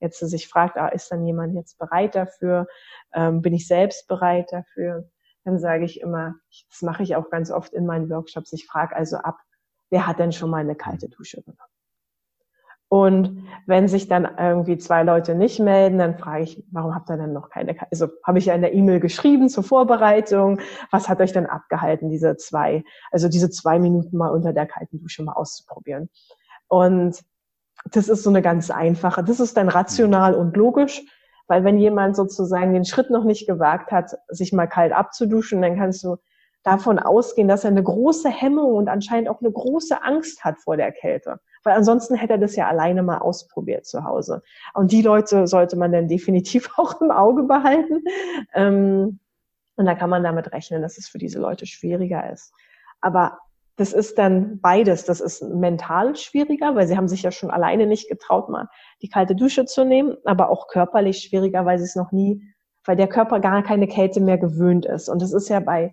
jetzt 0.00 0.18
sich 0.18 0.48
fragt, 0.48 0.76
ah, 0.76 0.88
ist 0.88 1.10
dann 1.10 1.26
jemand 1.26 1.54
jetzt 1.54 1.78
bereit 1.78 2.14
dafür? 2.14 2.66
Ähm, 3.12 3.42
bin 3.42 3.54
ich 3.54 3.66
selbst 3.66 4.06
bereit 4.08 4.48
dafür? 4.52 5.08
Dann 5.44 5.58
sage 5.58 5.84
ich 5.84 6.00
immer, 6.00 6.34
das 6.70 6.82
mache 6.82 7.02
ich 7.02 7.16
auch 7.16 7.30
ganz 7.30 7.50
oft 7.50 7.72
in 7.72 7.86
meinen 7.86 8.10
Workshops, 8.10 8.52
ich 8.52 8.66
frage 8.66 8.94
also 8.94 9.16
ab, 9.16 9.38
wer 9.90 10.06
hat 10.06 10.18
denn 10.18 10.32
schon 10.32 10.50
mal 10.50 10.58
eine 10.58 10.76
kalte 10.76 11.08
Dusche 11.08 11.42
genommen? 11.42 11.77
Und 12.90 13.46
wenn 13.66 13.86
sich 13.86 14.08
dann 14.08 14.26
irgendwie 14.38 14.78
zwei 14.78 15.02
Leute 15.02 15.34
nicht 15.34 15.60
melden, 15.60 15.98
dann 15.98 16.16
frage 16.16 16.44
ich, 16.44 16.64
warum 16.70 16.94
habt 16.94 17.10
ihr 17.10 17.18
denn 17.18 17.34
noch 17.34 17.50
keine, 17.50 17.76
also 17.90 18.08
habe 18.24 18.38
ich 18.38 18.46
ja 18.46 18.54
in 18.54 18.62
der 18.62 18.72
E-Mail 18.72 18.98
geschrieben 18.98 19.50
zur 19.50 19.62
Vorbereitung, 19.62 20.60
was 20.90 21.08
hat 21.08 21.20
euch 21.20 21.32
denn 21.32 21.44
abgehalten, 21.44 22.08
diese 22.08 22.36
zwei, 22.36 22.82
also 23.10 23.28
diese 23.28 23.50
zwei 23.50 23.78
Minuten 23.78 24.16
mal 24.16 24.30
unter 24.30 24.54
der 24.54 24.66
kalten 24.66 25.00
Dusche 25.00 25.22
mal 25.22 25.34
auszuprobieren. 25.34 26.08
Und 26.66 27.22
das 27.92 28.08
ist 28.08 28.22
so 28.22 28.30
eine 28.30 28.40
ganz 28.40 28.70
einfache, 28.70 29.22
das 29.22 29.38
ist 29.38 29.58
dann 29.58 29.68
rational 29.68 30.34
und 30.34 30.56
logisch, 30.56 31.02
weil 31.46 31.64
wenn 31.64 31.78
jemand 31.78 32.16
sozusagen 32.16 32.72
den 32.72 32.86
Schritt 32.86 33.10
noch 33.10 33.24
nicht 33.24 33.46
gewagt 33.46 33.92
hat, 33.92 34.16
sich 34.28 34.54
mal 34.54 34.66
kalt 34.66 34.92
abzuduschen, 34.92 35.60
dann 35.60 35.76
kannst 35.76 36.04
du 36.04 36.16
davon 36.62 36.98
ausgehen, 36.98 37.48
dass 37.48 37.64
er 37.64 37.70
eine 37.70 37.82
große 37.82 38.28
Hemmung 38.28 38.74
und 38.74 38.88
anscheinend 38.88 39.28
auch 39.28 39.40
eine 39.40 39.52
große 39.52 40.02
Angst 40.02 40.44
hat 40.44 40.58
vor 40.58 40.76
der 40.76 40.92
Kälte. 40.92 41.40
Weil 41.64 41.76
ansonsten 41.76 42.14
hätte 42.14 42.34
er 42.34 42.38
das 42.38 42.56
ja 42.56 42.68
alleine 42.68 43.02
mal 43.02 43.18
ausprobiert 43.18 43.86
zu 43.86 44.04
Hause. 44.04 44.42
Und 44.74 44.92
die 44.92 45.02
Leute 45.02 45.46
sollte 45.46 45.76
man 45.76 45.92
dann 45.92 46.08
definitiv 46.08 46.70
auch 46.76 47.00
im 47.00 47.10
Auge 47.10 47.44
behalten. 47.44 48.02
Ähm, 48.54 49.20
und 49.76 49.86
da 49.86 49.94
kann 49.94 50.10
man 50.10 50.24
damit 50.24 50.52
rechnen, 50.52 50.82
dass 50.82 50.98
es 50.98 51.08
für 51.08 51.18
diese 51.18 51.38
Leute 51.38 51.66
schwieriger 51.66 52.30
ist. 52.32 52.52
Aber 53.00 53.38
das 53.76 53.92
ist 53.92 54.18
dann 54.18 54.60
beides. 54.60 55.04
Das 55.04 55.20
ist 55.20 55.42
mental 55.42 56.16
schwieriger, 56.16 56.74
weil 56.74 56.88
sie 56.88 56.96
haben 56.96 57.06
sich 57.06 57.22
ja 57.22 57.30
schon 57.30 57.50
alleine 57.50 57.86
nicht 57.86 58.08
getraut, 58.08 58.48
mal 58.48 58.68
die 59.02 59.08
kalte 59.08 59.36
Dusche 59.36 59.66
zu 59.66 59.84
nehmen, 59.84 60.16
aber 60.24 60.50
auch 60.50 60.66
körperlich 60.66 61.20
schwieriger, 61.20 61.64
weil 61.64 61.78
sie 61.78 61.84
es 61.84 61.94
noch 61.94 62.10
nie, 62.10 62.42
weil 62.84 62.96
der 62.96 63.06
Körper 63.06 63.38
gar 63.38 63.62
keine 63.62 63.86
Kälte 63.86 64.20
mehr 64.20 64.36
gewöhnt 64.36 64.84
ist. 64.84 65.08
Und 65.08 65.22
das 65.22 65.32
ist 65.32 65.48
ja 65.48 65.60
bei 65.60 65.92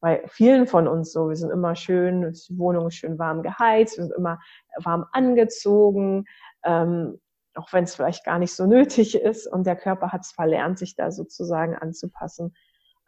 bei 0.00 0.22
vielen 0.26 0.66
von 0.66 0.88
uns 0.88 1.12
so. 1.12 1.28
Wir 1.28 1.36
sind 1.36 1.50
immer 1.50 1.76
schön, 1.76 2.32
die 2.32 2.58
Wohnung 2.58 2.88
ist 2.88 2.96
schön 2.96 3.18
warm 3.18 3.42
geheizt, 3.42 3.98
wir 3.98 4.04
sind 4.04 4.16
immer 4.16 4.40
warm 4.82 5.06
angezogen, 5.12 6.24
ähm, 6.64 7.20
auch 7.54 7.72
wenn 7.72 7.84
es 7.84 7.94
vielleicht 7.94 8.24
gar 8.24 8.38
nicht 8.38 8.54
so 8.54 8.66
nötig 8.66 9.14
ist. 9.14 9.46
Und 9.46 9.66
der 9.66 9.76
Körper 9.76 10.12
hat 10.12 10.22
es 10.22 10.32
verlernt, 10.32 10.78
sich 10.78 10.96
da 10.96 11.10
sozusagen 11.10 11.76
anzupassen. 11.76 12.54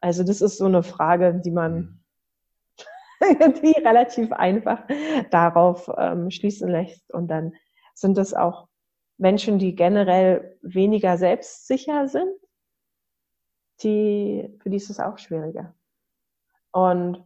Also 0.00 0.24
das 0.24 0.40
ist 0.40 0.58
so 0.58 0.66
eine 0.66 0.82
Frage, 0.82 1.40
die 1.42 1.50
man, 1.50 2.02
mhm. 3.20 3.54
die 3.62 3.80
relativ 3.80 4.32
einfach 4.32 4.82
darauf 5.30 5.90
ähm, 5.96 6.30
schließen 6.30 6.68
lässt. 6.68 7.12
Und 7.14 7.28
dann 7.28 7.54
sind 7.94 8.18
es 8.18 8.34
auch 8.34 8.68
Menschen, 9.16 9.58
die 9.58 9.76
generell 9.76 10.58
weniger 10.62 11.16
selbstsicher 11.16 12.08
sind, 12.08 12.34
die, 13.82 14.52
für 14.60 14.70
die 14.70 14.76
ist 14.76 14.90
es 14.90 15.00
auch 15.00 15.18
schwieriger. 15.18 15.74
Und 16.72 17.22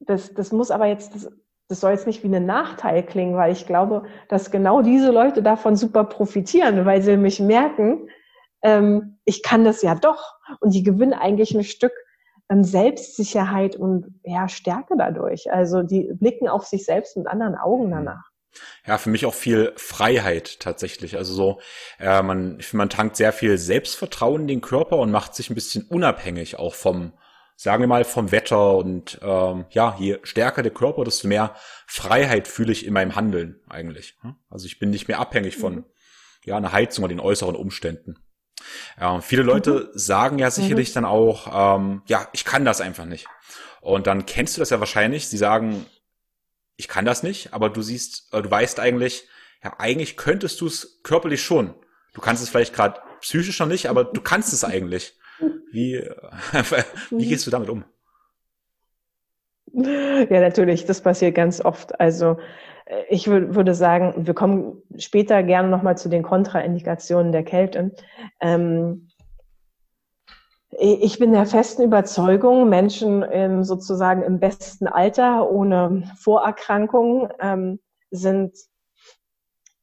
das, 0.00 0.34
das 0.34 0.52
muss 0.52 0.70
aber 0.70 0.86
jetzt, 0.86 1.14
das, 1.14 1.28
das 1.68 1.80
soll 1.80 1.92
jetzt 1.92 2.06
nicht 2.06 2.22
wie 2.22 2.34
ein 2.34 2.46
Nachteil 2.46 3.02
klingen, 3.04 3.36
weil 3.36 3.52
ich 3.52 3.66
glaube, 3.66 4.04
dass 4.28 4.50
genau 4.50 4.82
diese 4.82 5.10
Leute 5.10 5.42
davon 5.42 5.76
super 5.76 6.04
profitieren, 6.04 6.84
weil 6.84 7.02
sie 7.02 7.16
mich 7.16 7.40
merken, 7.40 8.08
ähm, 8.62 9.18
ich 9.24 9.42
kann 9.42 9.64
das 9.64 9.82
ja 9.82 9.94
doch. 9.94 10.34
Und 10.60 10.74
die 10.74 10.82
gewinnen 10.82 11.14
eigentlich 11.14 11.54
ein 11.54 11.64
Stück 11.64 11.92
ähm, 12.48 12.64
Selbstsicherheit 12.64 13.76
und 13.76 14.20
ja, 14.22 14.48
Stärke 14.48 14.94
dadurch. 14.96 15.52
Also 15.52 15.82
die 15.82 16.10
blicken 16.12 16.48
auf 16.48 16.66
sich 16.66 16.84
selbst 16.84 17.16
mit 17.16 17.26
anderen 17.26 17.56
Augen 17.56 17.90
danach. 17.90 18.30
Ja, 18.86 18.96
für 18.98 19.10
mich 19.10 19.26
auch 19.26 19.34
viel 19.34 19.72
Freiheit 19.76 20.60
tatsächlich. 20.60 21.16
Also 21.16 21.34
so, 21.34 21.60
äh, 21.98 22.22
man, 22.22 22.58
ich 22.58 22.66
finde, 22.66 22.78
man 22.78 22.90
tankt 22.90 23.16
sehr 23.16 23.32
viel 23.32 23.58
Selbstvertrauen 23.58 24.42
in 24.42 24.48
den 24.48 24.60
Körper 24.60 24.98
und 24.98 25.10
macht 25.10 25.34
sich 25.34 25.50
ein 25.50 25.54
bisschen 25.54 25.84
unabhängig 25.88 26.58
auch 26.58 26.74
vom, 26.74 27.12
sagen 27.56 27.82
wir 27.82 27.88
mal, 27.88 28.04
vom 28.04 28.30
Wetter 28.32 28.76
und 28.76 29.18
ähm, 29.22 29.64
ja, 29.70 29.96
je 29.98 30.18
stärker 30.22 30.62
der 30.62 30.72
Körper, 30.72 31.04
desto 31.04 31.26
mehr 31.26 31.54
Freiheit 31.86 32.46
fühle 32.46 32.72
ich 32.72 32.86
in 32.86 32.92
meinem 32.92 33.16
Handeln 33.16 33.60
eigentlich. 33.68 34.16
Also 34.50 34.66
ich 34.66 34.78
bin 34.78 34.90
nicht 34.90 35.08
mehr 35.08 35.18
abhängig 35.18 35.56
von 35.56 35.84
ja, 36.44 36.56
einer 36.56 36.72
Heizung 36.72 37.04
oder 37.04 37.14
den 37.14 37.20
äußeren 37.20 37.56
Umständen. 37.56 38.18
Ja, 39.00 39.20
viele 39.20 39.42
Leute 39.42 39.90
mhm. 39.92 39.98
sagen 39.98 40.38
ja 40.38 40.50
sicherlich 40.50 40.90
mhm. 40.90 40.94
dann 40.94 41.04
auch, 41.06 41.78
ähm, 41.78 42.02
ja, 42.06 42.28
ich 42.32 42.44
kann 42.44 42.64
das 42.64 42.80
einfach 42.80 43.06
nicht. 43.06 43.26
Und 43.80 44.06
dann 44.06 44.26
kennst 44.26 44.56
du 44.56 44.60
das 44.60 44.70
ja 44.70 44.80
wahrscheinlich. 44.80 45.28
Sie 45.28 45.38
sagen, 45.38 45.86
ich 46.76 46.88
kann 46.88 47.04
das 47.04 47.22
nicht, 47.22 47.52
aber 47.54 47.70
du 47.70 47.82
siehst, 47.82 48.32
äh, 48.32 48.42
du 48.42 48.50
weißt 48.50 48.80
eigentlich, 48.80 49.28
ja, 49.64 49.74
eigentlich 49.78 50.16
könntest 50.16 50.60
du 50.60 50.66
es 50.66 51.00
körperlich 51.02 51.42
schon. 51.42 51.74
Du 52.12 52.20
kannst 52.20 52.42
es 52.42 52.48
vielleicht 52.48 52.74
gerade 52.74 53.00
psychisch 53.20 53.58
noch 53.60 53.66
nicht, 53.66 53.88
aber 53.88 54.04
du 54.04 54.20
kannst 54.20 54.52
es 54.52 54.64
eigentlich. 54.64 55.14
Wie, 55.76 56.02
wie 57.10 57.28
gehst 57.28 57.46
du 57.46 57.50
damit 57.50 57.68
um? 57.68 57.84
Ja, 59.74 60.40
natürlich, 60.40 60.86
das 60.86 61.02
passiert 61.02 61.34
ganz 61.34 61.62
oft. 61.62 62.00
Also 62.00 62.38
äh, 62.86 63.02
ich 63.10 63.28
würde 63.28 63.74
sagen, 63.74 64.26
wir 64.26 64.32
kommen 64.32 64.82
später 64.96 65.42
gerne 65.42 65.68
nochmal 65.68 65.98
zu 65.98 66.08
den 66.08 66.22
Kontraindikationen 66.22 67.30
der 67.30 67.44
Kälte. 67.44 67.94
Ähm, 68.40 69.10
ich 70.70 71.18
bin 71.18 71.32
der 71.32 71.44
festen 71.44 71.82
Überzeugung, 71.82 72.70
Menschen 72.70 73.22
im, 73.22 73.62
sozusagen 73.62 74.22
im 74.22 74.40
besten 74.40 74.86
Alter, 74.86 75.50
ohne 75.50 76.10
Vorerkrankungen, 76.18 77.28
ähm, 77.38 77.80
sind 78.10 78.56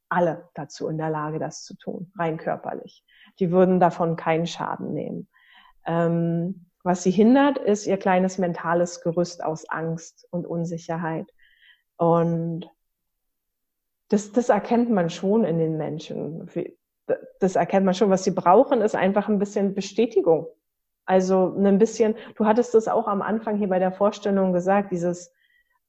alle 0.09 0.49
dazu 0.55 0.87
in 0.87 0.97
der 0.97 1.11
Lage, 1.11 1.37
das 1.37 1.63
zu 1.63 1.75
tun, 1.77 2.11
rein 2.17 2.37
körperlich. 2.37 3.03
Die 3.37 3.51
würden 3.51 3.79
davon 3.79 4.15
keinen 4.15 4.47
Schaden 4.47 4.93
nehmen. 4.93 5.27
Ähm, 5.85 6.65
was 6.83 7.03
sie 7.03 7.11
hindert, 7.11 7.57
ist 7.57 7.87
ihr 7.87 7.97
kleines 7.97 8.37
mentales 8.37 9.01
Gerüst 9.01 9.43
aus 9.43 9.69
Angst 9.69 10.27
und 10.31 10.45
Unsicherheit. 10.45 11.27
Und 11.97 12.69
das, 14.09 14.31
das 14.31 14.49
erkennt 14.49 14.89
man 14.89 15.09
schon 15.09 15.45
in 15.45 15.57
den 15.57 15.77
Menschen. 15.77 16.49
Das 17.39 17.55
erkennt 17.55 17.85
man 17.85 17.93
schon. 17.93 18.09
Was 18.09 18.25
sie 18.25 18.31
brauchen, 18.31 18.81
ist 18.81 18.95
einfach 18.95 19.29
ein 19.29 19.39
bisschen 19.39 19.73
Bestätigung. 19.73 20.47
Also 21.05 21.55
ein 21.57 21.77
bisschen, 21.77 22.15
du 22.35 22.45
hattest 22.45 22.73
das 22.73 22.87
auch 22.87 23.07
am 23.07 23.21
Anfang 23.21 23.57
hier 23.57 23.69
bei 23.69 23.79
der 23.79 23.91
Vorstellung 23.91 24.53
gesagt, 24.53 24.91
dieses 24.91 25.33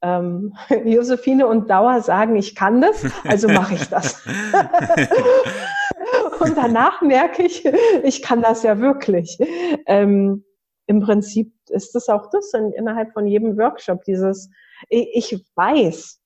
ähm, 0.02 0.54
Josephine 0.84 1.46
und 1.46 1.70
Dauer 1.70 2.00
sagen, 2.02 2.36
ich 2.36 2.54
kann 2.54 2.80
das, 2.80 3.04
also 3.24 3.48
mache 3.48 3.74
ich 3.74 3.88
das. 3.88 4.24
und 6.40 6.56
danach 6.56 7.00
merke 7.02 7.42
ich, 7.42 7.64
ich 8.02 8.22
kann 8.22 8.42
das 8.42 8.62
ja 8.62 8.78
wirklich. 8.78 9.38
Ähm, 9.86 10.44
Im 10.86 11.00
Prinzip 11.00 11.52
ist 11.68 11.94
das 11.94 12.08
auch 12.08 12.30
das 12.30 12.52
in, 12.54 12.72
innerhalb 12.72 13.12
von 13.12 13.26
jedem 13.26 13.56
Workshop, 13.56 14.04
dieses, 14.04 14.50
ich, 14.88 15.32
ich 15.32 15.44
weiß, 15.54 16.20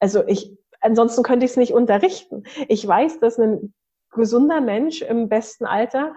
also 0.00 0.26
ich, 0.26 0.52
ansonsten 0.80 1.22
könnte 1.22 1.46
ich 1.46 1.52
es 1.52 1.56
nicht 1.56 1.72
unterrichten. 1.72 2.44
Ich 2.68 2.86
weiß, 2.86 3.20
dass 3.20 3.38
ein 3.38 3.74
gesunder 4.10 4.60
Mensch 4.60 5.02
im 5.02 5.28
besten 5.28 5.64
Alter, 5.64 6.14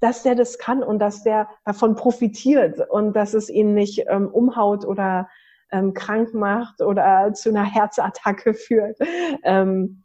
dass 0.00 0.22
der 0.24 0.34
das 0.34 0.58
kann 0.58 0.82
und 0.82 0.98
dass 0.98 1.22
der 1.22 1.48
davon 1.64 1.94
profitiert 1.94 2.80
und 2.90 3.14
dass 3.14 3.34
es 3.34 3.48
ihn 3.48 3.74
nicht 3.74 4.04
ähm, 4.08 4.28
umhaut 4.28 4.84
oder 4.84 5.28
ähm, 5.70 5.94
krank 5.94 6.34
macht 6.34 6.80
oder 6.80 7.32
zu 7.34 7.50
einer 7.50 7.64
Herzattacke 7.64 8.54
führt. 8.54 8.98
Ähm, 9.44 10.01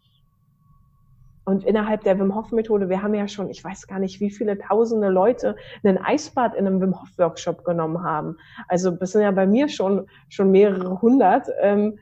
und 1.48 1.64
innerhalb 1.64 2.04
der 2.04 2.20
Wim 2.20 2.36
Hof 2.36 2.52
Methode, 2.52 2.89
wir 2.89 3.02
haben 3.02 3.14
ja 3.14 3.26
schon, 3.30 3.50
ich 3.50 3.64
weiß 3.64 3.88
gar 3.88 4.00
nicht, 4.00 4.20
wie 4.20 4.30
viele 4.30 4.58
tausende 4.58 5.08
Leute 5.08 5.56
einen 5.82 5.98
Eisbad 5.98 6.54
in 6.54 6.68
einem 6.68 6.82
Wim 6.82 7.00
Hof 7.00 7.08
Workshop 7.18 7.64
genommen 7.64 8.04
haben. 8.04 8.36
Also 8.68 8.91
das 8.91 9.14
sind 9.14 9.22
ja 9.22 9.32
bei 9.32 9.48
mir 9.48 9.70
schon, 9.70 10.08
schon 10.28 10.52
mehrere 10.52 11.02
hundert. 11.02 11.48
Ähm, 11.62 12.00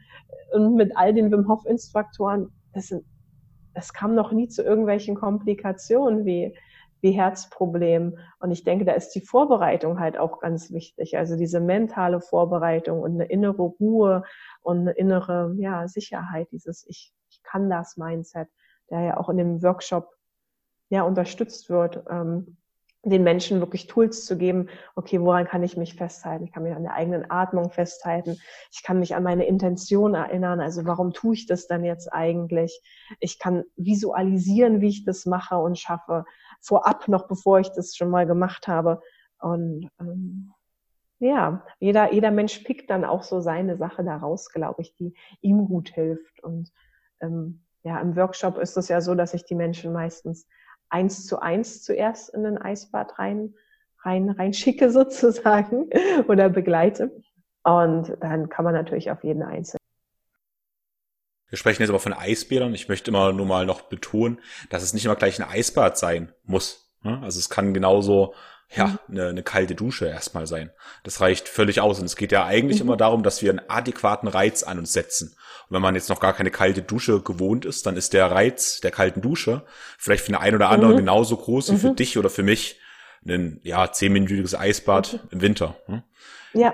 und 0.51 0.73
mit 0.73 0.97
all 0.97 1.13
den 1.13 1.31
Wim 1.31 1.47
Hof 1.47 1.63
Instruktoren, 1.67 2.49
das 2.73 2.87
sind, 2.87 3.05
das 3.75 3.93
kam 3.93 4.15
noch 4.15 4.31
nie 4.31 4.47
zu 4.47 4.63
irgendwelchen 4.63 5.13
Komplikationen 5.13 6.25
wie, 6.25 6.57
wie 7.01 7.11
Herzproblemen. 7.11 8.17
Und 8.39 8.49
ich 8.49 8.63
denke, 8.63 8.83
da 8.83 8.93
ist 8.93 9.11
die 9.11 9.21
Vorbereitung 9.21 9.99
halt 9.99 10.17
auch 10.17 10.39
ganz 10.39 10.71
wichtig. 10.71 11.19
Also 11.19 11.37
diese 11.37 11.59
mentale 11.59 12.19
Vorbereitung 12.19 12.99
und 12.99 13.13
eine 13.13 13.25
innere 13.25 13.61
Ruhe 13.61 14.23
und 14.63 14.79
eine 14.79 14.93
innere, 14.93 15.53
ja, 15.59 15.87
Sicherheit, 15.87 16.47
dieses 16.51 16.83
Ich, 16.89 17.13
ich 17.29 17.43
kann 17.43 17.69
das 17.69 17.95
Mindset 17.95 18.47
der 18.89 19.01
ja 19.01 19.17
auch 19.17 19.29
in 19.29 19.37
dem 19.37 19.63
Workshop 19.63 20.09
ja 20.89 21.03
unterstützt 21.03 21.69
wird, 21.69 22.03
ähm, 22.09 22.57
den 23.05 23.23
Menschen 23.23 23.59
wirklich 23.59 23.87
Tools 23.87 24.25
zu 24.25 24.37
geben, 24.37 24.67
okay, 24.95 25.21
woran 25.21 25.45
kann 25.45 25.63
ich 25.63 25.77
mich 25.77 25.93
festhalten? 25.93 26.45
Ich 26.45 26.51
kann 26.51 26.63
mich 26.63 26.73
an 26.73 26.83
der 26.83 26.93
eigenen 26.93 27.29
Atmung 27.29 27.69
festhalten. 27.69 28.39
Ich 28.71 28.83
kann 28.83 28.99
mich 28.99 29.15
an 29.15 29.23
meine 29.23 29.45
Intention 29.45 30.15
erinnern. 30.15 30.59
Also 30.59 30.85
warum 30.85 31.13
tue 31.13 31.35
ich 31.35 31.45
das 31.45 31.67
dann 31.67 31.85
jetzt 31.85 32.11
eigentlich? 32.11 32.81
Ich 33.19 33.37
kann 33.37 33.63
visualisieren, 33.75 34.81
wie 34.81 34.89
ich 34.89 35.05
das 35.05 35.27
mache 35.27 35.57
und 35.57 35.77
schaffe, 35.77 36.25
vorab 36.61 37.07
noch, 37.07 37.27
bevor 37.27 37.59
ich 37.59 37.69
das 37.69 37.95
schon 37.95 38.09
mal 38.09 38.25
gemacht 38.25 38.67
habe. 38.67 39.01
Und 39.39 39.87
ähm, 39.99 40.51
ja, 41.19 41.63
jeder, 41.79 42.11
jeder 42.11 42.31
Mensch 42.31 42.59
pickt 42.59 42.89
dann 42.89 43.05
auch 43.05 43.21
so 43.21 43.39
seine 43.39 43.77
Sache 43.77 44.03
daraus, 44.03 44.49
glaube 44.49 44.81
ich, 44.81 44.95
die 44.95 45.13
ihm 45.41 45.67
gut 45.67 45.89
hilft. 45.89 46.43
Und 46.43 46.71
ähm, 47.21 47.64
ja, 47.85 47.99
im 47.99 48.15
Workshop 48.15 48.57
ist 48.57 48.75
es 48.77 48.87
ja 48.87 48.99
so, 48.99 49.13
dass 49.13 49.35
ich 49.35 49.45
die 49.45 49.53
Menschen 49.53 49.93
meistens 49.93 50.47
eins 50.89 51.27
zu 51.27 51.39
eins 51.39 51.83
zuerst 51.83 52.33
in 52.33 52.43
ein 52.45 52.57
Eisbad 52.57 53.19
rein, 53.19 53.53
rein, 54.03 54.31
rein 54.31 54.53
schicke 54.53 54.89
sozusagen 54.91 55.89
oder 56.27 56.49
begleite. 56.49 57.11
Und 57.63 58.17
dann 58.21 58.49
kann 58.49 58.65
man 58.65 58.73
natürlich 58.73 59.11
auf 59.11 59.23
jeden 59.23 59.43
einzelnen. 59.43 59.79
Wir 61.47 61.57
sprechen 61.59 61.83
jetzt 61.83 61.89
aber 61.89 61.99
von 61.99 62.13
Eisbädern. 62.13 62.73
Ich 62.73 62.89
möchte 62.89 63.11
immer 63.11 63.31
nur 63.33 63.45
mal 63.45 63.67
noch 63.67 63.81
betonen, 63.81 64.39
dass 64.69 64.81
es 64.81 64.93
nicht 64.93 65.05
immer 65.05 65.15
gleich 65.15 65.39
ein 65.39 65.47
Eisbad 65.47 65.97
sein 65.97 66.33
muss. 66.43 66.91
Also 67.03 67.37
es 67.37 67.49
kann 67.51 67.73
genauso 67.73 68.33
ja, 68.73 68.87
mhm. 68.87 68.97
eine, 69.09 69.27
eine 69.27 69.43
kalte 69.43 69.75
Dusche 69.75 70.07
erstmal 70.07 70.47
sein. 70.47 70.71
Das 71.03 71.21
reicht 71.21 71.47
völlig 71.47 71.81
aus. 71.81 71.99
Und 71.99 72.05
es 72.05 72.15
geht 72.15 72.31
ja 72.31 72.45
eigentlich 72.45 72.81
mhm. 72.81 72.87
immer 72.87 72.97
darum, 72.97 73.23
dass 73.23 73.41
wir 73.41 73.49
einen 73.51 73.61
adäquaten 73.67 74.27
Reiz 74.27 74.63
an 74.63 74.79
uns 74.79 74.93
setzen. 74.93 75.35
Und 75.67 75.75
wenn 75.75 75.81
man 75.81 75.95
jetzt 75.95 76.09
noch 76.09 76.19
gar 76.19 76.33
keine 76.33 76.51
kalte 76.51 76.81
Dusche 76.81 77.21
gewohnt 77.21 77.65
ist, 77.65 77.85
dann 77.85 77.97
ist 77.97 78.13
der 78.13 78.31
Reiz 78.31 78.81
der 78.81 78.91
kalten 78.91 79.21
Dusche 79.21 79.63
vielleicht 79.97 80.23
für 80.23 80.31
den 80.31 80.39
einen 80.39 80.55
oder 80.55 80.69
anderen 80.69 80.93
mhm. 80.93 80.99
genauso 80.99 81.37
groß 81.37 81.73
wie 81.73 81.77
für 81.77 81.91
mhm. 81.91 81.95
dich 81.95 82.17
oder 82.17 82.29
für 82.29 82.43
mich 82.43 82.79
ein 83.27 83.59
ja 83.63 83.91
zehnminütiges 83.91 84.55
Eisbad 84.55 85.13
mhm. 85.13 85.29
im 85.31 85.41
Winter. 85.41 85.75
Hm? 85.85 86.03
Ja, 86.53 86.73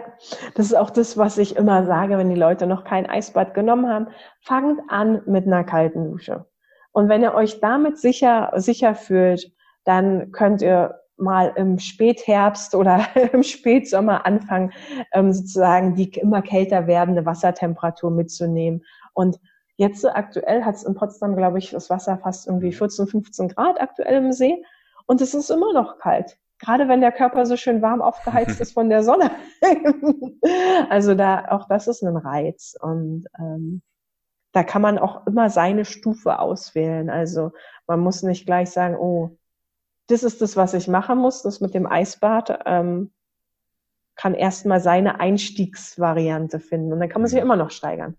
das 0.53 0.67
ist 0.67 0.75
auch 0.75 0.91
das, 0.91 1.17
was 1.17 1.37
ich 1.37 1.55
immer 1.55 1.85
sage, 1.85 2.17
wenn 2.17 2.29
die 2.29 2.39
Leute 2.39 2.67
noch 2.67 2.83
kein 2.83 3.09
Eisbad 3.09 3.53
genommen 3.55 3.89
haben. 3.89 4.07
Fangt 4.41 4.79
an 4.89 5.23
mit 5.25 5.47
einer 5.47 5.63
kalten 5.63 6.11
Dusche. 6.11 6.45
Und 6.91 7.09
wenn 7.09 7.23
ihr 7.23 7.33
euch 7.33 7.61
damit 7.61 7.97
sicher, 7.97 8.51
sicher 8.57 8.93
fühlt, 8.93 9.51
dann 9.83 10.31
könnt 10.31 10.61
ihr 10.61 10.99
mal 11.21 11.53
im 11.55 11.79
Spätherbst 11.79 12.75
oder 12.75 13.05
im 13.33 13.43
Spätsommer 13.43 14.25
anfangen, 14.25 14.71
ähm, 15.13 15.31
sozusagen 15.31 15.95
die 15.95 16.09
immer 16.19 16.41
kälter 16.41 16.87
werdende 16.87 17.25
Wassertemperatur 17.25 18.11
mitzunehmen. 18.11 18.83
Und 19.13 19.39
jetzt 19.77 20.05
aktuell 20.05 20.63
hat 20.63 20.75
es 20.75 20.83
in 20.83 20.95
Potsdam, 20.95 21.35
glaube 21.35 21.59
ich, 21.59 21.71
das 21.71 21.89
Wasser 21.89 22.17
fast 22.17 22.47
irgendwie 22.47 22.71
14, 22.71 23.07
15 23.07 23.49
Grad 23.49 23.79
aktuell 23.79 24.23
im 24.23 24.31
See. 24.31 24.63
Und 25.05 25.21
es 25.21 25.33
ist 25.33 25.49
immer 25.49 25.73
noch 25.73 25.99
kalt. 25.99 26.37
Gerade 26.59 26.87
wenn 26.87 27.01
der 27.01 27.11
Körper 27.11 27.45
so 27.45 27.57
schön 27.57 27.81
warm 27.81 28.01
aufgeheizt 28.01 28.59
ist 28.61 28.73
von 28.73 28.89
der 28.89 29.03
Sonne. 29.03 29.31
also 30.89 31.15
da, 31.15 31.45
auch 31.49 31.67
das 31.67 31.87
ist 31.87 32.03
ein 32.03 32.17
Reiz. 32.17 32.75
Und 32.79 33.25
ähm, 33.39 33.81
da 34.53 34.63
kann 34.63 34.81
man 34.81 34.99
auch 34.99 35.25
immer 35.27 35.49
seine 35.49 35.85
Stufe 35.85 36.39
auswählen. 36.39 37.09
Also 37.09 37.51
man 37.87 37.99
muss 37.99 38.21
nicht 38.21 38.45
gleich 38.45 38.69
sagen, 38.69 38.95
oh, 38.95 39.37
das 40.11 40.23
ist 40.23 40.41
das, 40.41 40.57
was 40.57 40.73
ich 40.73 40.87
machen 40.87 41.17
muss. 41.17 41.41
Das 41.43 41.61
mit 41.61 41.73
dem 41.73 41.87
Eisbad 41.87 42.61
ähm, 42.65 43.11
kann 44.15 44.33
erstmal 44.33 44.79
seine 44.79 45.19
Einstiegsvariante 45.19 46.59
finden. 46.59 46.93
Und 46.93 46.99
dann 46.99 47.09
kann 47.09 47.21
man 47.21 47.29
sich 47.29 47.37
ja 47.37 47.43
mhm. 47.43 47.51
immer 47.51 47.63
noch 47.63 47.71
steigern. 47.71 48.17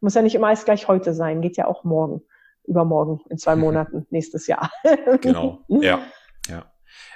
Muss 0.00 0.14
ja 0.14 0.22
nicht 0.22 0.34
immer 0.34 0.48
alles 0.48 0.64
gleich 0.64 0.88
heute 0.88 1.12
sein, 1.12 1.40
geht 1.40 1.56
ja 1.56 1.66
auch 1.66 1.84
morgen, 1.84 2.22
übermorgen, 2.64 3.20
in 3.30 3.38
zwei 3.38 3.56
Monaten, 3.56 4.06
nächstes 4.10 4.46
Jahr. 4.46 4.70
genau, 5.20 5.64
ja, 5.68 6.00
ja. 6.48 6.64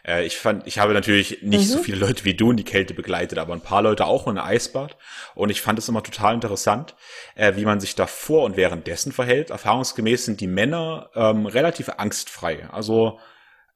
Äh, 0.07 0.27
ich 0.27 0.37
fand, 0.37 0.67
ich 0.67 0.79
habe 0.79 0.93
natürlich 0.93 1.43
nicht 1.43 1.69
mhm. 1.69 1.73
so 1.73 1.79
viele 1.79 1.99
Leute 1.99 2.25
wie 2.25 2.35
du 2.35 2.51
in 2.51 2.57
die 2.57 2.65
Kälte 2.65 2.93
begleitet, 2.93 3.39
aber 3.39 3.55
ein 3.55 3.61
paar 3.61 3.83
Leute 3.83 4.07
auch 4.07 4.27
in 4.27 4.37
ein 4.37 4.45
Eisbad. 4.45 4.97
Und 5.35 5.51
ich 5.51 5.61
fand 5.61 5.79
es 5.79 5.89
immer 5.89 6.03
total 6.03 6.35
interessant, 6.35 6.95
äh, 7.35 7.57
wie 7.57 7.65
man 7.65 7.81
sich 7.81 7.95
davor 7.95 8.45
und 8.45 8.57
währenddessen 8.57 9.13
verhält. 9.13 9.51
Erfahrungsgemäß 9.51 10.25
sind 10.25 10.41
die 10.41 10.49
Männer 10.49 11.11
ähm, 11.15 11.47
relativ 11.47 11.89
angstfrei. 11.89 12.69
Also 12.71 13.19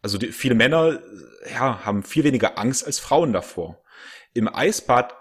also 0.02 0.18
die, 0.18 0.32
viele 0.32 0.54
Männer 0.54 1.00
ja, 1.50 1.84
haben 1.84 2.02
viel 2.02 2.24
weniger 2.24 2.58
Angst 2.58 2.86
als 2.86 2.98
Frauen 2.98 3.32
davor. 3.32 3.82
Im 4.34 4.52
Eisbad 4.52 5.14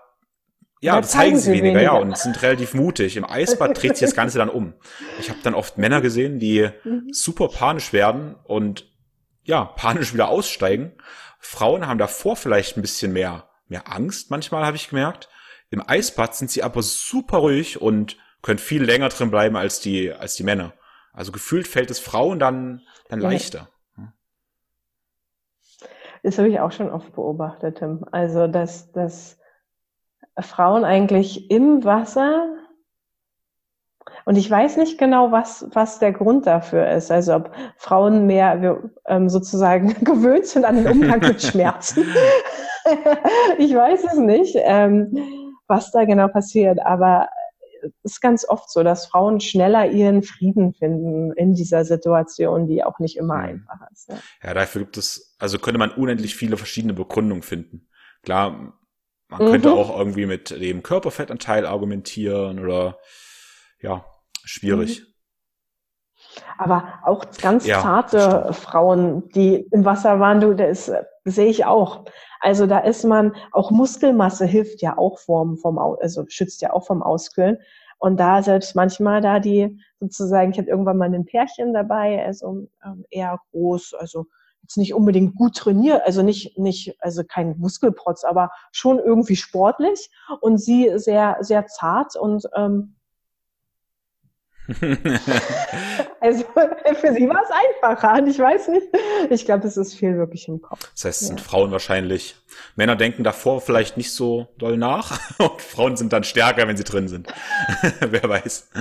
ja, 0.81 1.01
das 1.01 1.11
zeigen 1.11 1.39
sie 1.39 1.51
weniger, 1.51 1.79
weniger, 1.79 1.81
ja, 1.81 1.93
und 1.93 2.17
sind 2.17 2.41
relativ 2.43 2.73
mutig. 2.73 3.17
Im 3.17 3.25
Eisbad 3.25 3.81
dreht 3.81 3.97
sich 3.97 4.07
das 4.07 4.15
Ganze 4.15 4.37
dann 4.37 4.49
um. 4.49 4.73
Ich 5.19 5.29
habe 5.29 5.39
dann 5.41 5.55
oft 5.55 5.77
Männer 5.77 6.01
gesehen, 6.01 6.37
die 6.37 6.69
mhm. 6.83 7.07
super 7.11 7.47
panisch 7.47 7.91
werden 7.91 8.35
und 8.43 8.91
ja, 9.43 9.63
panisch 9.65 10.13
wieder 10.13 10.27
aussteigen. 10.27 10.93
Frauen 11.39 11.87
haben 11.87 11.97
davor 11.97 12.35
vielleicht 12.35 12.77
ein 12.77 12.81
bisschen 12.81 13.13
mehr, 13.13 13.49
mehr 13.67 13.91
Angst, 13.91 14.29
manchmal 14.31 14.65
habe 14.65 14.77
ich 14.77 14.89
gemerkt. 14.89 15.29
Im 15.69 15.81
Eisbad 15.87 16.35
sind 16.35 16.51
sie 16.51 16.61
aber 16.61 16.83
super 16.83 17.37
ruhig 17.37 17.81
und 17.81 18.17
können 18.41 18.59
viel 18.59 18.83
länger 18.83 19.09
drin 19.09 19.31
bleiben 19.31 19.55
als 19.55 19.79
die, 19.79 20.11
als 20.13 20.35
die 20.35 20.43
Männer. 20.43 20.73
Also 21.13 21.31
gefühlt 21.31 21.67
fällt 21.67 21.89
es 21.89 21.99
Frauen 21.99 22.37
dann, 22.37 22.81
dann 23.09 23.21
leichter. 23.21 23.69
Das 26.25 26.39
habe 26.39 26.49
ich 26.49 26.59
auch 26.59 26.71
schon 26.71 26.89
oft 26.89 27.13
beobachtet, 27.13 27.77
Tim. 27.77 28.03
Also, 28.11 28.47
dass, 28.47 28.91
dass 28.91 29.37
Frauen 30.39 30.83
eigentlich 30.83 31.51
im 31.51 31.83
Wasser 31.83 32.47
und 34.25 34.35
ich 34.35 34.49
weiß 34.49 34.77
nicht 34.77 34.97
genau, 34.97 35.31
was, 35.31 35.67
was 35.73 35.99
der 35.99 36.11
Grund 36.11 36.47
dafür 36.47 36.89
ist. 36.89 37.11
Also 37.11 37.35
ob 37.35 37.51
Frauen 37.77 38.25
mehr 38.25 38.81
ähm, 39.07 39.29
sozusagen 39.29 39.93
gewöhnt 40.03 40.47
sind 40.47 40.65
an 40.65 40.77
den 40.77 40.87
Umgang 40.87 41.19
mit 41.19 41.41
Schmerzen. 41.43 42.05
ich 43.59 43.75
weiß 43.75 44.03
es 44.05 44.17
nicht, 44.17 44.55
ähm, 44.59 45.15
was 45.67 45.91
da 45.91 46.05
genau 46.05 46.27
passiert. 46.27 46.83
Aber 46.83 47.29
ist 48.03 48.21
ganz 48.21 48.47
oft 48.47 48.69
so, 48.69 48.83
dass 48.83 49.07
Frauen 49.07 49.39
schneller 49.39 49.89
ihren 49.89 50.23
Frieden 50.23 50.73
finden 50.73 51.31
in 51.33 51.53
dieser 51.53 51.85
Situation, 51.85 52.67
die 52.67 52.83
auch 52.83 52.99
nicht 52.99 53.17
immer 53.17 53.37
mhm. 53.37 53.43
einfach 53.43 53.87
ist. 53.91 54.09
Ja. 54.09 54.17
ja, 54.43 54.53
dafür 54.53 54.81
gibt 54.81 54.97
es, 54.97 55.35
also 55.39 55.59
könnte 55.59 55.79
man 55.79 55.91
unendlich 55.91 56.35
viele 56.35 56.57
verschiedene 56.57 56.93
Begründungen 56.93 57.43
finden. 57.43 57.87
Klar, 58.23 58.73
man 59.27 59.43
mhm. 59.43 59.51
könnte 59.51 59.71
auch 59.71 59.97
irgendwie 59.97 60.25
mit 60.25 60.49
dem 60.51 60.83
Körperfettanteil 60.83 61.65
argumentieren 61.65 62.59
oder 62.59 62.97
ja, 63.81 64.05
schwierig. 64.43 65.01
Mhm. 65.01 65.15
Aber 66.57 66.99
auch 67.03 67.25
ganz 67.41 67.65
ja, 67.65 67.81
zarte 67.81 68.19
stimmt. 68.19 68.55
Frauen, 68.55 69.29
die 69.29 69.67
im 69.71 69.85
Wasser 69.85 70.19
waren, 70.19 70.41
du, 70.41 70.53
das 70.53 70.91
sehe 71.23 71.47
ich 71.47 71.65
auch. 71.65 72.05
Also 72.45 72.67
da 72.67 72.77
ist 72.77 73.03
man, 73.03 73.35
auch 73.53 73.71
Muskelmasse 73.71 74.45
hilft 74.45 74.83
ja 74.83 74.99
auch 74.99 75.17
vom, 75.17 75.57
vom, 75.57 75.79
also 75.79 76.25
schützt 76.27 76.61
ja 76.61 76.73
auch 76.73 76.85
vom 76.85 77.01
Auskühlen. 77.01 77.57
Und 77.97 78.19
da 78.19 78.43
selbst 78.43 78.75
manchmal 78.75 79.19
da 79.19 79.39
die 79.39 79.79
sozusagen, 79.99 80.51
ich 80.51 80.59
hatte 80.59 80.69
irgendwann 80.69 80.97
mal 80.97 81.11
ein 81.11 81.25
Pärchen 81.25 81.73
dabei, 81.73 82.23
also 82.23 82.67
ähm, 82.85 83.03
eher 83.09 83.39
groß, 83.49 83.95
also 83.95 84.27
jetzt 84.61 84.77
nicht 84.77 84.93
unbedingt 84.93 85.35
gut 85.35 85.55
trainiert, 85.55 86.03
also 86.05 86.21
nicht, 86.21 86.55
nicht, 86.55 86.95
also 86.99 87.23
kein 87.27 87.57
Muskelprotz, 87.57 88.23
aber 88.23 88.51
schon 88.71 88.99
irgendwie 88.99 89.37
sportlich 89.37 90.11
und 90.39 90.59
sie 90.59 90.91
sehr, 90.99 91.37
sehr 91.39 91.65
zart 91.65 92.15
und 92.15 92.43
ähm, 92.55 92.95
also 96.19 96.43
für 96.43 97.13
sie 97.13 97.29
war 97.29 97.41
es 97.43 97.49
einfacher. 97.51 98.13
Und 98.15 98.27
ich 98.27 98.39
weiß 98.39 98.69
nicht, 98.69 98.87
ich 99.29 99.45
glaube, 99.45 99.67
es 99.67 99.77
ist 99.77 99.93
viel 99.95 100.17
wirklich 100.17 100.47
im 100.47 100.61
Kopf. 100.61 100.79
Das 100.93 101.05
heißt, 101.05 101.21
es 101.21 101.27
sind 101.27 101.41
Frauen 101.41 101.71
wahrscheinlich. 101.71 102.35
Männer 102.75 102.95
denken 102.95 103.23
davor 103.23 103.61
vielleicht 103.61 103.97
nicht 103.97 104.11
so 104.11 104.47
doll 104.57 104.77
nach 104.77 105.19
und 105.39 105.61
Frauen 105.61 105.97
sind 105.97 106.13
dann 106.13 106.23
stärker, 106.23 106.67
wenn 106.67 106.77
sie 106.77 106.83
drin 106.83 107.07
sind. 107.07 107.27
Wer 107.99 108.23
weiß. 108.27 108.71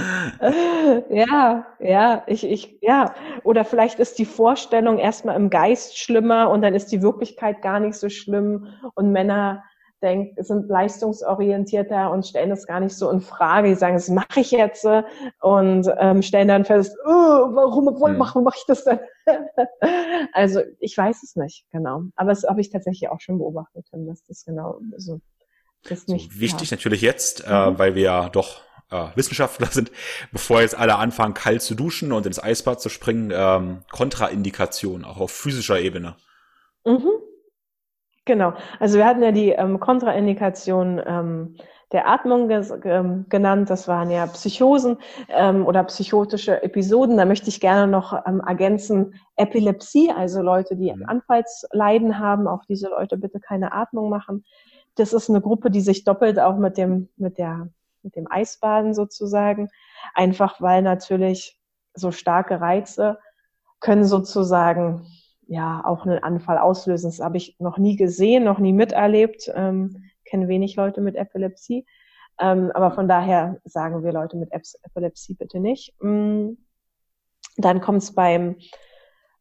Ja, 1.11 1.67
ja, 1.81 2.23
ich, 2.27 2.45
ich, 2.45 2.79
ja. 2.81 3.15
Oder 3.43 3.65
vielleicht 3.65 3.99
ist 3.99 4.19
die 4.19 4.25
Vorstellung 4.27 4.99
erstmal 4.99 5.37
im 5.37 5.51
Geist 5.51 5.99
schlimmer 5.99 6.51
und 6.51 6.63
dann 6.63 6.75
ist 6.75 6.93
die 6.93 7.03
Wirklichkeit 7.03 7.63
gar 7.63 7.81
nicht 7.81 7.97
so 7.97 8.09
schlimm 8.09 8.69
und 8.95 9.13
Männer 9.13 9.65
denk, 10.03 10.35
sind 10.39 10.69
leistungsorientierter 10.69 12.11
und 12.11 12.27
stellen 12.27 12.51
das 12.51 12.67
gar 12.67 12.81
nicht 12.81 12.97
so 12.97 13.11
in 13.11 13.21
Frage. 13.21 13.69
Die 13.69 13.75
sagen, 13.75 13.95
das 13.95 14.09
mache 14.09 14.41
ich 14.41 14.51
jetzt 14.51 14.87
und 15.41 15.91
ähm, 15.99 16.23
stellen 16.23 16.49
dann 16.49 16.65
fest, 16.65 16.97
oh, 17.05 17.09
warum, 17.09 17.87
warum 17.87 18.11
hm. 18.11 18.19
mache 18.19 18.41
mach 18.41 18.57
ich 18.57 18.65
das 18.67 18.85
denn? 18.85 18.99
also 20.33 20.61
ich 20.79 20.97
weiß 20.97 21.23
es 21.23 21.37
nicht, 21.37 21.67
genau. 21.71 22.03
Aber 22.17 22.31
das 22.31 22.45
habe 22.45 22.61
ich 22.61 22.71
tatsächlich 22.71 23.09
auch 23.11 23.21
schon 23.21 23.39
beobachtet, 23.39 23.87
dass 23.93 24.25
das 24.25 24.45
genau 24.45 24.79
so 24.97 25.21
das 25.85 26.07
nicht 26.07 26.33
so, 26.33 26.41
Wichtig 26.41 26.71
passt. 26.71 26.73
natürlich 26.73 27.03
jetzt, 27.03 27.45
äh, 27.47 27.71
mhm. 27.71 27.79
weil 27.79 27.95
wir 27.95 28.03
ja 28.03 28.29
doch 28.29 28.61
äh, 28.91 29.09
Wissenschaftler 29.15 29.69
sind, 29.69 29.91
bevor 30.33 30.61
jetzt 30.61 30.77
alle 30.77 30.97
anfangen, 30.97 31.35
kalt 31.35 31.63
zu 31.63 31.75
duschen 31.75 32.13
und 32.13 32.27
ins 32.27 32.43
Eisbad 32.43 32.81
zu 32.81 32.89
springen, 32.89 33.33
ähm, 33.35 33.83
Kontraindikation, 33.91 35.05
auch 35.05 35.19
auf 35.19 35.31
physischer 35.31 35.81
Ebene. 35.81 36.17
Mhm. 36.85 37.11
Genau. 38.25 38.55
Also 38.81 38.97
wir 38.99 39.07
hatten 39.07 39.23
ja 39.23 39.33
die 39.33 39.51
ähm, 39.51 39.81
Kontraindikation 39.81 41.01
ähm, 41.05 41.57
der 41.93 42.09
Atmung 42.09 42.51
ähm, 42.51 43.27
genannt. 43.29 43.69
Das 43.69 43.87
waren 43.87 44.11
ja 44.11 44.27
Psychosen 44.27 44.97
ähm, 45.29 45.67
oder 45.67 45.85
psychotische 45.85 46.63
Episoden. 46.63 47.19
Da 47.19 47.27
möchte 47.27 47.49
ich 47.49 47.61
gerne 47.61 47.91
noch 47.91 48.15
ähm, 48.27 48.41
ergänzen 48.47 49.15
Epilepsie, 49.37 50.11
also 50.11 50.41
Leute, 50.43 50.75
die 50.75 50.93
mhm. 50.93 51.05
Anfallsleiden 51.07 52.19
haben. 52.19 52.49
Auch 52.49 52.65
diese 52.65 52.89
Leute 52.89 53.19
bitte 53.19 53.41
keine 53.41 53.73
Atmung 53.73 54.09
machen. 54.09 54.45
Das 54.97 55.13
ist 55.13 55.29
eine 55.29 55.41
Gruppe, 55.41 55.71
die 55.71 55.83
sich 55.83 56.05
doppelt 56.05 56.41
auch 56.41 56.57
mit 56.57 56.79
dem 56.79 57.09
mit 57.17 57.39
der 57.39 57.69
mit 58.03 58.17
dem 58.17 58.31
Eisbaden 58.31 58.95
sozusagen, 58.95 59.71
einfach 60.15 60.61
weil 60.61 60.83
natürlich 60.83 61.59
so 61.95 62.11
starke 62.11 62.61
Reize 62.61 63.19
können 63.81 64.05
sozusagen 64.05 65.07
ja 65.47 65.83
auch 65.85 66.07
einen 66.07 66.23
Anfall 66.23 66.59
auslösen. 66.59 67.11
Das 67.11 67.21
habe 67.21 67.37
ich 67.37 67.57
noch 67.59 67.79
nie 67.79 67.97
gesehen, 67.97 68.45
noch 68.45 68.59
nie 68.59 68.73
miterlebt. 68.73 69.51
Ähm, 69.55 70.05
kenne 70.25 70.49
wenig 70.49 70.77
Leute 70.77 71.01
mit 71.01 71.17
Epilepsie. 71.17 71.87
Ähm, 72.41 72.73
aber 72.75 72.91
von 72.91 73.09
daher 73.09 73.61
sagen 73.65 74.03
wir 74.03 74.13
Leute 74.13 74.37
mit 74.37 74.51
Epilepsie 74.53 75.35
bitte 75.35 75.61
nicht. 75.61 75.95
Mm. 76.03 76.55
Dann 77.57 77.81
kommt 77.81 78.03
es 78.03 78.13
beim, 78.13 78.57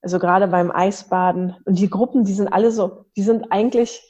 also 0.01 0.19
gerade 0.19 0.47
beim 0.47 0.69
Eisbaden 0.69 1.55
und 1.65 1.79
die 1.79 1.89
Gruppen, 1.89 2.25
die 2.25 2.33
sind 2.33 2.47
alle 2.47 2.69
so, 2.69 3.05
die 3.17 3.23
sind 3.23 3.51
eigentlich 3.51 4.03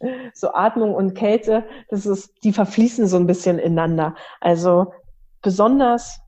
so 0.34 0.52
Atmung 0.54 0.94
und 0.94 1.14
Kälte, 1.14 1.64
das 1.88 2.06
ist, 2.06 2.32
die 2.44 2.52
verfließen 2.52 3.08
so 3.08 3.16
ein 3.16 3.26
bisschen 3.26 3.58
ineinander. 3.58 4.14
Also 4.40 4.92
besonders 5.42 6.20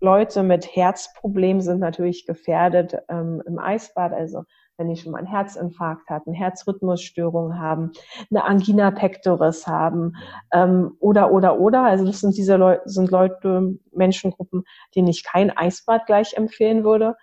Leute 0.00 0.42
mit 0.42 0.74
Herzproblemen 0.74 1.60
sind 1.60 1.78
natürlich 1.78 2.26
gefährdet 2.26 2.96
ähm, 3.08 3.42
im 3.46 3.58
Eisbad. 3.58 4.12
Also 4.12 4.44
wenn 4.78 4.88
die 4.88 4.96
schon 4.96 5.12
mal 5.12 5.18
einen 5.18 5.26
Herzinfarkt 5.26 6.08
hatten, 6.08 6.32
Herzrhythmusstörungen 6.32 7.60
haben, 7.60 7.92
eine 8.30 8.44
Angina 8.44 8.90
pectoris 8.90 9.66
haben 9.66 10.14
ähm, 10.52 10.96
oder 11.00 11.32
oder 11.32 11.60
oder. 11.60 11.84
Also 11.84 12.06
das 12.06 12.20
sind 12.20 12.36
diese 12.36 12.56
Leute, 12.56 12.82
sind 12.86 13.10
Leute, 13.10 13.78
Menschengruppen, 13.92 14.64
denen 14.96 15.08
ich 15.08 15.22
kein 15.22 15.54
Eisbad 15.54 16.06
gleich 16.06 16.32
empfehlen 16.34 16.82
würde. 16.82 17.16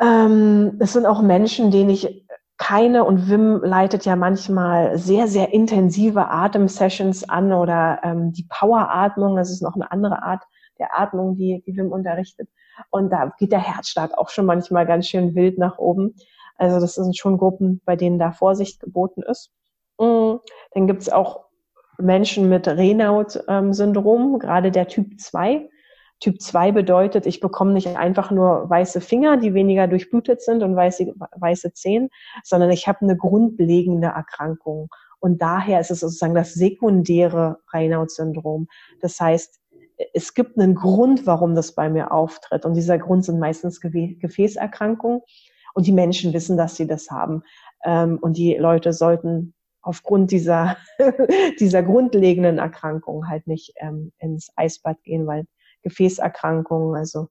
Ähm, 0.00 0.76
es 0.80 0.92
sind 0.92 1.06
auch 1.06 1.22
Menschen, 1.22 1.70
denen 1.70 1.90
ich 1.90 2.26
keine 2.56 3.04
und 3.04 3.28
Wim 3.28 3.60
leitet 3.62 4.04
ja 4.04 4.16
manchmal 4.16 4.98
sehr, 4.98 5.28
sehr 5.28 5.52
intensive 5.52 6.30
Atemsessions 6.30 7.28
an 7.28 7.52
oder 7.52 8.00
ähm, 8.02 8.32
die 8.32 8.46
Poweratmung, 8.48 9.36
das 9.36 9.50
ist 9.50 9.62
noch 9.62 9.74
eine 9.74 9.90
andere 9.90 10.22
Art 10.22 10.42
der 10.84 10.98
Atmung, 10.98 11.36
die, 11.36 11.62
die 11.66 11.76
Wim 11.76 11.92
unterrichtet. 11.92 12.48
Und 12.90 13.10
da 13.10 13.32
geht 13.38 13.52
der 13.52 13.60
Herzschlag 13.60 14.16
auch 14.16 14.28
schon 14.28 14.46
manchmal 14.46 14.86
ganz 14.86 15.08
schön 15.08 15.34
wild 15.34 15.58
nach 15.58 15.78
oben. 15.78 16.14
Also 16.56 16.80
das 16.80 16.94
sind 16.94 17.16
schon 17.16 17.38
Gruppen, 17.38 17.80
bei 17.84 17.96
denen 17.96 18.18
da 18.18 18.32
Vorsicht 18.32 18.80
geboten 18.80 19.22
ist. 19.22 19.50
Mm, 19.98 20.36
dann 20.72 20.86
gibt's 20.86 21.08
auch 21.08 21.44
Menschen 21.98 22.48
mit 22.48 22.66
Renault-Syndrom, 22.66 24.38
gerade 24.38 24.70
der 24.70 24.88
Typ 24.88 25.18
2. 25.20 25.68
Typ 26.20 26.40
2 26.40 26.72
bedeutet, 26.72 27.26
ich 27.26 27.40
bekomme 27.40 27.72
nicht 27.72 27.96
einfach 27.96 28.30
nur 28.30 28.68
weiße 28.70 29.00
Finger, 29.00 29.36
die 29.36 29.54
weniger 29.54 29.86
durchblutet 29.86 30.42
sind 30.42 30.62
und 30.62 30.76
weiße, 30.76 31.12
weiße 31.36 31.72
Zehen, 31.72 32.08
sondern 32.42 32.70
ich 32.70 32.86
habe 32.88 33.02
eine 33.02 33.16
grundlegende 33.16 34.08
Erkrankung. 34.08 34.88
Und 35.20 35.40
daher 35.42 35.80
ist 35.80 35.90
es 35.90 36.00
sozusagen 36.00 36.34
das 36.34 36.54
sekundäre 36.54 37.58
Raynaud-Syndrom. 37.72 38.68
Das 39.00 39.18
heißt, 39.18 39.58
es 40.12 40.34
gibt 40.34 40.58
einen 40.58 40.74
Grund, 40.74 41.26
warum 41.26 41.54
das 41.54 41.72
bei 41.72 41.88
mir 41.88 42.12
auftritt. 42.12 42.64
Und 42.64 42.74
dieser 42.74 42.98
Grund 42.98 43.24
sind 43.24 43.38
meistens 43.38 43.80
Gefäßerkrankungen. 43.80 45.20
Und 45.74 45.86
die 45.86 45.92
Menschen 45.92 46.32
wissen, 46.32 46.56
dass 46.56 46.76
sie 46.76 46.86
das 46.86 47.10
haben. 47.10 47.42
Ähm, 47.84 48.18
und 48.20 48.36
die 48.36 48.54
Leute 48.54 48.92
sollten 48.92 49.54
aufgrund 49.82 50.30
dieser, 50.30 50.76
dieser 51.60 51.82
grundlegenden 51.82 52.58
Erkrankungen 52.58 53.28
halt 53.28 53.46
nicht 53.46 53.72
ähm, 53.76 54.12
ins 54.18 54.50
Eisbad 54.56 55.02
gehen, 55.02 55.26
weil 55.26 55.46
Gefäßerkrankungen, 55.82 56.96
also 56.96 57.28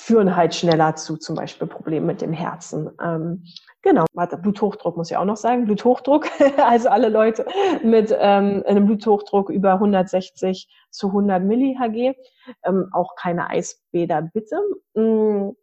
führen 0.00 0.34
halt 0.34 0.54
schneller 0.54 0.96
zu 0.96 1.18
zum 1.18 1.36
Beispiel 1.36 1.66
Problemen 1.66 2.06
mit 2.06 2.22
dem 2.22 2.32
Herzen. 2.32 2.90
Ähm, 3.04 3.44
genau, 3.82 4.06
warte, 4.14 4.38
Bluthochdruck 4.38 4.96
muss 4.96 5.10
ich 5.10 5.16
auch 5.18 5.26
noch 5.26 5.36
sagen. 5.36 5.66
Bluthochdruck, 5.66 6.26
also 6.56 6.88
alle 6.88 7.10
Leute 7.10 7.44
mit 7.84 8.10
ähm, 8.18 8.64
einem 8.66 8.86
Bluthochdruck 8.86 9.50
über 9.50 9.74
160 9.74 10.68
zu 10.90 11.08
100 11.08 11.42
Millihg, 11.42 12.16
ähm, 12.64 12.88
auch 12.92 13.14
keine 13.14 13.50
Eisbäder 13.50 14.22
bitte, 14.22 14.58
mh, 14.94 15.02
mm, 15.02 15.56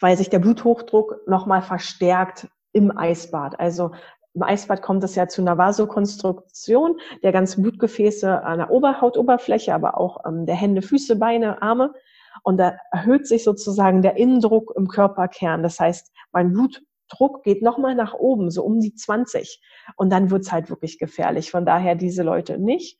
weil 0.00 0.16
sich 0.16 0.30
der 0.30 0.38
Bluthochdruck 0.38 1.28
nochmal 1.28 1.60
verstärkt 1.60 2.48
im 2.72 2.96
Eisbad. 2.96 3.60
Also 3.60 3.92
im 4.32 4.42
Eisbad 4.42 4.80
kommt 4.80 5.04
es 5.04 5.14
ja 5.14 5.28
zu 5.28 5.42
einer 5.42 5.58
Vasokonstruktion 5.58 6.98
der 7.22 7.32
ganzen 7.32 7.62
Blutgefäße 7.62 8.42
an 8.42 8.58
der 8.58 8.70
Oberhautoberfläche, 8.70 9.74
aber 9.74 9.98
auch 9.98 10.24
ähm, 10.26 10.46
der 10.46 10.54
Hände, 10.54 10.80
Füße, 10.80 11.16
Beine, 11.16 11.60
Arme. 11.60 11.92
Und 12.42 12.58
da 12.58 12.76
erhöht 12.90 13.26
sich 13.26 13.44
sozusagen 13.44 14.02
der 14.02 14.16
Innendruck 14.16 14.72
im 14.76 14.88
Körperkern. 14.88 15.62
Das 15.62 15.78
heißt, 15.80 16.12
mein 16.32 16.52
Blutdruck 16.52 17.42
geht 17.42 17.62
nochmal 17.62 17.94
nach 17.94 18.14
oben, 18.14 18.50
so 18.50 18.64
um 18.64 18.80
die 18.80 18.94
20. 18.94 19.62
Und 19.96 20.10
dann 20.10 20.30
wird's 20.30 20.52
halt 20.52 20.70
wirklich 20.70 20.98
gefährlich. 20.98 21.50
Von 21.50 21.66
daher 21.66 21.94
diese 21.94 22.22
Leute 22.22 22.58
nicht. 22.58 22.98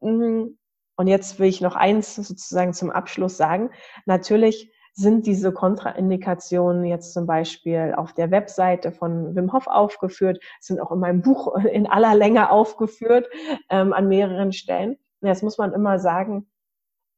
Mhm. 0.00 0.58
Und 0.96 1.06
jetzt 1.06 1.38
will 1.38 1.48
ich 1.48 1.60
noch 1.60 1.74
eins 1.74 2.14
sozusagen 2.14 2.74
zum 2.74 2.90
Abschluss 2.90 3.36
sagen. 3.36 3.70
Natürlich 4.06 4.70
sind 4.94 5.26
diese 5.26 5.52
Kontraindikationen 5.52 6.84
jetzt 6.84 7.14
zum 7.14 7.26
Beispiel 7.26 7.94
auf 7.96 8.12
der 8.12 8.30
Webseite 8.30 8.92
von 8.92 9.34
Wim 9.34 9.52
Hof 9.52 9.66
aufgeführt, 9.66 10.42
sind 10.60 10.80
auch 10.80 10.92
in 10.92 10.98
meinem 10.98 11.22
Buch 11.22 11.56
in 11.72 11.86
aller 11.86 12.14
Länge 12.14 12.50
aufgeführt 12.50 13.28
ähm, 13.70 13.92
an 13.92 14.08
mehreren 14.08 14.52
Stellen. 14.52 14.98
Jetzt 15.22 15.42
muss 15.42 15.56
man 15.56 15.72
immer 15.72 15.98
sagen, 15.98 16.46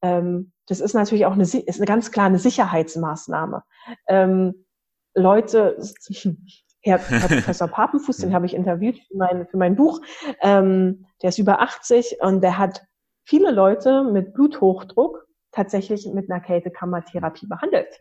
ähm, 0.04 0.52
das 0.66 0.80
ist 0.80 0.94
natürlich 0.94 1.24
auch 1.24 1.32
eine, 1.32 1.42
ist 1.42 1.78
eine 1.78 1.86
ganz 1.86 2.10
klar 2.10 2.26
eine 2.26 2.38
Sicherheitsmaßnahme. 2.38 3.62
Ähm, 4.06 4.66
Leute, 5.14 5.78
Herr, 6.82 6.98
Herr 6.98 7.28
Professor 7.28 7.68
Papenfuß, 7.68 8.18
den 8.18 8.34
habe 8.34 8.44
ich 8.44 8.52
interviewt 8.52 8.98
für 8.98 9.16
mein, 9.16 9.46
für 9.46 9.56
mein 9.56 9.76
Buch, 9.76 10.02
ähm, 10.42 11.06
der 11.22 11.30
ist 11.30 11.38
über 11.38 11.62
80 11.62 12.18
und 12.20 12.42
der 12.42 12.58
hat 12.58 12.82
viele 13.24 13.50
Leute 13.50 14.04
mit 14.04 14.34
Bluthochdruck 14.34 15.26
tatsächlich 15.52 16.06
mit 16.12 16.30
einer 16.30 16.40
Kältekammertherapie 16.40 17.46
behandelt. 17.46 18.00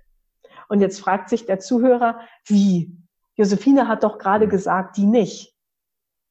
Und 0.68 0.82
jetzt 0.82 1.00
fragt 1.00 1.30
sich 1.30 1.46
der 1.46 1.60
Zuhörer, 1.60 2.20
wie? 2.46 2.98
Josephine 3.36 3.88
hat 3.88 4.04
doch 4.04 4.18
gerade 4.18 4.50
gesagt, 4.50 4.98
die 4.98 5.06
nicht. 5.06 5.56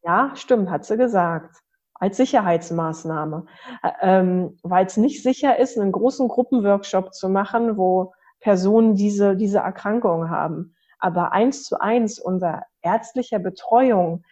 Ja, 0.04 0.32
stimmt, 0.34 0.68
hat 0.68 0.84
sie 0.84 0.98
gesagt 0.98 1.61
als 2.02 2.16
Sicherheitsmaßnahme, 2.16 3.46
ähm, 4.00 4.58
weil 4.64 4.86
es 4.86 4.96
nicht 4.96 5.22
sicher 5.22 5.60
ist, 5.60 5.78
einen 5.78 5.92
großen 5.92 6.26
Gruppenworkshop 6.26 7.14
zu 7.14 7.28
machen, 7.28 7.76
wo 7.76 8.12
Personen 8.40 8.96
diese, 8.96 9.36
diese 9.36 9.58
Erkrankung 9.58 10.28
haben. 10.28 10.74
Aber 10.98 11.30
eins 11.30 11.62
zu 11.62 11.80
eins 11.80 12.18
unter 12.18 12.64
ärztlicher 12.80 13.38
Betreuung 13.38 14.24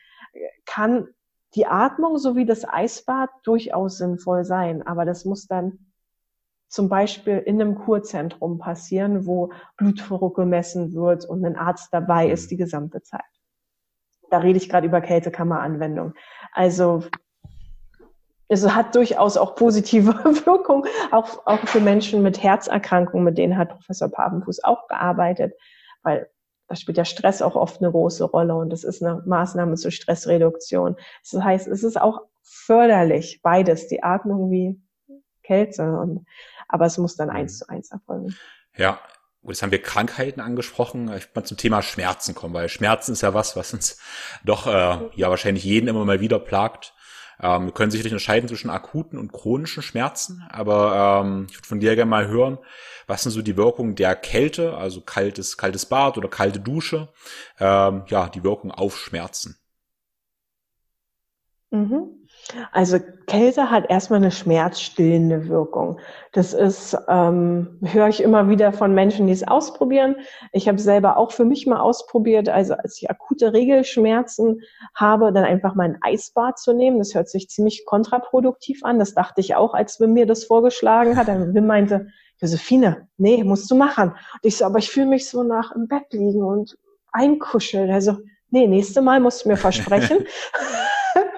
kann 0.67 1.07
die 1.55 1.67
Atmung 1.67 2.19
sowie 2.19 2.45
das 2.45 2.69
Eisbad 2.69 3.31
durchaus 3.45 3.99
sinnvoll 3.99 4.45
sein. 4.45 4.85
Aber 4.85 5.05
das 5.05 5.25
muss 5.25 5.47
dann 5.47 5.93
zum 6.67 6.89
Beispiel 6.89 7.39
in 7.39 7.61
einem 7.61 7.77
Kurzentrum 7.77 8.59
passieren, 8.59 9.27
wo 9.27 9.53
Blutdruck 9.77 10.35
gemessen 10.35 10.93
wird 10.93 11.25
und 11.25 11.45
ein 11.47 11.55
Arzt 11.55 11.95
dabei 11.95 12.31
ist 12.31 12.47
mhm. 12.47 12.49
die 12.49 12.57
gesamte 12.57 13.03
Zeit. 13.03 13.21
Da 14.29 14.39
rede 14.39 14.59
ich 14.59 14.69
gerade 14.69 14.89
über 14.89 15.01
Kältekammeranwendung. 15.01 16.15
Also 16.53 17.05
es 18.51 18.69
hat 18.69 18.97
durchaus 18.97 19.37
auch 19.37 19.55
positive 19.55 20.13
Wirkung, 20.45 20.85
auch, 21.13 21.47
auch 21.47 21.61
für 21.69 21.81
Menschen 21.81 22.23
mit 22.23 22.43
Herzerkrankungen, 22.43 23.25
mit 23.25 23.39
denen 23.39 23.57
hat 23.57 23.71
Professor 23.71 24.09
Papenfuß 24.09 24.65
auch 24.65 24.89
gearbeitet, 24.89 25.55
weil 26.03 26.29
da 26.67 26.75
spielt 26.75 26.99
der 26.99 27.05
Stress 27.05 27.43
auch 27.43 27.55
oft 27.55 27.81
eine 27.81 27.93
große 27.93 28.25
Rolle 28.25 28.57
und 28.57 28.71
das 28.71 28.83
ist 28.85 29.03
eine 29.03 29.23
Maßnahme 29.25 29.77
zur 29.77 29.93
Stressreduktion. 29.93 30.97
Das 31.31 31.43
heißt, 31.43 31.69
es 31.69 31.85
ist 31.85 32.01
auch 32.01 32.23
förderlich, 32.43 33.41
beides, 33.43 33.87
die 33.87 34.03
Atmung 34.03 34.51
wie 34.51 34.81
Kälte 35.45 35.97
und, 35.99 36.27
aber 36.69 36.87
es 36.87 36.99
muss 36.99 37.17
dann 37.17 37.29
mhm. 37.29 37.37
eins 37.37 37.59
zu 37.59 37.69
eins 37.69 37.93
erfolgen. 37.93 38.37
Ja, 38.77 38.99
und 39.43 39.51
jetzt 39.51 39.63
haben 39.63 39.71
wir 39.71 39.81
Krankheiten 39.81 40.41
angesprochen. 40.41 41.05
Ich 41.17 41.25
will 41.25 41.33
mal 41.37 41.45
zum 41.45 41.57
Thema 41.57 41.83
Schmerzen 41.83 42.35
kommen, 42.35 42.55
weil 42.55 42.69
Schmerzen 42.69 43.13
ist 43.13 43.23
ja 43.23 43.33
was, 43.33 43.55
was 43.55 43.73
uns 43.73 43.99
doch 44.45 44.67
äh, 44.67 45.09
ja 45.15 45.31
wahrscheinlich 45.31 45.65
jeden 45.65 45.89
immer 45.89 46.05
mal 46.05 46.21
wieder 46.21 46.41
plagt. 46.41 46.95
Ähm, 47.43 47.67
wir 47.67 47.73
können 47.73 47.91
sicherlich 47.91 48.13
unterscheiden 48.13 48.49
zwischen 48.49 48.71
akuten 48.71 49.19
und 49.19 49.33
chronischen 49.33 49.83
Schmerzen, 49.83 50.45
aber 50.51 51.23
ähm, 51.25 51.47
ich 51.49 51.57
würde 51.57 51.69
von 51.69 51.81
dir 51.81 51.97
gerne 51.97 52.11
mal 52.11 52.29
hören, 52.29 52.59
was 53.07 53.23
sind 53.23 53.33
so 53.33 53.43
die 53.43 53.57
Wirkungen 53.57 53.95
der 53.95 54.15
Kälte, 54.15 54.77
also 54.77 55.01
kaltes, 55.01 55.57
kaltes 55.57 55.87
Bad 55.87 56.19
oder 56.19 56.29
kalte 56.29 56.61
Dusche, 56.61 57.09
ähm, 57.59 58.05
ja, 58.07 58.29
die 58.29 58.45
Wirkung 58.45 58.71
auf 58.71 58.99
Schmerzen. 58.99 59.57
Mhm. 61.71 62.20
Also 62.73 62.99
Kälte 63.27 63.71
hat 63.71 63.89
erstmal 63.91 64.19
eine 64.19 64.31
schmerzstillende 64.31 65.49
Wirkung. 65.49 65.99
Das 66.33 66.53
ist, 66.53 66.97
ähm, 67.09 67.79
höre 67.83 68.09
ich 68.09 68.23
immer 68.23 68.49
wieder 68.49 68.73
von 68.73 68.95
Menschen, 68.95 69.27
die 69.27 69.33
es 69.33 69.47
ausprobieren. 69.47 70.17
Ich 70.53 70.69
habe 70.69 70.79
selber 70.79 71.17
auch 71.17 71.33
für 71.33 71.45
mich 71.45 71.67
mal 71.67 71.81
ausprobiert, 71.81 72.49
also 72.49 72.75
als 72.75 73.01
ich 73.01 73.11
akute 73.11 73.53
Regelschmerzen 73.53 74.63
habe, 74.95 75.33
dann 75.33 75.45
einfach 75.45 75.75
mal 75.75 75.85
ein 75.85 75.99
Eisbad 76.01 76.59
zu 76.59 76.73
nehmen. 76.73 76.99
Das 76.99 77.15
hört 77.15 77.29
sich 77.29 77.49
ziemlich 77.49 77.85
kontraproduktiv 77.87 78.85
an. 78.85 78.99
Das 78.99 79.15
dachte 79.15 79.41
ich 79.41 79.55
auch, 79.55 79.75
als 79.75 80.01
Wim 80.01 80.13
mir 80.13 80.27
das 80.27 80.45
vorgeschlagen 80.45 81.17
hat. 81.17 81.29
Dann 81.29 81.55
Wim 81.55 81.67
meinte, 81.67 82.09
Josephine, 82.41 83.09
nee, 83.19 83.45
musst 83.45 83.71
du 83.71 83.75
machen. 83.75 84.11
Und 84.11 84.41
ich 84.43 84.57
so, 84.57 84.65
aber 84.65 84.79
ich 84.79 84.91
fühle 84.91 85.07
mich 85.07 85.29
so 85.29 85.43
nach 85.43 85.73
im 85.73 85.89
Bett 85.89 86.13
liegen 86.13 86.43
und 86.43 86.77
einkuscheln. 87.13 87.91
Also, 87.91 88.19
nee, 88.51 88.67
nächste 88.67 89.03
Mal 89.03 89.21
musst 89.21 89.45
du 89.45 89.51
mir 89.51 89.57
versprechen. 89.57 90.27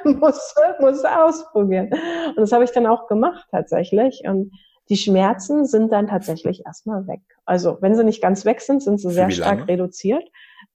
muss, 0.20 0.54
muss 0.80 1.04
ausprobieren. 1.04 1.90
Und 2.28 2.38
das 2.38 2.52
habe 2.52 2.64
ich 2.64 2.72
dann 2.72 2.86
auch 2.86 3.06
gemacht 3.06 3.46
tatsächlich. 3.50 4.22
Und 4.24 4.52
die 4.88 4.96
Schmerzen 4.96 5.64
sind 5.64 5.92
dann 5.92 6.08
tatsächlich 6.08 6.66
erstmal 6.66 7.06
weg. 7.06 7.22
Also 7.44 7.78
wenn 7.80 7.94
sie 7.94 8.04
nicht 8.04 8.22
ganz 8.22 8.44
weg 8.44 8.60
sind, 8.60 8.82
sind 8.82 8.98
sie 8.98 9.10
sehr 9.10 9.30
stark 9.30 9.68
reduziert. 9.68 10.28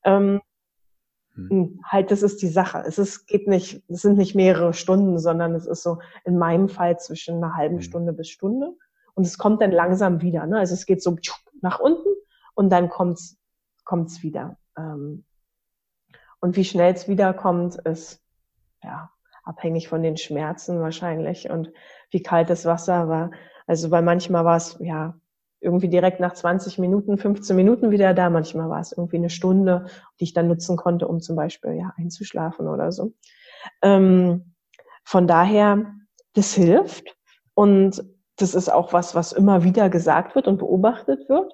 Ähm, 0.03 0.41
hm. 1.34 1.49
hm. 1.49 1.80
Halt, 1.86 2.11
das 2.11 2.23
ist 2.23 2.41
die 2.41 2.47
Sache. 2.47 2.84
Es 2.88 2.97
ist, 2.97 3.28
geht 3.28 3.47
nicht, 3.47 3.84
es 3.89 4.01
sind 4.01 4.17
nicht 4.17 4.36
mehrere 4.36 4.73
Stunden, 4.73 5.19
sondern 5.19 5.53
es 5.55 5.67
ist 5.67 5.84
so 5.84 5.99
in 6.25 6.38
meinem 6.38 6.69
Fall 6.69 6.97
zwischen 6.99 7.38
einer 7.38 7.55
halben 7.55 7.78
hm. 7.78 7.84
Stunde 7.84 8.13
bis 8.13 8.30
Stunde. 8.30 8.73
Und 9.13 9.25
es 9.25 9.38
kommt 9.38 9.61
dann 9.61 9.71
langsam 9.71 10.21
wieder. 10.21 10.45
Ne? 10.45 10.59
Also 10.59 10.73
es 10.73 10.86
geht 10.86 11.01
so 11.01 11.15
nach 11.61 11.80
unten 11.80 12.09
und 12.53 12.69
dann 12.69 12.89
kommt's, 12.89 13.38
kommt's 13.84 14.23
wieder. 14.23 14.57
Ähm, 14.78 15.25
und 16.39 16.55
wie 16.55 16.65
schnell 16.65 16.93
es 16.93 17.07
wiederkommt, 17.07 17.75
ist 17.75 18.21
ja 18.84 19.11
abhängig 19.47 19.87
von 19.87 20.03
den 20.03 20.17
Schmerzen 20.17 20.81
wahrscheinlich 20.81 21.49
und 21.49 21.71
wie 22.11 22.21
kalt 22.21 22.49
das 22.49 22.65
Wasser 22.65 23.07
war. 23.07 23.31
Also 23.65 23.91
weil 23.91 24.01
manchmal 24.01 24.45
war 24.45 24.57
es 24.57 24.77
ja 24.79 25.15
irgendwie 25.59 25.89
direkt 25.89 26.19
nach 26.19 26.33
20 26.33 26.77
Minuten, 26.77 27.17
15 27.17 27.55
Minuten 27.55 27.91
wieder 27.91 28.13
da. 28.13 28.29
Manchmal 28.29 28.69
war 28.69 28.79
es 28.79 28.91
irgendwie 28.91 29.17
eine 29.17 29.29
Stunde, 29.29 29.85
die 30.19 30.25
ich 30.25 30.33
dann 30.33 30.47
nutzen 30.47 30.77
konnte, 30.77 31.07
um 31.07 31.19
zum 31.19 31.35
Beispiel 31.35 31.73
ja 31.73 31.93
einzuschlafen 31.97 32.67
oder 32.67 32.91
so. 32.91 33.13
Ähm, 33.81 34.53
von 35.03 35.27
daher, 35.27 35.93
das 36.33 36.53
hilft 36.53 37.15
und 37.55 38.03
das 38.35 38.53
ist 38.53 38.69
auch 38.69 38.93
was, 38.93 39.15
was 39.15 39.31
immer 39.31 39.63
wieder 39.63 39.89
gesagt 39.89 40.35
wird 40.35 40.47
und 40.47 40.59
beobachtet 40.59 41.27
wird. 41.27 41.53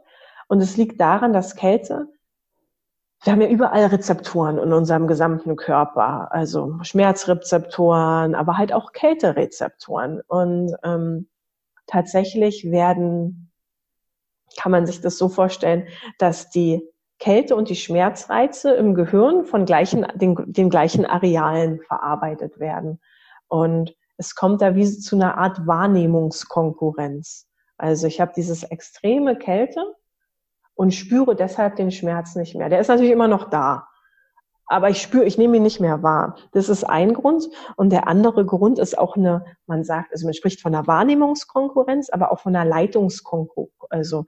Und 0.49 0.59
es 0.59 0.75
liegt 0.75 0.99
daran, 0.99 1.31
dass 1.31 1.55
Kälte 1.55 2.07
wir 3.23 3.31
haben 3.31 3.41
ja 3.41 3.47
überall 3.47 3.85
Rezeptoren 3.85 4.57
in 4.57 4.73
unserem 4.73 5.07
gesamten 5.07 5.55
Körper, 5.55 6.31
also 6.31 6.77
Schmerzrezeptoren, 6.81 8.35
aber 8.35 8.57
halt 8.57 8.73
auch 8.73 8.91
Kälterezeptoren. 8.91 10.21
Und 10.27 10.75
ähm, 10.83 11.29
tatsächlich 11.87 12.69
werden, 12.69 13.49
kann 14.57 14.73
man 14.73 14.85
sich 14.85 14.99
das 14.99 15.17
so 15.17 15.29
vorstellen, 15.29 15.87
dass 16.17 16.49
die 16.49 16.83
Kälte 17.17 17.55
und 17.55 17.69
die 17.69 17.77
Schmerzreize 17.77 18.73
im 18.73 18.93
Gehirn 18.93 19.45
von 19.45 19.65
gleichen, 19.65 20.05
den, 20.15 20.35
den 20.45 20.69
gleichen 20.69 21.05
Arealen 21.05 21.79
verarbeitet 21.79 22.59
werden. 22.59 22.99
Und 23.47 23.95
es 24.17 24.35
kommt 24.35 24.61
da 24.61 24.75
wie 24.75 24.85
zu 24.85 25.15
einer 25.15 25.37
Art 25.37 25.65
Wahrnehmungskonkurrenz. 25.65 27.47
Also 27.77 28.07
ich 28.07 28.19
habe 28.19 28.33
dieses 28.35 28.63
extreme 28.63 29.37
Kälte 29.37 29.95
und 30.75 30.93
spüre 30.93 31.35
deshalb 31.35 31.75
den 31.75 31.91
Schmerz 31.91 32.35
nicht 32.35 32.55
mehr. 32.55 32.69
Der 32.69 32.79
ist 32.79 32.87
natürlich 32.87 33.11
immer 33.11 33.27
noch 33.27 33.49
da. 33.49 33.87
Aber 34.65 34.89
ich 34.89 35.01
spüre, 35.01 35.25
ich 35.25 35.37
nehme 35.37 35.57
ihn 35.57 35.63
nicht 35.63 35.81
mehr 35.81 36.03
wahr. 36.03 36.37
Das 36.53 36.69
ist 36.69 36.83
ein 36.83 37.13
Grund. 37.13 37.49
Und 37.75 37.91
der 37.91 38.07
andere 38.07 38.45
Grund 38.45 38.79
ist 38.79 38.97
auch 38.97 39.17
eine, 39.17 39.45
man 39.67 39.83
sagt, 39.83 40.11
also 40.13 40.25
man 40.25 40.33
spricht 40.33 40.61
von 40.61 40.73
einer 40.73 40.87
Wahrnehmungskonkurrenz, 40.87 42.09
aber 42.09 42.31
auch 42.31 42.39
von 42.39 42.55
einer 42.55 42.67
Leitungskonkurrenz. 42.67 43.71
Also. 43.89 44.25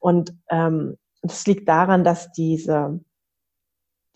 Und 0.00 0.34
ähm, 0.48 0.96
das 1.22 1.46
liegt 1.46 1.68
daran, 1.68 2.04
dass 2.04 2.30
diese, 2.32 3.00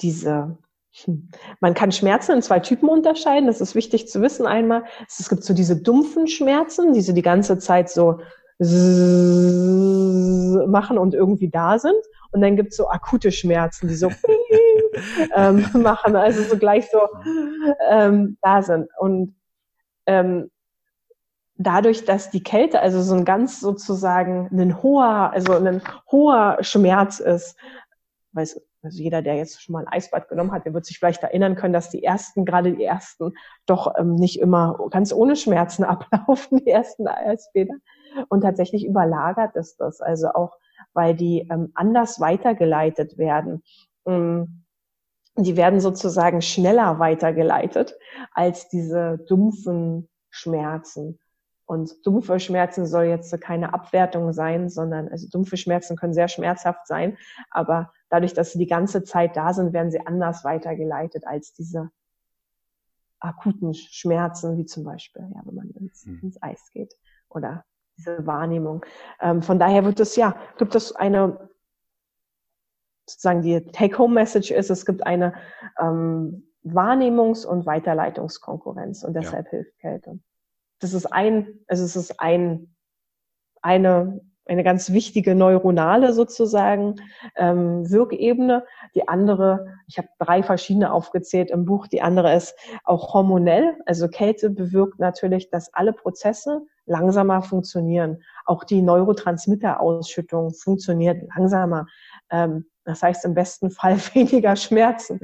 diese 0.01 0.59
hm, 1.05 1.31
man 1.61 1.75
kann 1.75 1.91
Schmerzen 1.91 2.33
in 2.33 2.43
zwei 2.43 2.61
Typen 2.61 2.89
unterscheiden. 2.89 3.47
Das 3.47 3.61
ist 3.61 3.75
wichtig 3.75 4.09
zu 4.09 4.23
wissen 4.23 4.47
einmal. 4.47 4.85
Es 5.09 5.29
gibt 5.29 5.45
so 5.45 5.55
diese 5.55 5.81
dumpfen 5.81 6.29
Schmerzen, 6.29 6.93
diese 6.93 7.15
die 7.15 7.23
ganze 7.23 7.59
Zeit 7.59 7.91
so 7.91 8.21
machen 10.69 10.99
und 10.99 11.15
irgendwie 11.15 11.49
da 11.51 11.79
sind. 11.79 11.97
Und 12.31 12.41
dann 12.41 12.57
gibt's 12.57 12.77
so 12.77 12.89
akute 12.89 13.33
Schmerzen, 13.33 13.89
die 13.89 13.95
so 13.95 14.11
ähm, 15.35 15.67
machen, 15.75 16.17
also 16.17 16.43
so 16.43 16.57
gleich 16.57 16.89
so 16.91 17.01
ähm, 17.91 18.37
da 18.43 18.63
sind. 18.63 18.89
Und 18.99 19.35
ähm, 20.07 20.51
dadurch, 21.57 22.05
dass 22.05 22.31
die 22.31 22.43
Kälte 22.43 22.81
also 22.81 23.03
so 23.03 23.15
ein 23.15 23.25
ganz 23.25 23.61
sozusagen 23.61 24.49
ein 24.53 24.83
hoher, 24.83 25.33
also 25.33 25.55
ein 25.55 25.83
hoher 26.11 26.59
Schmerz 26.61 27.21
ist, 27.21 27.57
weiß 28.33 28.61
also 28.85 29.03
jeder, 29.03 29.23
der 29.23 29.37
jetzt 29.37 29.63
schon 29.63 29.73
mal 29.73 29.81
ein 29.81 29.93
Eisbad 29.93 30.29
genommen 30.29 30.53
hat, 30.53 30.67
der 30.67 30.75
wird 30.75 30.85
sich 30.85 30.99
vielleicht 30.99 31.23
erinnern 31.23 31.57
können, 31.57 31.73
dass 31.73 31.89
die 31.89 32.03
ersten, 32.05 32.45
gerade 32.45 32.75
die 32.75 32.85
ersten, 32.85 33.33
doch 33.65 33.95
ähm, 33.99 34.15
nicht 34.15 34.39
immer 34.39 34.79
ganz 34.91 35.13
ohne 35.13 35.37
Schmerzen 35.37 35.85
ablaufen, 35.85 36.59
die 36.65 36.71
ersten 36.71 37.09
Eisbäder. 37.09 37.75
Und 38.29 38.43
tatsächlich 38.43 38.87
überlagert 38.87 39.57
ist 39.57 39.81
das, 39.81 40.01
also 40.01 40.29
auch, 40.29 40.57
weil 40.93 41.15
die 41.15 41.49
ähm, 41.51 41.73
anders 41.75 42.21
weitergeleitet 42.21 43.19
werden. 43.19 43.63
Ähm, 44.07 44.65
die 45.37 45.57
werden 45.57 45.81
sozusagen 45.81 46.43
schneller 46.43 46.99
weitergeleitet 46.99 47.97
als 48.33 48.69
diese 48.69 49.19
dumpfen 49.27 50.09
Schmerzen. 50.31 51.19
Und 51.67 52.07
dumpfe 52.07 52.39
Schmerzen 52.41 52.87
soll 52.87 53.05
jetzt 53.05 53.41
keine 53.41 53.73
Abwertung 53.73 54.33
sein, 54.33 54.69
sondern 54.69 55.09
also 55.09 55.29
dumpfe 55.29 55.57
Schmerzen 55.57 55.97
können 55.97 56.13
sehr 56.13 56.29
schmerzhaft 56.29 56.87
sein, 56.87 57.17
aber 57.51 57.91
dadurch, 58.11 58.35
dass 58.35 58.53
sie 58.53 58.59
die 58.59 58.67
ganze 58.67 59.03
Zeit 59.03 59.35
da 59.37 59.55
sind, 59.55 59.73
werden 59.73 59.91
sie 59.91 60.07
anders 60.07 60.45
weitergeleitet 60.45 61.27
als 61.27 61.55
diese 61.55 61.91
akuten 63.19 63.73
Schmerzen, 63.73 64.59
wie 64.59 64.67
zum 64.67 64.85
Beispiel, 64.85 65.23
ja, 65.35 65.41
wenn 65.45 65.55
man 65.55 65.71
ins, 65.71 66.05
hm. 66.05 66.21
ins 66.23 66.43
Eis 66.43 66.71
geht 66.71 66.95
oder 67.31 67.65
diese 67.97 68.27
Wahrnehmung. 68.27 68.85
Ähm, 69.21 69.43
von 69.43 69.59
daher 69.59 69.85
wird 69.85 70.01
es 70.01 70.17
ja, 70.17 70.37
gibt 70.59 70.75
es 70.75 70.95
eine 70.95 71.49
sozusagen 73.07 73.43
die 73.43 73.63
Take-Home-Message 73.67 74.51
ist, 74.51 74.71
es 74.71 74.87
gibt 74.87 75.07
eine 75.07 75.35
ähm, 75.79 76.49
Wahrnehmungs- 76.65 77.45
und 77.45 77.67
Weiterleitungskonkurrenz 77.67 79.05
und 79.05 79.13
deshalb 79.15 79.45
ja. 79.47 79.51
hilft 79.51 79.79
Kälte 79.79 80.21
das 80.85 80.93
ist 80.93 81.07
ein, 81.07 81.61
also 81.67 81.83
es 81.83 81.97
ist 81.97 82.21
ein, 82.21 82.75
eine, 83.63 84.21
eine 84.47 84.63
ganz 84.63 84.93
wichtige 84.93 85.35
neuronale 85.35 86.13
sozusagen 86.13 86.97
ähm, 87.37 87.91
Wirkebene. 87.91 88.67
Die 88.95 89.09
andere, 89.09 89.67
ich 89.87 89.97
habe 89.97 90.09
drei 90.19 90.43
verschiedene 90.43 90.93
aufgezählt 90.93 91.51
im 91.51 91.65
Buch, 91.65 91.87
die 91.87 92.03
andere 92.03 92.35
ist 92.35 92.55
auch 92.85 93.15
hormonell. 93.15 93.79
Also 93.87 94.09
Kälte 94.09 94.51
bewirkt 94.51 94.99
natürlich, 94.99 95.49
dass 95.49 95.73
alle 95.73 95.95
Prozesse 95.95 96.67
langsamer 96.87 97.43
funktionieren. 97.43 98.23
Auch 98.45 98.65
die 98.65 98.83
Neurotransmitterausschüttung 98.83 100.55
funktioniert 100.55 101.23
langsamer. 101.35 101.87
Ähm, 102.31 102.67
das 102.85 103.03
heißt 103.03 103.25
im 103.25 103.35
besten 103.35 103.71
Fall 103.71 103.97
weniger 104.15 104.57
Schmerzen. 104.57 105.21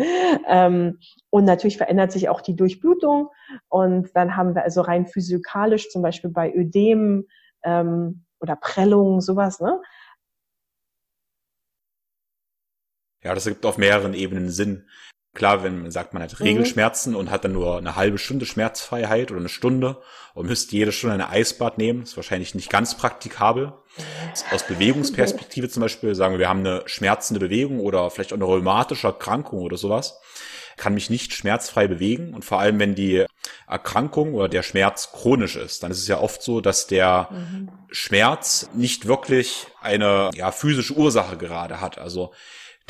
Ähm, 0.49 0.99
und 1.31 1.45
natürlich 1.45 1.77
verändert 1.77 2.13
sich 2.13 2.29
auch 2.29 2.41
die 2.41 2.57
Durchblutung. 2.57 3.29
Und 3.69 4.15
dann 4.15 4.37
haben 4.37 4.55
wir 4.55 4.63
also 4.63 4.81
rein 4.81 5.07
physikalisch, 5.07 5.91
zum 5.91 6.03
Beispiel 6.03 6.31
bei 6.31 6.53
Ödem 6.55 7.27
ähm, 7.63 8.25
oder 8.41 8.57
Prellungen, 8.57 9.21
sowas, 9.21 9.61
ne? 9.61 9.81
Ja, 13.23 13.35
das 13.35 13.45
ergibt 13.45 13.67
auf 13.67 13.77
mehreren 13.77 14.15
Ebenen 14.15 14.49
Sinn. 14.49 14.89
Klar, 15.33 15.63
wenn 15.63 15.83
man 15.83 15.91
sagt, 15.93 16.13
man 16.13 16.23
hat 16.23 16.41
Regelschmerzen 16.41 17.13
mhm. 17.13 17.19
und 17.19 17.31
hat 17.31 17.45
dann 17.45 17.53
nur 17.53 17.79
eine 17.79 17.95
halbe 17.95 18.19
Stunde 18.19 18.47
Schmerzfreiheit 18.47 19.31
oder 19.31 19.39
eine 19.39 19.49
Stunde 19.49 19.99
und 20.35 20.47
müsste 20.47 20.75
jede 20.75 20.91
Stunde 20.91 21.15
eine 21.15 21.29
Eisbad 21.29 21.79
nehmen, 21.79 22.03
ist 22.03 22.17
wahrscheinlich 22.17 22.55
nicht 22.55 22.69
ganz 22.69 22.97
praktikabel. 22.97 23.73
Aus 24.53 24.67
Bewegungsperspektive 24.67 25.69
zum 25.69 25.83
Beispiel 25.83 26.15
sagen 26.15 26.35
wir, 26.35 26.41
wir 26.41 26.49
haben 26.49 26.61
eine 26.61 26.83
schmerzende 26.87 27.39
Bewegung 27.39 27.79
oder 27.81 28.11
vielleicht 28.11 28.33
auch 28.33 28.37
eine 28.37 28.45
rheumatische 28.45 29.07
Erkrankung 29.07 29.61
oder 29.61 29.77
sowas, 29.77 30.19
kann 30.77 30.95
mich 30.95 31.11
nicht 31.11 31.35
schmerzfrei 31.35 31.87
bewegen 31.87 32.35
und 32.35 32.45
vor 32.45 32.59
allem, 32.59 32.79
wenn 32.81 32.95
die 32.95 33.27
Erkrankung 33.69 34.35
oder 34.35 34.49
der 34.49 34.63
Schmerz 34.63 35.13
chronisch 35.13 35.57
ist, 35.57 35.83
dann 35.83 35.91
ist 35.93 35.99
es 35.99 36.09
ja 36.09 36.19
oft 36.19 36.43
so, 36.43 36.61
dass 36.61 36.87
der 36.87 37.29
mhm. 37.31 37.69
Schmerz 37.91 38.71
nicht 38.75 39.07
wirklich 39.07 39.67
eine 39.81 40.31
ja, 40.35 40.51
physische 40.51 40.95
Ursache 40.95 41.37
gerade 41.37 41.81
hat. 41.81 41.99
Also 41.99 42.33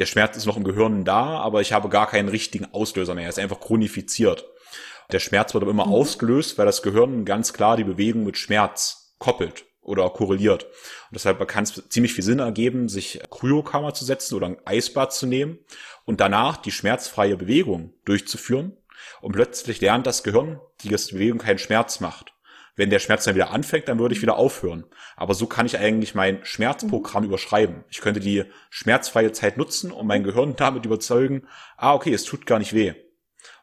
der 0.00 0.06
Schmerz 0.06 0.36
ist 0.36 0.46
noch 0.46 0.56
im 0.56 0.64
Gehirn 0.64 1.04
da, 1.04 1.38
aber 1.38 1.60
ich 1.60 1.72
habe 1.72 1.90
gar 1.90 2.06
keinen 2.06 2.30
richtigen 2.30 2.64
Auslöser 2.72 3.14
mehr. 3.14 3.24
Er 3.24 3.28
ist 3.28 3.38
einfach 3.38 3.60
chronifiziert. 3.60 4.46
Der 5.12 5.20
Schmerz 5.20 5.52
wird 5.52 5.62
aber 5.62 5.70
immer 5.70 5.86
mhm. 5.86 5.92
ausgelöst, 5.92 6.56
weil 6.56 6.66
das 6.66 6.82
Gehirn 6.82 7.26
ganz 7.26 7.52
klar 7.52 7.76
die 7.76 7.84
Bewegung 7.84 8.24
mit 8.24 8.38
Schmerz 8.38 9.14
koppelt 9.18 9.66
oder 9.82 10.08
korreliert. 10.08 10.64
Und 10.64 11.14
deshalb 11.14 11.46
kann 11.48 11.64
es 11.64 11.82
ziemlich 11.90 12.14
viel 12.14 12.24
Sinn 12.24 12.38
ergeben, 12.38 12.88
sich 12.88 13.20
Kryokammer 13.30 13.92
zu 13.92 14.06
setzen 14.06 14.36
oder 14.36 14.46
ein 14.46 14.56
Eisbad 14.64 15.12
zu 15.12 15.26
nehmen 15.26 15.58
und 16.06 16.20
danach 16.20 16.56
die 16.56 16.70
schmerzfreie 16.70 17.36
Bewegung 17.36 17.92
durchzuführen. 18.06 18.76
Und 19.20 19.32
plötzlich 19.32 19.82
lernt 19.82 20.06
das 20.06 20.22
Gehirn, 20.22 20.60
die 20.82 20.88
Bewegung 20.88 21.38
keinen 21.38 21.58
Schmerz 21.58 22.00
macht 22.00 22.32
wenn 22.76 22.90
der 22.90 22.98
Schmerz 22.98 23.24
dann 23.24 23.34
wieder 23.34 23.50
anfängt, 23.50 23.88
dann 23.88 23.98
würde 23.98 24.14
ich 24.14 24.22
wieder 24.22 24.36
aufhören. 24.36 24.84
Aber 25.16 25.34
so 25.34 25.46
kann 25.46 25.66
ich 25.66 25.78
eigentlich 25.78 26.14
mein 26.14 26.44
Schmerzprogramm 26.44 27.24
überschreiben. 27.24 27.84
Ich 27.90 28.00
könnte 28.00 28.20
die 28.20 28.44
schmerzfreie 28.70 29.32
Zeit 29.32 29.56
nutzen, 29.56 29.92
um 29.92 30.06
mein 30.06 30.24
Gehirn 30.24 30.54
damit 30.56 30.84
überzeugen, 30.84 31.46
ah, 31.76 31.94
okay, 31.94 32.12
es 32.12 32.24
tut 32.24 32.46
gar 32.46 32.58
nicht 32.58 32.72
weh. 32.72 32.94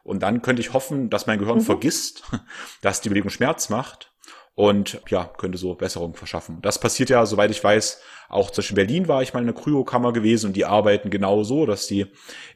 Und 0.02 0.22
dann 0.22 0.42
könnte 0.42 0.60
ich 0.60 0.72
hoffen, 0.72 1.10
dass 1.10 1.26
mein 1.26 1.38
Gehirn 1.38 1.58
mhm. 1.58 1.62
vergisst, 1.62 2.22
dass 2.82 3.00
die 3.00 3.08
Bewegung 3.08 3.30
Schmerz 3.30 3.68
macht 3.68 4.12
und 4.54 5.00
ja, 5.08 5.24
könnte 5.24 5.58
so 5.58 5.74
Besserung 5.74 6.14
verschaffen. 6.14 6.58
Das 6.62 6.80
passiert 6.80 7.10
ja, 7.10 7.24
soweit 7.26 7.50
ich 7.50 7.62
weiß, 7.62 8.00
auch 8.28 8.50
zwischen 8.50 8.74
Berlin 8.74 9.06
war 9.06 9.22
ich 9.22 9.32
mal 9.32 9.40
in 9.40 9.48
einer 9.48 9.60
Kryokammer 9.60 10.12
gewesen 10.12 10.46
und 10.46 10.56
die 10.56 10.64
arbeiten 10.64 11.10
genau 11.10 11.44
so, 11.44 11.66
dass 11.66 11.86
die 11.86 12.00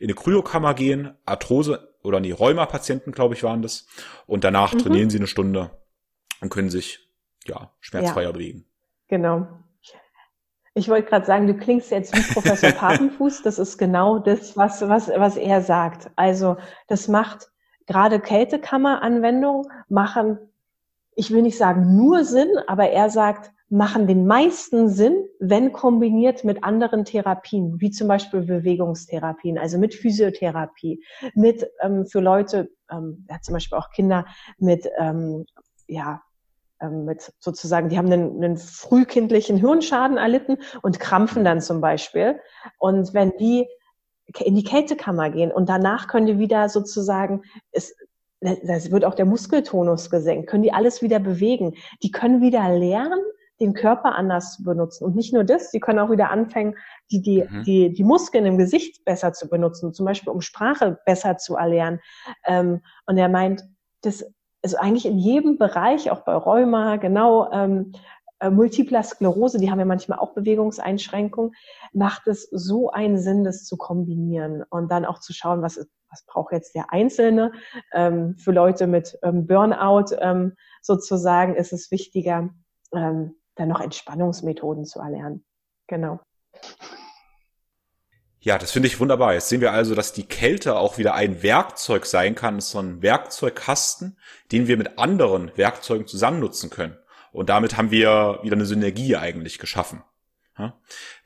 in 0.00 0.06
eine 0.06 0.14
Kryokammer 0.14 0.74
gehen, 0.74 1.14
Arthrose 1.26 1.94
oder 2.02 2.18
nee, 2.20 2.32
Rheuma-Patienten, 2.32 3.12
glaube 3.12 3.34
ich, 3.34 3.42
waren 3.42 3.62
das, 3.62 3.86
und 4.26 4.44
danach 4.44 4.74
mhm. 4.74 4.78
trainieren 4.78 5.10
sie 5.10 5.18
eine 5.18 5.28
Stunde 5.28 5.70
und 6.42 6.50
können 6.50 6.70
sich 6.70 7.08
ja 7.46 7.70
schmerzfreier 7.80 8.26
ja. 8.26 8.32
bewegen. 8.32 8.66
Genau. 9.08 9.46
Ich 10.74 10.88
wollte 10.88 11.08
gerade 11.08 11.26
sagen, 11.26 11.46
du 11.46 11.54
klingst 11.54 11.90
jetzt 11.90 12.16
wie 12.16 12.32
Professor 12.32 12.70
Papenfuß. 12.72 13.42
Das 13.42 13.58
ist 13.58 13.78
genau 13.78 14.18
das, 14.18 14.56
was, 14.56 14.80
was, 14.88 15.08
was 15.08 15.36
er 15.36 15.60
sagt. 15.62 16.10
Also 16.16 16.56
das 16.88 17.08
macht 17.08 17.50
gerade 17.86 18.20
Kältekammeranwendungen 18.20 19.66
machen, 19.88 20.38
ich 21.14 21.30
will 21.30 21.42
nicht 21.42 21.58
sagen 21.58 21.96
nur 21.96 22.24
Sinn, 22.24 22.48
aber 22.66 22.88
er 22.88 23.10
sagt, 23.10 23.52
machen 23.68 24.06
den 24.06 24.26
meisten 24.26 24.88
Sinn, 24.88 25.26
wenn 25.40 25.72
kombiniert 25.72 26.44
mit 26.44 26.62
anderen 26.62 27.04
Therapien, 27.04 27.80
wie 27.80 27.90
zum 27.90 28.06
Beispiel 28.06 28.42
Bewegungstherapien, 28.42 29.58
also 29.58 29.78
mit 29.78 29.94
Physiotherapie, 29.94 31.02
mit 31.34 31.66
ähm, 31.80 32.06
für 32.06 32.20
Leute, 32.20 32.70
ähm, 32.90 33.26
ja, 33.30 33.40
zum 33.40 33.54
Beispiel 33.54 33.78
auch 33.78 33.90
Kinder 33.90 34.26
mit 34.58 34.88
ähm, 34.98 35.46
ja, 35.86 36.22
mit 36.90 37.32
sozusagen, 37.38 37.88
die 37.88 37.98
haben 37.98 38.12
einen, 38.12 38.42
einen 38.42 38.56
frühkindlichen 38.56 39.56
Hirnschaden 39.56 40.16
erlitten 40.16 40.58
und 40.82 41.00
krampfen 41.00 41.44
dann 41.44 41.60
zum 41.60 41.80
Beispiel. 41.80 42.40
Und 42.78 43.14
wenn 43.14 43.32
die 43.38 43.68
in 44.40 44.54
die 44.54 44.64
Kältekammer 44.64 45.30
gehen 45.30 45.52
und 45.52 45.68
danach 45.68 46.08
können 46.08 46.26
die 46.26 46.38
wieder 46.38 46.68
sozusagen, 46.68 47.42
es, 47.70 47.94
das 48.40 48.90
wird 48.90 49.04
auch 49.04 49.14
der 49.14 49.26
Muskeltonus 49.26 50.10
gesenkt, 50.10 50.48
können 50.48 50.62
die 50.62 50.72
alles 50.72 51.02
wieder 51.02 51.18
bewegen. 51.18 51.74
Die 52.02 52.10
können 52.10 52.40
wieder 52.40 52.68
lernen, 52.76 53.20
den 53.60 53.74
Körper 53.74 54.14
anders 54.16 54.56
zu 54.56 54.64
benutzen. 54.64 55.04
Und 55.04 55.14
nicht 55.14 55.32
nur 55.32 55.44
das, 55.44 55.70
die 55.70 55.80
können 55.80 56.00
auch 56.00 56.10
wieder 56.10 56.30
anfangen, 56.30 56.76
die, 57.10 57.22
die, 57.22 57.44
mhm. 57.48 57.62
die, 57.64 57.92
die 57.92 58.04
Muskeln 58.04 58.44
im 58.46 58.58
Gesicht 58.58 59.04
besser 59.04 59.32
zu 59.32 59.48
benutzen, 59.48 59.94
zum 59.94 60.06
Beispiel 60.06 60.32
um 60.32 60.40
Sprache 60.40 60.98
besser 61.06 61.36
zu 61.36 61.56
erlernen. 61.56 62.00
Ähm, 62.44 62.80
und 63.06 63.18
er 63.18 63.28
meint, 63.28 63.64
das 64.02 64.24
also 64.62 64.76
eigentlich 64.76 65.06
in 65.06 65.18
jedem 65.18 65.58
Bereich, 65.58 66.10
auch 66.10 66.20
bei 66.20 66.34
Rheuma, 66.34 66.96
genau, 66.96 67.50
ähm, 67.52 67.92
äh, 68.42 68.50
Multipler 68.50 69.02
Sklerose, 69.02 69.58
die 69.58 69.70
haben 69.70 69.78
ja 69.78 69.84
manchmal 69.84 70.18
auch 70.18 70.34
Bewegungseinschränkungen, 70.34 71.52
macht 71.92 72.26
es 72.26 72.48
so 72.50 72.90
einen 72.90 73.18
Sinn, 73.18 73.44
das 73.44 73.64
zu 73.64 73.76
kombinieren 73.76 74.64
und 74.68 74.90
dann 74.90 75.04
auch 75.04 75.20
zu 75.20 75.32
schauen, 75.32 75.62
was, 75.62 75.78
was 76.10 76.24
braucht 76.26 76.52
jetzt 76.52 76.74
der 76.74 76.92
Einzelne. 76.92 77.52
Ähm, 77.92 78.36
für 78.38 78.52
Leute 78.52 78.86
mit 78.86 79.18
ähm, 79.22 79.46
Burnout 79.46 80.14
ähm, 80.18 80.54
sozusagen 80.80 81.54
ist 81.54 81.72
es 81.72 81.90
wichtiger, 81.90 82.50
ähm, 82.92 83.36
dann 83.54 83.68
noch 83.68 83.80
Entspannungsmethoden 83.80 84.84
zu 84.84 84.98
erlernen. 85.00 85.44
Genau. 85.86 86.20
Ja, 88.44 88.58
das 88.58 88.72
finde 88.72 88.88
ich 88.88 88.98
wunderbar. 88.98 89.34
Jetzt 89.34 89.48
sehen 89.48 89.60
wir 89.60 89.72
also, 89.72 89.94
dass 89.94 90.12
die 90.12 90.26
Kälte 90.26 90.76
auch 90.76 90.98
wieder 90.98 91.14
ein 91.14 91.44
Werkzeug 91.44 92.06
sein 92.06 92.34
kann, 92.34 92.60
so 92.60 92.80
ein 92.80 93.00
Werkzeugkasten, 93.00 94.18
den 94.50 94.66
wir 94.66 94.76
mit 94.76 94.98
anderen 94.98 95.56
Werkzeugen 95.56 96.08
zusammen 96.08 96.40
nutzen 96.40 96.68
können. 96.68 96.98
Und 97.30 97.48
damit 97.48 97.76
haben 97.76 97.92
wir 97.92 98.40
wieder 98.42 98.56
eine 98.56 98.66
Synergie 98.66 99.16
eigentlich 99.16 99.60
geschaffen. 99.60 100.02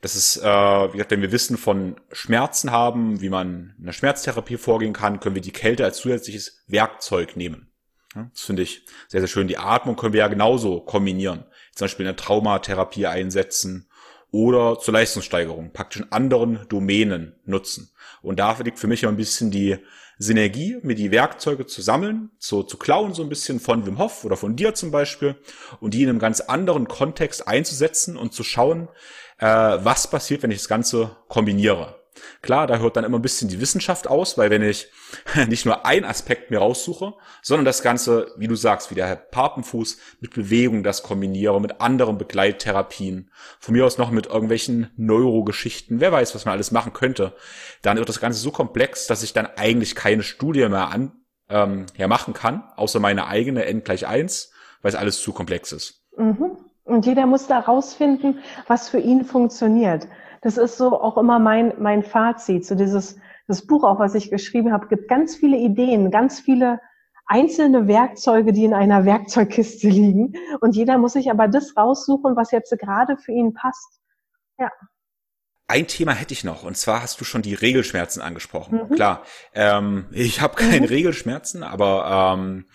Das 0.01 0.15
ist, 0.15 0.37
äh, 0.37 0.43
wie 0.43 0.93
gesagt, 0.93 1.11
wenn 1.11 1.21
wir 1.21 1.31
Wissen 1.31 1.57
von 1.57 1.99
Schmerzen 2.11 2.71
haben, 2.71 3.19
wie 3.19 3.29
man 3.29 3.75
in 3.79 3.85
der 3.85 3.93
Schmerztherapie 3.93 4.57
vorgehen 4.57 4.93
kann, 4.93 5.19
können 5.19 5.35
wir 5.35 5.41
die 5.41 5.51
Kälte 5.51 5.83
als 5.83 5.97
zusätzliches 5.97 6.63
Werkzeug 6.67 7.35
nehmen. 7.35 7.71
Das 8.13 8.41
finde 8.41 8.61
ich 8.61 8.85
sehr, 9.07 9.21
sehr 9.21 9.27
schön. 9.27 9.47
Die 9.47 9.57
Atmung 9.57 9.95
können 9.95 10.13
wir 10.13 10.21
ja 10.21 10.27
genauso 10.27 10.79
kombinieren. 10.79 11.45
Zum 11.73 11.85
Beispiel 11.85 12.05
in 12.05 12.15
der 12.15 12.23
Traumatherapie 12.23 13.05
einsetzen 13.05 13.89
oder 14.31 14.79
zur 14.79 14.93
Leistungssteigerung, 14.93 15.71
praktisch 15.71 16.01
in 16.01 16.11
anderen 16.11 16.65
Domänen 16.69 17.35
nutzen. 17.45 17.91
Und 18.21 18.39
dafür 18.39 18.65
liegt 18.65 18.79
für 18.79 18.87
mich 18.87 19.03
immer 19.03 19.11
ein 19.11 19.17
bisschen 19.17 19.51
die 19.51 19.77
Synergie, 20.19 20.77
mir 20.81 20.95
die 20.95 21.11
Werkzeuge 21.11 21.67
zu 21.67 21.81
sammeln, 21.81 22.31
zu, 22.39 22.63
zu 22.63 22.77
klauen 22.77 23.13
so 23.13 23.21
ein 23.21 23.29
bisschen 23.29 23.59
von 23.59 23.85
Wim 23.85 23.99
Hof 23.99 24.25
oder 24.25 24.35
von 24.35 24.55
dir 24.55 24.73
zum 24.73 24.89
Beispiel 24.89 25.35
und 25.79 25.93
die 25.93 26.03
in 26.03 26.09
einem 26.09 26.19
ganz 26.19 26.41
anderen 26.41 26.87
Kontext 26.87 27.47
einzusetzen 27.47 28.17
und 28.17 28.33
zu 28.33 28.43
schauen, 28.43 28.89
äh, 29.37 29.45
was 29.45 30.09
passiert, 30.09 30.41
wenn 30.41 30.51
ich 30.51 30.57
das 30.57 30.67
Ganze 30.67 31.15
kombiniere. 31.27 31.96
Klar, 32.41 32.67
da 32.67 32.77
hört 32.77 32.97
dann 32.97 33.03
immer 33.03 33.19
ein 33.19 33.21
bisschen 33.21 33.49
die 33.49 33.61
Wissenschaft 33.61 34.07
aus, 34.07 34.37
weil 34.37 34.49
wenn 34.49 34.61
ich 34.61 34.91
nicht 35.47 35.65
nur 35.65 35.85
einen 35.85 36.05
Aspekt 36.05 36.51
mir 36.51 36.59
raussuche, 36.59 37.13
sondern 37.41 37.65
das 37.65 37.81
Ganze, 37.81 38.33
wie 38.37 38.47
du 38.47 38.55
sagst, 38.55 38.91
wie 38.91 38.95
der 38.95 39.07
Herr 39.07 39.15
Papenfuß 39.15 39.97
mit 40.19 40.33
Bewegung 40.33 40.83
das 40.83 41.03
kombiniere, 41.03 41.59
mit 41.61 41.81
anderen 41.81 42.17
Begleittherapien, 42.17 43.31
von 43.59 43.73
mir 43.73 43.85
aus 43.85 43.97
noch 43.97 44.11
mit 44.11 44.27
irgendwelchen 44.27 44.91
Neurogeschichten, 44.97 45.99
wer 45.99 46.11
weiß, 46.11 46.35
was 46.35 46.45
man 46.45 46.53
alles 46.53 46.71
machen 46.71 46.93
könnte, 46.93 47.33
dann 47.81 47.97
wird 47.97 48.09
das 48.09 48.19
Ganze 48.19 48.39
so 48.39 48.51
komplex, 48.51 49.07
dass 49.07 49.23
ich 49.23 49.33
dann 49.33 49.47
eigentlich 49.57 49.95
keine 49.95 50.23
Studie 50.23 50.67
mehr 50.67 50.89
an, 50.89 51.11
ähm, 51.49 51.85
ja, 51.95 52.07
machen 52.07 52.33
kann, 52.33 52.63
außer 52.75 52.99
meine 52.99 53.27
eigene 53.27 53.65
N 53.65 53.83
gleich 53.83 54.07
eins, 54.07 54.51
weil 54.81 54.89
es 54.89 54.95
alles 54.95 55.21
zu 55.21 55.33
komplex 55.33 55.71
ist. 55.71 56.03
Mhm. 56.17 56.57
Und 56.83 57.05
jeder 57.05 57.25
muss 57.25 57.47
da 57.47 57.59
rausfinden, 57.59 58.39
was 58.67 58.87
für 58.87 58.99
ihn 58.99 59.25
funktioniert. 59.25 60.07
Das 60.41 60.57
ist 60.57 60.77
so 60.77 60.99
auch 60.99 61.17
immer 61.17 61.39
mein, 61.39 61.73
mein 61.79 62.03
Fazit. 62.03 62.65
So 62.65 62.75
dieses, 62.75 63.17
das 63.47 63.65
Buch 63.65 63.83
auch, 63.83 63.99
was 63.99 64.15
ich 64.15 64.29
geschrieben 64.29 64.71
habe, 64.71 64.87
gibt 64.87 65.07
ganz 65.07 65.35
viele 65.35 65.57
Ideen, 65.57 66.11
ganz 66.11 66.39
viele 66.39 66.79
einzelne 67.25 67.87
Werkzeuge, 67.87 68.53
die 68.53 68.65
in 68.65 68.73
einer 68.73 69.05
Werkzeugkiste 69.05 69.87
liegen. 69.89 70.33
Und 70.61 70.75
jeder 70.75 70.97
muss 70.97 71.13
sich 71.13 71.29
aber 71.29 71.47
das 71.47 71.75
raussuchen, 71.77 72.35
was 72.35 72.51
jetzt 72.51 72.77
gerade 72.79 73.17
für 73.17 73.31
ihn 73.31 73.53
passt. 73.53 73.99
Ja. 74.59 74.71
Ein 75.69 75.87
Thema 75.87 76.13
hätte 76.13 76.33
ich 76.33 76.45
noch, 76.45 76.63
und 76.63 76.77
zwar 76.77 77.03
hast 77.03 77.19
du 77.19 77.25
schon 77.25 77.41
die 77.41 77.53
Regelschmerzen 77.53 78.21
angesprochen. 78.21 78.87
Mhm. 78.89 78.95
Klar, 78.95 79.23
ähm, 79.53 80.05
ich 80.11 80.39
habe 80.39 80.55
keine 80.55 80.79
mhm. 80.79 80.85
Regelschmerzen, 80.85 81.61
aber 81.61 82.35
ähm, 82.37 82.65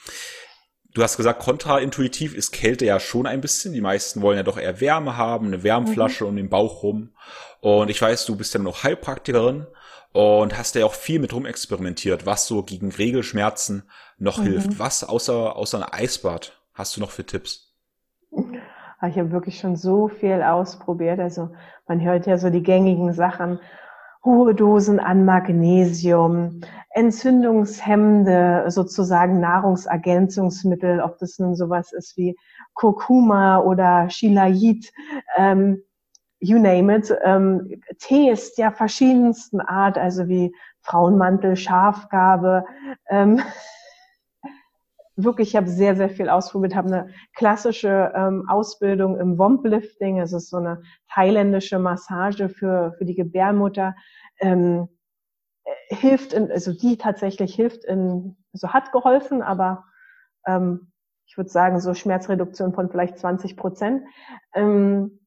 Du 0.95 1.03
hast 1.03 1.17
gesagt, 1.17 1.41
kontraintuitiv 1.41 2.35
ist 2.35 2.53
Kälte 2.53 2.85
ja 2.85 3.01
schon 3.01 3.27
ein 3.27 3.41
bisschen. 3.41 3.73
Die 3.73 3.81
meisten 3.81 4.21
wollen 4.21 4.37
ja 4.37 4.43
doch 4.43 4.59
eher 4.59 4.81
Wärme 4.81 5.17
haben, 5.17 5.47
eine 5.47 5.63
Wärmflasche 5.63 6.25
mhm. 6.25 6.31
um 6.31 6.37
den 6.37 6.49
Bauch 6.51 6.83
rum. 6.83 7.11
Und 7.61 7.89
ich 7.89 8.01
weiß, 8.01 8.27
du 8.27 8.37
bist 8.37 8.53
ja 8.53 8.61
noch 8.61 8.83
Heilpraktikerin 8.83 9.67
und 10.13 10.59
hast 10.59 10.75
ja 10.75 10.85
auch 10.85 10.95
viel 10.95 11.19
mit 11.19 11.33
rum 11.33 11.47
experimentiert, 11.47 12.27
was 12.27 12.47
so 12.47 12.63
gegen 12.63 12.91
Regelschmerzen 12.91 13.85
noch 14.19 14.39
mhm. 14.39 14.43
hilft. 14.43 14.79
Was 14.79 15.05
außer, 15.05 15.57
außer 15.57 15.79
ein 15.79 16.01
Eisbad 16.05 16.61
hast 16.75 16.97
du 16.97 17.01
noch 17.01 17.11
für 17.11 17.25
Tipps? 17.25 17.73
Ich 18.31 19.19
habe 19.19 19.33
wirklich 19.33 19.59
schon 19.59 19.77
so 19.77 20.09
viel 20.09 20.43
ausprobiert. 20.43 21.19
Also 21.19 21.51
man 21.89 22.01
hört 22.03 22.27
ja 22.27 22.37
so 22.37 22.51
die 22.51 22.63
gängigen 22.63 23.15
Sachen, 23.15 23.59
hohe 24.25 24.55
Dosen 24.55 25.01
an 25.01 25.25
Magnesium, 25.25 26.61
entzündungshemmende 26.91 28.65
sozusagen 28.69 29.41
Nahrungsergänzungsmittel, 29.41 31.01
ob 31.01 31.19
das 31.19 31.39
nun 31.39 31.57
sowas 31.57 31.93
ist 31.93 32.17
wie 32.17 32.37
Kurkuma 32.75 33.59
oder 33.59 34.11
Shilajit. 34.11 34.93
Ähm, 35.37 35.83
you 36.41 36.59
name 36.59 36.95
it, 36.95 37.15
ähm, 37.25 37.81
Tees 37.99 38.55
der 38.55 38.73
verschiedensten 38.73 39.61
Art, 39.61 39.97
also 39.97 40.29
wie 40.29 40.55
Frauenmantel, 40.83 41.57
Schafgabe, 41.57 42.65
ähm, 43.09 43.41
wirklich, 45.17 45.51
ich 45.51 45.57
habe 45.57 45.69
sehr, 45.69 45.97
sehr 45.97 46.09
viel 46.09 46.29
ausprobiert, 46.29 46.75
habe 46.75 46.89
eine 46.89 47.09
klassische 47.35 48.13
ähm, 48.15 48.49
Ausbildung 48.49 49.19
im 49.19 49.39
Womplifting, 49.39 50.21
es 50.21 50.33
ist 50.33 50.51
so 50.51 50.57
eine 50.57 50.83
thailändische 51.13 51.79
Massage 51.79 52.49
für, 52.49 52.95
für 52.99 53.05
die 53.05 53.15
Gebärmutter, 53.15 53.95
ähm, 54.41 54.89
äh, 55.65 55.95
hilft, 55.95 56.33
in, 56.33 56.51
also 56.51 56.73
die 56.73 56.97
tatsächlich 56.97 57.55
hilft 57.55 57.85
in, 57.85 58.37
so 58.53 58.67
also 58.67 58.75
hat 58.75 58.93
geholfen, 58.93 59.43
aber 59.43 59.85
ähm, 60.47 60.93
ich 61.27 61.37
würde 61.37 61.51
sagen, 61.51 61.81
so 61.81 61.95
Schmerzreduktion 61.95 62.75
von 62.75 62.91
vielleicht 62.91 63.19
20 63.19 63.57
Prozent. 63.57 64.05
Ähm, 64.55 65.22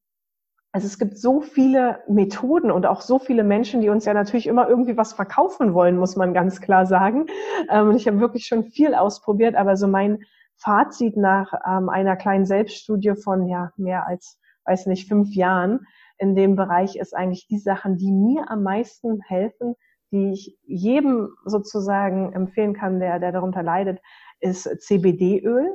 also 0.75 0.87
es 0.87 0.99
gibt 0.99 1.17
so 1.17 1.39
viele 1.39 2.03
Methoden 2.09 2.69
und 2.69 2.85
auch 2.85 2.99
so 2.99 3.17
viele 3.17 3.45
Menschen, 3.45 3.79
die 3.79 3.87
uns 3.87 4.03
ja 4.03 4.13
natürlich 4.13 4.45
immer 4.45 4.67
irgendwie 4.67 4.97
was 4.97 5.13
verkaufen 5.13 5.73
wollen, 5.73 5.95
muss 5.95 6.17
man 6.17 6.33
ganz 6.33 6.59
klar 6.59 6.85
sagen. 6.85 7.27
Ähm, 7.69 7.91
und 7.91 7.95
ich 7.95 8.07
habe 8.07 8.19
wirklich 8.19 8.45
schon 8.45 8.65
viel 8.65 8.93
ausprobiert, 8.93 9.55
aber 9.55 9.77
so 9.77 9.87
mein 9.87 10.25
Fazit 10.57 11.15
nach 11.15 11.53
ähm, 11.65 11.87
einer 11.87 12.17
kleinen 12.17 12.45
Selbststudie 12.45 13.15
von 13.15 13.47
ja 13.47 13.71
mehr 13.77 14.05
als, 14.05 14.37
weiß 14.65 14.87
nicht, 14.87 15.07
fünf 15.07 15.33
Jahren 15.33 15.87
in 16.17 16.35
dem 16.35 16.57
Bereich 16.57 16.97
ist 16.97 17.15
eigentlich 17.15 17.47
die 17.47 17.59
Sachen, 17.59 17.95
die 17.95 18.11
mir 18.11 18.51
am 18.51 18.61
meisten 18.61 19.21
helfen, 19.21 19.75
die 20.11 20.33
ich 20.33 20.57
jedem 20.65 21.29
sozusagen 21.45 22.33
empfehlen 22.33 22.73
kann, 22.73 22.99
der, 22.99 23.19
der 23.19 23.31
darunter 23.31 23.63
leidet, 23.63 24.01
ist 24.41 24.63
CBD-Öl. 24.81 25.73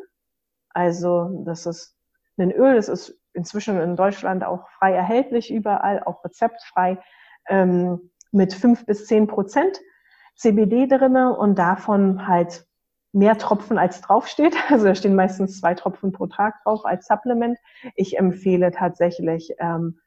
Also 0.69 1.43
das 1.47 1.65
ist 1.65 1.97
ein 2.37 2.53
Öl, 2.53 2.77
das 2.77 2.91
ist 2.91 3.20
inzwischen 3.33 3.81
in 3.81 3.97
Deutschland 3.97 4.45
auch 4.45 4.68
frei 4.78 4.93
erhältlich 4.93 5.53
überall, 5.53 6.03
auch 6.03 6.24
rezeptfrei, 6.24 6.99
ähm, 7.49 8.11
mit 8.33 8.55
fünf 8.55 8.87
bis 8.87 9.07
zehn 9.07 9.26
Prozent 9.26 9.81
CBD 10.37 10.87
drinne 10.87 11.37
und 11.37 11.59
davon 11.59 12.26
halt 12.26 12.64
mehr 13.12 13.37
Tropfen 13.39 13.78
als 13.78 14.01
draufsteht. 14.01 14.55
Also 14.70 14.87
da 14.87 14.95
stehen 14.95 15.14
meistens 15.14 15.61
zwei 15.61 15.74
Tropfen 15.74 16.12
pro 16.12 16.26
Tag 16.26 16.62
drauf 16.64 16.85
als 16.85 17.07
Supplement. 17.07 17.59
Ich 17.97 18.18
empfehle 18.18 18.70
tatsächlich 18.70 19.55
ähm, 19.59 19.99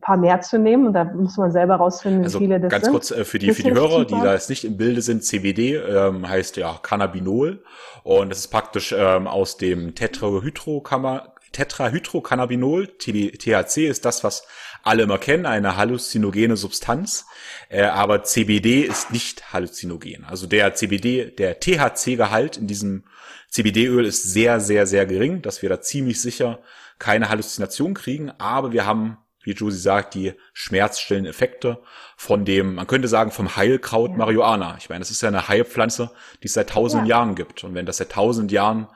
paar 0.00 0.16
mehr 0.16 0.40
zu 0.40 0.58
nehmen 0.58 0.86
und 0.86 0.94
da 0.94 1.04
muss 1.04 1.36
man 1.36 1.52
selber 1.52 1.76
rausfinden, 1.76 2.24
also 2.24 2.40
wie 2.40 2.44
viele 2.44 2.60
das 2.60 2.70
ganz 2.70 2.84
sind. 2.84 2.92
Ganz 2.92 3.08
kurz 3.08 3.20
äh, 3.20 3.24
für 3.24 3.38
die, 3.38 3.52
für 3.52 3.62
die 3.62 3.72
Hörer, 3.72 4.04
die 4.04 4.14
da 4.14 4.32
jetzt 4.32 4.48
nicht 4.48 4.64
im 4.64 4.76
Bilde 4.76 5.02
sind, 5.02 5.24
CBD 5.24 5.76
ähm, 5.76 6.28
heißt 6.28 6.56
ja 6.56 6.78
Cannabinol 6.82 7.62
und 8.02 8.30
das 8.30 8.38
ist 8.38 8.48
praktisch 8.48 8.94
ähm, 8.96 9.26
aus 9.26 9.56
dem 9.56 9.94
Tetrahydrokammer 9.94 11.34
Tetrahydrocannabinol, 11.52 12.86
THC 12.98 13.88
ist 13.88 14.04
das, 14.04 14.24
was 14.24 14.44
alle 14.82 15.02
immer 15.02 15.18
kennen, 15.18 15.46
eine 15.46 15.76
halluzinogene 15.76 16.56
Substanz, 16.56 17.26
äh, 17.68 17.82
aber 17.82 18.22
CBD 18.22 18.82
ist 18.82 19.10
nicht 19.10 19.52
halluzinogen. 19.52 20.24
Also 20.24 20.46
der 20.46 20.74
CBD, 20.74 21.30
der 21.30 21.60
THC-Gehalt 21.60 22.56
in 22.56 22.66
diesem 22.66 23.04
CBD-Öl 23.50 24.06
ist 24.06 24.22
sehr, 24.22 24.60
sehr, 24.60 24.86
sehr 24.86 25.06
gering, 25.06 25.42
dass 25.42 25.60
wir 25.62 25.68
da 25.68 25.80
ziemlich 25.80 26.20
sicher 26.20 26.60
keine 26.98 27.28
Halluzination 27.28 27.94
kriegen, 27.94 28.30
aber 28.38 28.72
wir 28.72 28.86
haben 28.86 29.18
wie 29.42 29.52
Josie 29.52 29.78
sagt, 29.78 30.14
die 30.14 30.34
schmerzstillenden 30.52 31.30
Effekte 31.30 31.82
von 32.16 32.44
dem, 32.44 32.74
man 32.74 32.86
könnte 32.86 33.08
sagen, 33.08 33.30
vom 33.30 33.56
Heilkraut 33.56 34.10
ja. 34.10 34.16
Marihuana. 34.16 34.76
Ich 34.78 34.88
meine, 34.88 35.00
das 35.00 35.10
ist 35.10 35.22
ja 35.22 35.28
eine 35.28 35.48
Heilpflanze, 35.48 36.10
die 36.42 36.46
es 36.46 36.54
seit 36.54 36.70
tausend 36.70 37.08
ja. 37.08 37.16
Jahren 37.16 37.34
gibt. 37.34 37.64
Und 37.64 37.74
wenn 37.74 37.86
das 37.86 37.96
seit 37.96 38.12
tausend 38.12 38.52
Jahren 38.52 38.88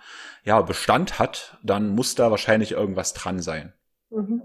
ja, 0.44 0.60
Bestand 0.60 1.18
hat, 1.18 1.58
dann 1.62 1.94
muss 1.94 2.14
da 2.14 2.30
wahrscheinlich 2.30 2.72
irgendwas 2.72 3.14
dran 3.14 3.40
sein. 3.40 3.72
Mhm. 4.10 4.42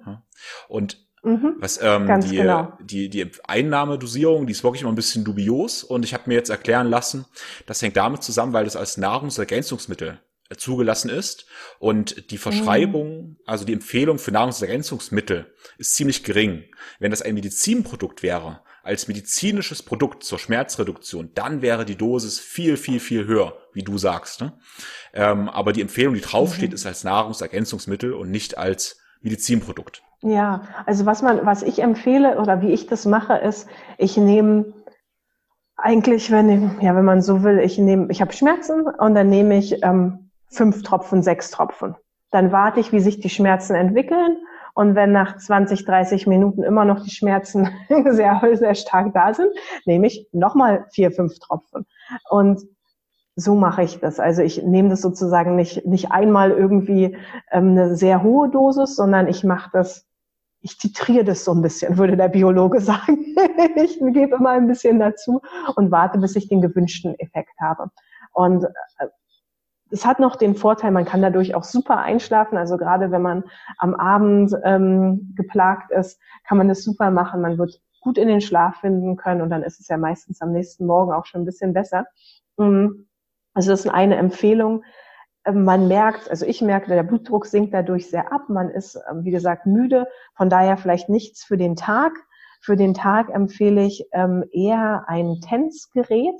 Und 0.68 1.06
mhm. 1.24 1.56
was 1.60 1.80
ähm, 1.82 2.22
die, 2.22 2.38
genau. 2.38 2.74
die, 2.82 3.10
die 3.10 3.30
Einnahmedosierung, 3.44 4.48
die 4.48 4.52
ist 4.52 4.64
wirklich 4.64 4.82
immer 4.82 4.92
ein 4.92 4.96
bisschen 4.96 5.26
dubios 5.26 5.84
und 5.84 6.04
ich 6.04 6.14
habe 6.14 6.24
mir 6.28 6.36
jetzt 6.36 6.50
erklären 6.50 6.88
lassen, 6.88 7.26
das 7.66 7.82
hängt 7.82 7.98
damit 7.98 8.24
zusammen, 8.24 8.54
weil 8.54 8.66
das 8.66 8.76
als 8.76 8.98
Nahrungsergänzungsmittel 8.98 10.20
zugelassen 10.58 11.10
ist 11.10 11.46
und 11.78 12.32
die 12.32 12.40
Verschreibung, 12.40 13.22
mhm. 13.22 13.38
also 13.46 13.66
die 13.66 13.74
Empfehlung 13.74 14.18
für 14.18 14.32
Nahrungsergänzungsmittel 14.32 15.54
ist 15.78 15.94
ziemlich 15.94 16.24
gering. 16.24 16.64
Wenn 17.00 17.12
das 17.12 17.22
ein 17.22 17.36
Medizinprodukt 17.36 18.24
wäre, 18.24 18.62
als 18.84 19.08
medizinisches 19.08 19.84
Produkt 19.84 20.24
zur 20.24 20.40
Schmerzreduktion, 20.40 21.32
dann 21.36 21.62
wäre 21.62 21.86
die 21.86 21.96
Dosis 21.96 22.40
viel, 22.40 22.78
viel, 22.78 23.00
viel 23.00 23.26
höher, 23.26 23.54
wie 23.74 23.84
du 23.84 23.98
sagst. 23.98 24.42
Ne? 24.42 24.54
Ähm, 25.14 25.50
aber 25.50 25.74
die 25.74 25.82
Empfehlung, 25.82 26.14
die 26.14 26.22
draufsteht, 26.22 26.70
mhm. 26.70 26.76
ist 26.76 26.86
als 26.86 27.04
Nahrungsergänzungsmittel 27.04 28.14
und 28.14 28.32
nicht 28.32 28.58
als 28.58 29.00
Medizinprodukt. 29.22 30.02
Ja, 30.22 30.64
also 30.86 31.06
was 31.06 31.22
man, 31.22 31.46
was 31.46 31.64
ich 31.64 31.82
empfehle 31.82 32.40
oder 32.40 32.62
wie 32.62 32.72
ich 32.72 32.88
das 32.88 33.06
mache, 33.06 33.36
ist, 33.38 33.68
ich 33.98 34.18
nehme 34.18 34.74
eigentlich, 35.78 36.30
wenn, 36.30 36.80
ja, 36.82 36.96
wenn 36.96 37.06
man 37.06 37.22
so 37.22 37.44
will, 37.44 37.60
ich 37.60 37.78
nehme, 37.78 38.08
ich 38.12 38.22
habe 38.22 38.34
Schmerzen 38.34 38.86
und 38.86 39.16
dann 39.16 39.30
nehme 39.30 39.58
ich 39.58 39.82
ähm, 39.84 40.32
fünf 40.50 40.84
Tropfen, 40.84 41.24
sechs 41.24 41.52
Tropfen. 41.52 41.96
Dann 42.32 42.52
warte 42.52 42.80
ich, 42.80 42.92
wie 42.92 43.00
sich 43.00 43.20
die 43.20 43.30
Schmerzen 43.30 43.76
entwickeln 43.76 44.38
und 44.80 44.96
wenn 44.96 45.12
nach 45.12 45.36
20, 45.36 45.84
30 45.84 46.26
Minuten 46.26 46.64
immer 46.64 46.86
noch 46.86 47.04
die 47.04 47.10
Schmerzen 47.10 47.68
sehr, 48.12 48.40
sehr 48.54 48.76
stark 48.76 49.14
da 49.14 49.34
sind, 49.34 49.50
nehme 49.84 50.08
ich 50.08 50.26
nochmal 50.32 50.86
vier, 50.94 51.12
fünf 51.12 51.38
Tropfen. 51.40 51.86
Und 52.30 52.62
so 53.36 53.56
mache 53.56 53.84
ich 53.84 54.00
das. 54.00 54.22
Also 54.22 54.42
ich 54.42 54.64
nehme 54.64 54.88
das 54.88 55.02
sozusagen 55.02 55.58
nicht, 55.58 55.86
nicht 55.86 56.14
einmal 56.14 56.52
irgendwie 56.52 57.18
ähm, 57.52 57.72
eine 57.72 57.98
sehr 57.98 58.24
hohe 58.24 58.48
Dosis, 58.48 58.96
sondern 58.96 59.28
ich 59.28 59.44
mache 59.44 59.70
das, 59.74 60.08
ich 60.62 60.78
titriere 60.78 61.26
das 61.26 61.44
so 61.44 61.52
ein 61.52 61.62
bisschen, 61.62 61.98
würde 61.98 62.16
der 62.16 62.30
Biologe 62.30 62.80
sagen. 62.80 63.36
ich 63.76 64.00
gebe 64.00 64.38
immer 64.38 64.52
ein 64.52 64.68
bisschen 64.68 64.98
dazu 64.98 65.42
und 65.76 65.92
warte, 65.92 66.20
bis 66.20 66.38
ich 66.38 66.48
den 66.48 66.62
gewünschten 66.62 67.20
Effekt 67.20 67.60
habe. 67.60 67.92
Und 68.32 68.64
äh, 68.64 69.08
es 69.92 70.06
hat 70.06 70.20
noch 70.20 70.36
den 70.36 70.56
Vorteil, 70.56 70.92
man 70.92 71.06
kann 71.06 71.22
dadurch 71.22 71.56
auch 71.56 71.64
super 71.64 71.98
einschlafen. 71.98 72.58
Also 72.58 72.78
gerade 72.78 73.12
wenn 73.12 73.22
man 73.22 73.44
am 73.78 73.96
Abend 73.96 74.56
ähm, 74.64 75.34
geplagt 75.36 75.92
ist, 75.92 76.20
kann 76.48 76.58
man 76.58 76.68
das 76.68 76.84
super 76.84 77.12
machen. 77.12 77.42
Man 77.42 77.58
wird 77.58 77.82
gut 78.02 78.18
in 78.18 78.28
den 78.28 78.42
Schlaf 78.42 78.78
finden 78.78 79.18
können 79.18 79.42
und 79.42 79.50
dann 79.50 79.64
ist 79.64 79.80
es 79.80 79.88
ja 79.88 79.98
meistens 79.98 80.42
am 80.42 80.52
nächsten 80.52 80.86
Morgen 80.86 81.12
auch 81.12 81.26
schon 81.26 81.42
ein 81.42 81.46
bisschen 81.46 81.74
besser. 81.74 82.06
Mhm. 82.58 83.08
Also 83.54 83.72
das 83.72 83.86
ist 83.86 83.92
eine 83.92 84.16
Empfehlung. 84.16 84.84
Ähm, 85.46 85.64
man 85.64 85.88
merkt, 85.88 86.30
also 86.30 86.46
ich 86.46 86.62
merke, 86.62 86.90
der 86.90 87.04
Blutdruck 87.04 87.46
sinkt 87.46 87.74
dadurch 87.74 88.10
sehr 88.10 88.32
ab. 88.32 88.44
Man 88.48 88.70
ist, 88.70 89.00
ähm, 89.10 89.24
wie 89.24 89.32
gesagt, 89.32 89.66
müde. 89.66 90.08
Von 90.36 90.50
daher 90.50 90.78
vielleicht 90.78 91.10
nichts 91.10 91.44
für 91.44 91.58
den 91.58 91.76
Tag. 91.76 92.14
Für 92.62 92.76
den 92.76 92.94
Tag 92.94 93.30
empfehle 93.30 93.86
ich 93.86 94.06
ähm, 94.12 94.44
eher 94.52 95.06
ein 95.08 95.40
TENS-Gerät. 95.42 96.36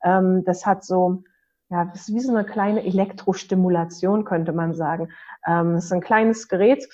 das 0.00 0.64
hat 0.64 0.84
so 0.84 1.24
ja, 1.70 1.84
das 1.84 2.08
ist 2.08 2.14
wie 2.14 2.20
so 2.20 2.34
eine 2.34 2.44
kleine 2.44 2.84
Elektrostimulation, 2.84 4.24
könnte 4.24 4.52
man 4.52 4.74
sagen. 4.74 5.10
Ähm, 5.46 5.74
das 5.74 5.86
ist 5.86 5.92
ein 5.92 6.00
kleines 6.00 6.48
Gerät, 6.48 6.88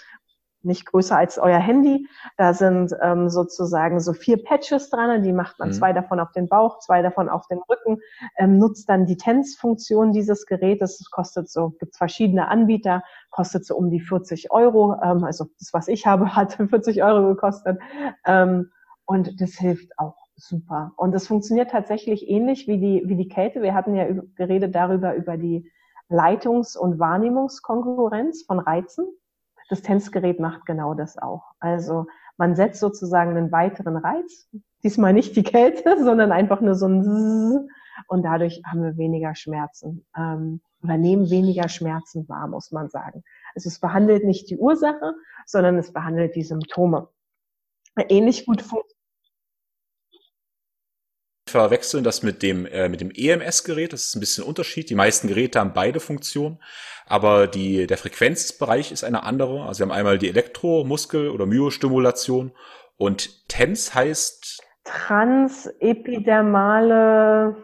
nicht 0.64 0.86
größer 0.86 1.16
als 1.16 1.38
euer 1.38 1.58
Handy. 1.58 2.08
Da 2.36 2.54
sind 2.54 2.92
ähm, 3.00 3.28
sozusagen 3.28 4.00
so 4.00 4.12
vier 4.12 4.42
Patches 4.42 4.90
dran, 4.90 5.22
die 5.22 5.32
macht 5.32 5.58
man 5.58 5.68
mhm. 5.68 5.72
zwei 5.74 5.92
davon 5.92 6.18
auf 6.18 6.32
den 6.32 6.48
Bauch, 6.48 6.80
zwei 6.80 7.02
davon 7.02 7.28
auf 7.28 7.46
den 7.46 7.58
Rücken, 7.68 8.00
ähm, 8.36 8.58
nutzt 8.58 8.88
dann 8.88 9.06
die 9.06 9.16
TENS-Funktion 9.16 10.12
dieses 10.12 10.46
Gerätes. 10.46 10.98
Das 10.98 11.10
kostet 11.10 11.48
so, 11.48 11.70
gibt 11.78 11.96
verschiedene 11.96 12.48
Anbieter, 12.48 13.02
kostet 13.30 13.64
so 13.66 13.76
um 13.76 13.90
die 13.90 14.00
40 14.00 14.50
Euro. 14.50 14.94
Ähm, 15.02 15.22
also 15.22 15.46
das, 15.58 15.72
was 15.72 15.88
ich 15.88 16.06
habe, 16.06 16.34
hat 16.36 16.54
40 16.54 17.02
Euro 17.04 17.28
gekostet. 17.28 17.78
Ähm, 18.26 18.70
und 19.06 19.40
das 19.40 19.52
hilft 19.52 19.98
auch 19.98 20.23
super. 20.36 20.92
Und 20.96 21.12
das 21.12 21.26
funktioniert 21.26 21.70
tatsächlich 21.70 22.28
ähnlich 22.28 22.66
wie 22.66 22.78
die, 22.78 23.02
wie 23.06 23.16
die 23.16 23.28
Kälte. 23.28 23.62
Wir 23.62 23.74
hatten 23.74 23.94
ja 23.94 24.06
geredet 24.36 24.74
darüber, 24.74 25.14
über 25.14 25.36
die 25.36 25.70
Leitungs- 26.08 26.76
und 26.76 26.98
Wahrnehmungskonkurrenz 26.98 28.44
von 28.44 28.58
Reizen. 28.58 29.06
Das 29.70 29.82
Tänzgerät 29.82 30.40
macht 30.40 30.66
genau 30.66 30.94
das 30.94 31.16
auch. 31.18 31.44
Also 31.58 32.06
man 32.36 32.54
setzt 32.56 32.80
sozusagen 32.80 33.36
einen 33.36 33.52
weiteren 33.52 33.96
Reiz, 33.96 34.48
diesmal 34.82 35.12
nicht 35.12 35.36
die 35.36 35.42
Kälte, 35.42 35.96
sondern 36.04 36.32
einfach 36.32 36.60
nur 36.60 36.74
so 36.74 36.86
ein 36.86 37.02
Zzz, 37.02 37.70
und 38.08 38.22
dadurch 38.22 38.60
haben 38.66 38.82
wir 38.82 38.96
weniger 38.96 39.34
Schmerzen 39.34 40.04
ähm, 40.16 40.60
oder 40.82 40.98
nehmen 40.98 41.30
weniger 41.30 41.68
Schmerzen 41.68 42.28
wahr, 42.28 42.48
muss 42.48 42.72
man 42.72 42.88
sagen. 42.88 43.22
Also 43.54 43.68
es 43.68 43.78
behandelt 43.78 44.24
nicht 44.24 44.50
die 44.50 44.58
Ursache, 44.58 45.14
sondern 45.46 45.78
es 45.78 45.92
behandelt 45.92 46.34
die 46.34 46.42
Symptome. 46.42 47.08
Ähnlich 48.08 48.46
gut 48.46 48.60
funktioniert 48.60 48.93
verwechseln 51.60 52.04
das 52.04 52.22
mit 52.22 52.42
dem, 52.42 52.66
äh, 52.66 52.88
mit 52.88 53.00
dem 53.00 53.10
EMS-Gerät. 53.14 53.92
Das 53.92 54.06
ist 54.06 54.16
ein 54.16 54.20
bisschen 54.20 54.44
Unterschied. 54.44 54.88
Die 54.90 54.94
meisten 54.94 55.28
Geräte 55.28 55.60
haben 55.60 55.72
beide 55.72 56.00
Funktionen, 56.00 56.58
aber 57.06 57.46
die, 57.46 57.86
der 57.86 57.96
Frequenzbereich 57.96 58.90
ist 58.90 59.04
eine 59.04 59.22
andere. 59.22 59.64
Also 59.64 59.80
wir 59.80 59.86
haben 59.86 59.92
einmal 59.92 60.18
die 60.18 60.28
Elektromuskel- 60.28 61.30
oder 61.30 61.46
Myostimulation 61.46 62.52
und 62.96 63.48
TENS 63.48 63.94
heißt 63.94 64.62
Transepidermale 64.84 67.56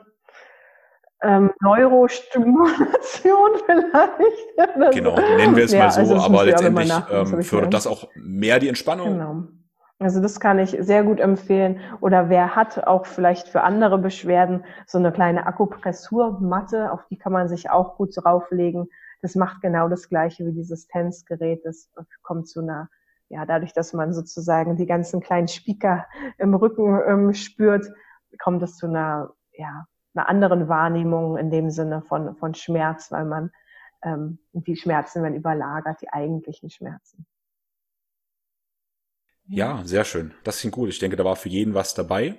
ähm, 1.23 1.51
Neurostimulation 1.61 3.51
vielleicht. 3.67 4.95
Genau, 4.95 5.17
nennen 5.17 5.57
wir 5.57 5.65
es 5.65 5.73
ja, 5.73 5.81
mal 5.81 5.91
so, 5.91 6.01
also 6.01 6.17
aber 6.17 6.45
letztendlich 6.45 6.91
ähm, 7.11 7.43
fördert 7.43 7.75
das 7.75 7.87
auch 7.87 8.09
mehr 8.15 8.59
die 8.61 8.69
Entspannung. 8.69 9.19
Genau 9.19 9.60
Also 10.03 10.23
das 10.23 10.41
kann 10.41 10.59
ich 10.59 10.75
sehr 10.81 11.05
gut 11.05 11.21
empfehlen. 11.21 11.79
Oder 12.01 12.31
wer 12.31 12.57
hat 12.57 12.87
auch 12.87 13.05
vielleicht 13.05 13.49
für 13.49 13.63
andere 13.63 13.99
Beschwerden 13.99 14.65
so 14.87 14.97
eine 14.97 15.13
kleine 15.13 15.47
Akupressurmatte, 15.47 16.91
auf 16.91 17.07
die 17.09 17.19
kann 17.19 17.35
man 17.35 17.49
sich 17.49 17.69
auch 17.69 17.97
gut 17.97 18.17
drauflegen. 18.17 18.89
Das 19.21 19.35
macht 19.35 19.61
genau 19.61 19.91
das 19.91 20.09
gleiche 20.09 20.47
wie 20.47 20.53
dieses 20.53 20.87
Tänzgerät. 20.87 21.67
Das 21.67 21.91
kommt 22.23 22.49
zu 22.49 22.61
einer, 22.61 22.89
ja, 23.29 23.45
dadurch, 23.45 23.75
dass 23.75 23.93
man 23.93 24.15
sozusagen 24.15 24.77
die 24.77 24.87
ganzen 24.87 25.21
kleinen 25.21 25.49
Spieker 25.49 26.07
im 26.39 26.55
Rücken 26.55 26.99
ähm, 27.07 27.35
spürt, 27.35 27.87
kommt 28.43 28.63
es 28.63 28.79
zu 28.79 28.87
einer, 28.87 29.35
ja, 29.53 29.85
einer 30.15 30.31
anderen 30.31 30.69
Wahrnehmung 30.69 31.37
in 31.37 31.51
dem 31.51 31.69
Sinne 31.69 32.01
von, 32.01 32.35
von 32.37 32.55
Schmerz, 32.55 33.13
weil 33.13 33.27
man 33.27 33.51
ähm, 34.03 34.39
die 34.55 34.77
Schmerzen 34.77 35.23
werden 35.23 35.37
überlagert, 35.37 36.01
die 36.01 36.11
eigentlichen 36.11 36.71
Schmerzen. 36.71 37.27
Ja, 39.51 39.83
sehr 39.85 40.05
schön. 40.05 40.33
Das 40.45 40.61
klingt 40.61 40.75
gut. 40.75 40.89
Ich 40.91 41.01
denke, 41.01 41.17
da 41.17 41.25
war 41.25 41.35
für 41.35 41.49
jeden 41.49 41.75
was 41.75 41.95
dabei, 41.95 42.39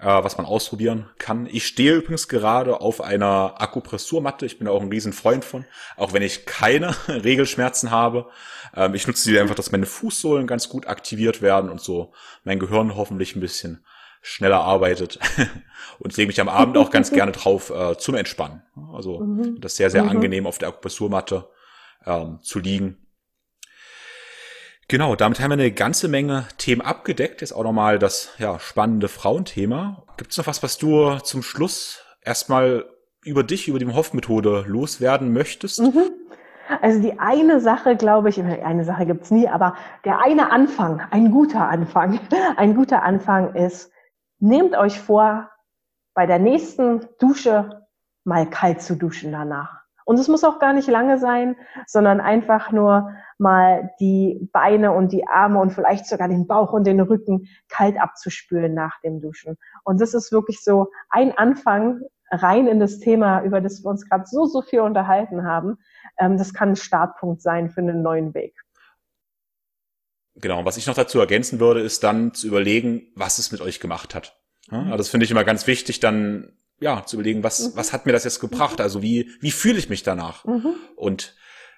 äh, 0.00 0.06
was 0.06 0.38
man 0.38 0.46
ausprobieren 0.46 1.08
kann. 1.18 1.46
Ich 1.46 1.66
stehe 1.66 1.94
übrigens 1.94 2.26
gerade 2.26 2.80
auf 2.80 3.00
einer 3.00 3.60
Akupressurmatte. 3.60 4.44
Ich 4.44 4.58
bin 4.58 4.66
auch 4.66 4.82
ein 4.82 4.88
Riesenfreund 4.88 5.44
von, 5.44 5.64
auch 5.96 6.12
wenn 6.12 6.22
ich 6.22 6.46
keine 6.46 6.96
Regelschmerzen 7.08 7.92
habe. 7.92 8.28
Ähm, 8.74 8.94
ich 8.94 9.06
nutze 9.06 9.30
die 9.30 9.38
einfach, 9.38 9.54
dass 9.54 9.70
meine 9.70 9.86
Fußsohlen 9.86 10.48
ganz 10.48 10.68
gut 10.68 10.88
aktiviert 10.88 11.42
werden 11.42 11.70
und 11.70 11.80
so 11.80 12.12
mein 12.42 12.58
Gehirn 12.58 12.96
hoffentlich 12.96 13.36
ein 13.36 13.40
bisschen 13.40 13.84
schneller 14.20 14.60
arbeitet. 14.60 15.20
und 16.00 16.16
lege 16.16 16.26
mich 16.26 16.40
am 16.40 16.48
Abend 16.48 16.76
auch 16.76 16.90
ganz 16.90 17.10
gerne 17.12 17.30
drauf 17.30 17.70
äh, 17.70 17.96
zum 17.98 18.16
Entspannen. 18.16 18.62
Also 18.92 19.20
mhm. 19.20 19.60
das 19.60 19.72
ist 19.72 19.76
sehr, 19.76 19.90
sehr 19.90 20.02
mhm. 20.02 20.10
angenehm 20.10 20.46
auf 20.48 20.58
der 20.58 20.68
Akupressurmatte 20.68 21.48
ähm, 22.04 22.40
zu 22.42 22.58
liegen. 22.58 23.07
Genau, 24.90 25.16
damit 25.16 25.38
haben 25.40 25.50
wir 25.50 25.54
eine 25.54 25.70
ganze 25.70 26.08
Menge 26.08 26.46
Themen 26.56 26.80
abgedeckt. 26.80 27.42
Jetzt 27.42 27.52
auch 27.52 27.62
nochmal 27.62 27.98
das 27.98 28.34
ja, 28.38 28.58
spannende 28.58 29.08
Frauenthema. 29.08 30.02
Gibt 30.16 30.30
es 30.30 30.38
noch 30.38 30.46
was, 30.46 30.62
was 30.62 30.78
du 30.78 31.18
zum 31.18 31.42
Schluss 31.42 32.02
erstmal 32.22 32.86
über 33.22 33.42
dich, 33.42 33.68
über 33.68 33.78
die 33.78 33.86
Hoff-Methode 33.86 34.64
loswerden 34.66 35.34
möchtest? 35.34 35.80
Mhm. 35.80 36.10
Also 36.80 37.00
die 37.02 37.18
eine 37.18 37.60
Sache, 37.60 37.96
glaube 37.96 38.30
ich, 38.30 38.42
eine 38.42 38.84
Sache 38.84 39.04
gibt's 39.04 39.30
nie, 39.30 39.46
aber 39.46 39.74
der 40.06 40.20
eine 40.20 40.50
Anfang, 40.50 41.02
ein 41.10 41.30
guter 41.30 41.68
Anfang, 41.68 42.18
ein 42.56 42.74
guter 42.74 43.02
Anfang 43.02 43.54
ist, 43.54 43.92
nehmt 44.38 44.74
euch 44.74 44.98
vor, 44.98 45.50
bei 46.14 46.24
der 46.24 46.38
nächsten 46.38 47.06
Dusche 47.18 47.86
mal 48.24 48.48
kalt 48.48 48.80
zu 48.80 48.96
duschen 48.96 49.32
danach. 49.32 49.77
Und 50.08 50.18
es 50.18 50.26
muss 50.26 50.42
auch 50.42 50.58
gar 50.58 50.72
nicht 50.72 50.88
lange 50.88 51.18
sein, 51.18 51.54
sondern 51.86 52.22
einfach 52.22 52.72
nur 52.72 53.10
mal 53.36 53.90
die 54.00 54.48
Beine 54.54 54.92
und 54.92 55.12
die 55.12 55.28
Arme 55.28 55.60
und 55.60 55.70
vielleicht 55.70 56.06
sogar 56.06 56.28
den 56.28 56.46
Bauch 56.46 56.72
und 56.72 56.86
den 56.86 56.98
Rücken 56.98 57.46
kalt 57.68 58.00
abzuspülen 58.00 58.72
nach 58.72 58.98
dem 59.02 59.20
Duschen. 59.20 59.58
Und 59.84 60.00
das 60.00 60.14
ist 60.14 60.32
wirklich 60.32 60.64
so 60.64 60.86
ein 61.10 61.36
Anfang 61.36 62.00
rein 62.30 62.68
in 62.68 62.80
das 62.80 63.00
Thema, 63.00 63.42
über 63.42 63.60
das 63.60 63.84
wir 63.84 63.90
uns 63.90 64.08
gerade 64.08 64.24
so, 64.24 64.46
so 64.46 64.62
viel 64.62 64.80
unterhalten 64.80 65.44
haben. 65.44 65.76
Ähm, 66.18 66.38
das 66.38 66.54
kann 66.54 66.70
ein 66.70 66.76
Startpunkt 66.76 67.42
sein 67.42 67.68
für 67.68 67.82
einen 67.82 68.00
neuen 68.00 68.32
Weg. 68.32 68.54
Genau, 70.36 70.64
was 70.64 70.78
ich 70.78 70.86
noch 70.86 70.94
dazu 70.94 71.20
ergänzen 71.20 71.60
würde, 71.60 71.80
ist 71.80 72.02
dann 72.02 72.32
zu 72.32 72.46
überlegen, 72.46 73.12
was 73.14 73.38
es 73.38 73.52
mit 73.52 73.60
euch 73.60 73.78
gemacht 73.78 74.14
hat. 74.14 74.40
Also 74.70 74.96
das 74.96 75.08
finde 75.10 75.24
ich 75.24 75.30
immer 75.30 75.44
ganz 75.44 75.66
wichtig, 75.66 76.00
dann 76.00 76.58
ja 76.80 77.04
zu 77.04 77.16
überlegen, 77.16 77.42
was 77.42 77.60
mhm. 77.60 77.76
was 77.76 77.92
hat 77.92 78.06
mir 78.06 78.12
das 78.12 78.24
jetzt 78.24 78.40
gebracht? 78.40 78.80
Also 78.80 79.02
wie 79.02 79.30
wie 79.40 79.50
fühle 79.50 79.78
ich 79.78 79.88
mich 79.88 80.02
danach? 80.02 80.44
Mhm. 80.44 80.74
Und 80.96 81.34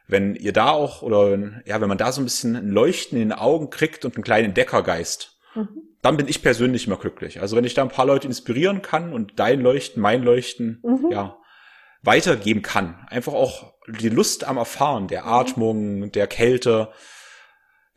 wenn 0.07 0.35
ihr 0.35 0.53
da 0.53 0.71
auch 0.71 1.03
oder 1.03 1.39
ja, 1.65 1.81
wenn 1.81 1.89
man 1.89 1.99
da 1.99 2.13
so 2.13 2.21
ein 2.21 2.25
bisschen 2.25 2.57
ein 2.57 2.71
Leuchten 2.71 3.21
in 3.21 3.29
den 3.29 3.39
Augen 3.39 3.71
kriegt 3.71 4.05
und 4.05 4.17
einen 4.17 4.25
kleinen 4.25 4.47
Entdeckergeist, 4.47 5.39
mhm. 5.55 5.69
dann 6.03 6.17
bin 6.17 6.29
ich 6.29 6.43
persönlich 6.43 6.87
immer 6.87 6.97
glücklich. 6.97 7.41
Also 7.41 7.57
wenn 7.57 7.65
ich 7.65 7.75
da 7.75 7.83
ein 7.83 7.89
paar 7.89 8.07
Leute 8.07 8.27
inspirieren 8.27 8.83
kann 8.83 9.13
und 9.13 9.39
dein 9.39 9.61
Leuchten, 9.61 10.03
mein 10.03 10.23
Leuchten, 10.23 10.81
mhm. 10.83 11.11
ja, 11.11 11.37
weitergeben 12.03 12.63
kann, 12.63 13.07
einfach 13.09 13.35
auch 13.35 13.75
die 13.87 14.09
Lust 14.09 14.45
am 14.45 14.57
Erfahren 14.57 15.09
der 15.09 15.23
mhm. 15.23 15.29
Atmung, 15.29 16.13
der 16.13 16.27
Kälte, 16.27 16.91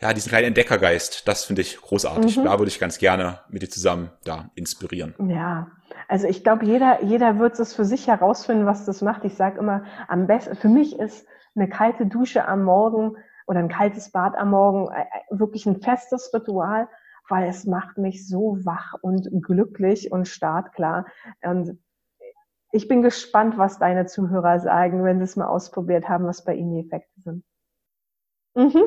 ja, 0.01 0.13
diesen 0.13 0.29
kleinen 0.29 0.47
Entdeckergeist, 0.47 1.27
das 1.27 1.45
finde 1.45 1.61
ich 1.61 1.77
großartig. 1.77 2.37
Mhm. 2.37 2.43
Da 2.43 2.59
würde 2.59 2.69
ich 2.69 2.79
ganz 2.79 2.97
gerne 2.97 3.39
mit 3.49 3.61
dir 3.61 3.69
zusammen 3.69 4.11
da 4.25 4.51
inspirieren. 4.55 5.15
Ja, 5.29 5.71
also 6.07 6.27
ich 6.27 6.43
glaube, 6.43 6.65
jeder, 6.65 7.03
jeder 7.03 7.39
wird 7.39 7.59
es 7.59 7.73
für 7.73 7.85
sich 7.85 8.07
herausfinden, 8.07 8.65
was 8.65 8.85
das 8.85 9.01
macht. 9.01 9.23
Ich 9.25 9.35
sage 9.35 9.59
immer, 9.59 9.83
am 10.07 10.27
besten, 10.27 10.55
für 10.55 10.69
mich 10.69 10.99
ist 10.99 11.27
eine 11.55 11.69
kalte 11.69 12.05
Dusche 12.05 12.47
am 12.47 12.63
Morgen 12.63 13.15
oder 13.47 13.59
ein 13.59 13.69
kaltes 13.69 14.11
Bad 14.11 14.35
am 14.35 14.51
Morgen 14.51 14.91
äh, 14.91 15.01
äh, 15.01 15.39
wirklich 15.39 15.65
ein 15.65 15.81
festes 15.81 16.33
Ritual, 16.33 16.87
weil 17.29 17.47
es 17.47 17.65
macht 17.65 17.97
mich 17.97 18.27
so 18.27 18.57
wach 18.63 18.95
und 19.01 19.29
glücklich 19.41 20.11
und 20.11 20.27
startklar. 20.27 21.05
Und 21.41 21.77
ich 22.71 22.87
bin 22.87 23.01
gespannt, 23.01 23.57
was 23.57 23.77
deine 23.79 24.05
Zuhörer 24.05 24.59
sagen, 24.59 25.03
wenn 25.03 25.19
sie 25.19 25.25
es 25.25 25.35
mal 25.35 25.47
ausprobiert 25.47 26.09
haben, 26.09 26.25
was 26.25 26.43
bei 26.43 26.55
ihnen 26.55 26.73
die 26.73 26.85
Effekte 26.87 27.21
sind. 27.21 27.43
Mhm. 28.55 28.83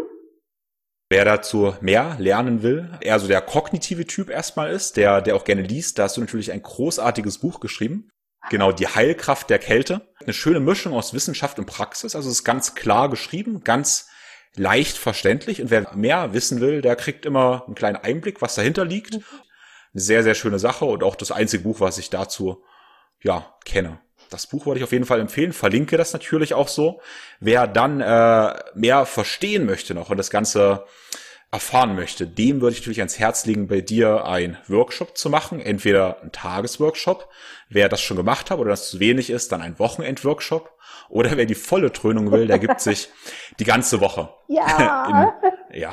Wer 1.09 1.25
dazu 1.25 1.75
mehr 1.81 2.17
lernen 2.19 2.63
will, 2.63 2.91
eher 3.01 3.21
so 3.21 3.29
der 3.29 3.41
kognitive 3.41 4.07
Typ 4.07 4.29
erstmal 4.29 4.71
ist, 4.71 4.97
der, 4.97 5.23
der 5.23 5.37
auch 5.37 5.45
gerne 5.45 5.63
liest, 5.63 5.99
da 5.99 6.05
hast 6.05 6.17
du 6.17 6.21
natürlich 6.21 6.51
ein 6.51 6.63
großartiges 6.63 7.39
Buch 7.39 7.61
geschrieben. 7.61 8.11
Genau, 8.51 8.73
die 8.73 8.89
Heilkraft 8.89 9.51
der 9.51 9.59
Kälte. 9.59 10.13
Eine 10.21 10.33
schöne 10.33 10.61
Mischung 10.61 10.93
aus 10.93 11.15
Wissenschaft 11.15 11.59
und 11.59 11.67
Praxis. 11.67 12.15
Also 12.15 12.29
es 12.29 12.37
ist 12.37 12.45
ganz 12.45 12.75
klar 12.75 13.09
geschrieben, 13.09 13.63
ganz 13.63 14.09
leicht 14.55 14.97
verständlich. 14.97 15.63
Und 15.63 15.71
wer 15.71 15.95
mehr 15.95 16.33
wissen 16.33 16.61
will, 16.61 16.81
der 16.81 16.97
kriegt 16.97 17.27
immer 17.27 17.65
einen 17.67 17.75
kleinen 17.75 17.97
Einblick, 17.97 18.43
was 18.43 18.55
dahinter 18.55 18.85
liegt. 18.85 19.15
Eine 19.15 19.23
sehr, 19.95 20.23
sehr 20.23 20.35
schöne 20.35 20.59
Sache 20.59 20.85
und 20.85 21.03
auch 21.03 21.17
das 21.17 21.33
einzige 21.33 21.65
Buch, 21.65 21.81
was 21.81 21.99
ich 21.99 22.11
dazu, 22.11 22.63
ja, 23.21 23.57
kenne. 23.65 24.01
Das 24.31 24.47
Buch 24.47 24.67
wollte 24.67 24.79
ich 24.79 24.85
auf 24.85 24.93
jeden 24.93 25.05
Fall 25.05 25.21
empfehlen, 25.21 25.53
verlinke 25.53 25.97
das 25.97 26.13
natürlich 26.13 26.55
auch 26.55 26.69
so. 26.69 27.01
Wer 27.41 27.67
dann 27.67 28.01
äh, 28.01 28.55
mehr 28.75 29.07
verstehen 29.07 29.67
möchte 29.67 29.95
noch 29.95 30.11
und 30.11 30.17
das 30.17 30.31
Ganze 30.31 30.85
erfahren 31.53 31.95
möchte, 31.95 32.27
dem 32.27 32.61
würde 32.61 32.75
ich 32.75 32.81
natürlich 32.81 32.99
ans 33.01 33.19
Herz 33.19 33.47
legen, 33.47 33.69
bei 33.69 33.81
dir 33.81 34.27
ein 34.27 34.59
Workshop 34.67 35.17
zu 35.17 35.31
machen, 35.31 35.61
entweder 35.61 36.21
ein 36.23 36.33
Tagesworkshop, 36.33 37.29
wer 37.69 37.89
das 37.89 38.01
schon 38.01 38.17
gemacht 38.17 38.51
hat 38.51 38.59
oder 38.59 38.71
das 38.71 38.91
zu 38.91 39.01
wenig 39.01 39.31
ist, 39.31 39.53
dann 39.53 39.63
ein 39.63 39.79
Wochenendworkshop 39.79 40.73
oder 41.09 41.37
wer 41.37 41.47
die 41.47 41.55
volle 41.55 41.93
Trönung 41.93 42.33
will, 42.33 42.47
der 42.47 42.59
gibt 42.59 42.81
sich 42.81 43.09
die 43.61 43.65
ganze 43.65 44.01
Woche. 44.01 44.29
Ja. 44.49 45.33
In, 45.73 45.81
ja. 45.81 45.93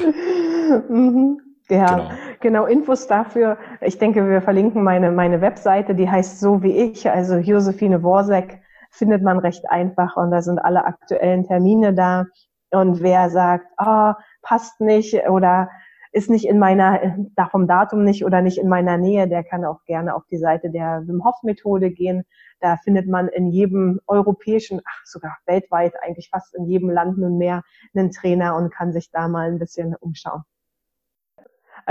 mhm. 0.89 1.39
Ja, 1.69 1.85
genau. 1.85 2.11
Genau. 2.43 2.65
Infos 2.65 3.07
dafür. 3.07 3.57
Ich 3.81 3.97
denke, 3.97 4.29
wir 4.29 4.43
verlinken 4.43 4.83
meine, 4.83 5.11
meine 5.11 5.41
Webseite, 5.41 5.95
die 5.95 6.09
heißt 6.09 6.39
so 6.39 6.61
wie 6.61 6.77
ich, 6.77 7.09
also 7.09 7.37
Josephine 7.37 8.03
Worsek, 8.03 8.61
findet 8.91 9.23
man 9.23 9.39
recht 9.39 9.67
einfach 9.71 10.15
und 10.17 10.29
da 10.29 10.43
sind 10.43 10.59
alle 10.59 10.85
aktuellen 10.85 11.47
Termine 11.47 11.95
da. 11.95 12.25
Und 12.69 13.01
wer 13.01 13.31
sagt, 13.31 13.65
oh, 13.83 14.13
passt 14.43 14.79
nicht 14.81 15.27
oder 15.27 15.69
ist 16.11 16.29
nicht 16.29 16.45
in 16.45 16.59
meiner, 16.59 17.17
da 17.35 17.47
vom 17.47 17.67
Datum 17.67 18.03
nicht 18.03 18.23
oder 18.23 18.41
nicht 18.41 18.59
in 18.59 18.69
meiner 18.69 18.97
Nähe, 18.97 19.27
der 19.27 19.43
kann 19.43 19.65
auch 19.65 19.83
gerne 19.85 20.15
auf 20.15 20.23
die 20.29 20.37
Seite 20.37 20.69
der 20.69 21.01
Wim 21.07 21.23
Hof 21.25 21.41
Methode 21.41 21.89
gehen. 21.89 22.23
Da 22.59 22.77
findet 22.77 23.07
man 23.07 23.29
in 23.29 23.47
jedem 23.47 23.99
europäischen, 24.05 24.81
ach 24.85 25.05
sogar 25.05 25.35
weltweit, 25.47 25.93
eigentlich 26.03 26.29
fast 26.29 26.53
in 26.53 26.65
jedem 26.65 26.91
Land 26.91 27.17
nunmehr 27.17 27.63
einen 27.95 28.11
Trainer 28.11 28.55
und 28.55 28.71
kann 28.71 28.93
sich 28.93 29.09
da 29.11 29.27
mal 29.27 29.47
ein 29.47 29.57
bisschen 29.57 29.95
umschauen. 29.95 30.43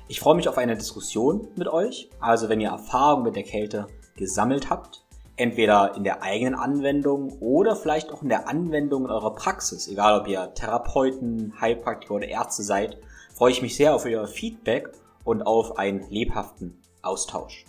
Ich 0.07 0.19
freue 0.19 0.35
mich 0.35 0.47
auf 0.47 0.57
eine 0.57 0.75
Diskussion 0.75 1.47
mit 1.55 1.67
euch, 1.67 2.09
also 2.19 2.49
wenn 2.49 2.61
ihr 2.61 2.69
Erfahrung 2.69 3.23
mit 3.23 3.35
der 3.35 3.43
Kälte 3.43 3.87
gesammelt 4.15 4.69
habt, 4.69 5.03
entweder 5.35 5.95
in 5.95 6.03
der 6.03 6.21
eigenen 6.21 6.55
Anwendung 6.55 7.39
oder 7.39 7.75
vielleicht 7.75 8.11
auch 8.11 8.21
in 8.21 8.29
der 8.29 8.47
Anwendung 8.47 9.05
in 9.05 9.11
eurer 9.11 9.33
Praxis, 9.33 9.87
egal 9.87 10.19
ob 10.19 10.27
ihr 10.27 10.53
Therapeuten, 10.53 11.59
Heilpraktiker 11.59 12.15
oder 12.15 12.27
Ärzte 12.27 12.63
seid, 12.63 12.99
freue 13.33 13.51
ich 13.51 13.61
mich 13.61 13.75
sehr 13.75 13.95
auf 13.95 14.05
euer 14.05 14.27
Feedback 14.27 14.91
und 15.23 15.41
auf 15.41 15.77
einen 15.77 16.07
lebhaften 16.09 16.79
Austausch. 17.01 17.65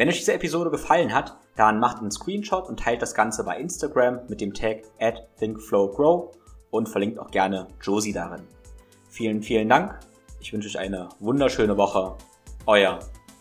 Wenn 0.00 0.08
euch 0.08 0.16
diese 0.16 0.32
Episode 0.32 0.70
gefallen 0.70 1.12
hat, 1.12 1.36
dann 1.56 1.78
macht 1.78 1.98
einen 1.98 2.10
Screenshot 2.10 2.66
und 2.70 2.80
teilt 2.80 3.02
das 3.02 3.14
Ganze 3.14 3.44
bei 3.44 3.58
Instagram 3.58 4.20
mit 4.28 4.40
dem 4.40 4.54
Tag 4.54 4.84
at 4.98 5.28
thinkflowgrow 5.38 6.34
und 6.70 6.88
verlinkt 6.88 7.18
auch 7.18 7.30
gerne 7.30 7.66
Josie 7.82 8.14
darin. 8.14 8.40
Vielen, 9.10 9.42
vielen 9.42 9.68
Dank. 9.68 10.00
Ich 10.40 10.54
wünsche 10.54 10.68
euch 10.68 10.78
eine 10.78 11.10
wunderschöne 11.18 11.76
Woche. 11.76 12.16
Euer 12.64 13.00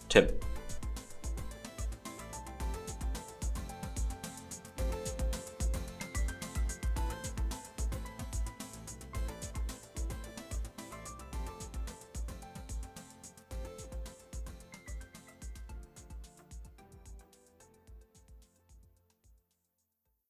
Tim. 0.09 0.25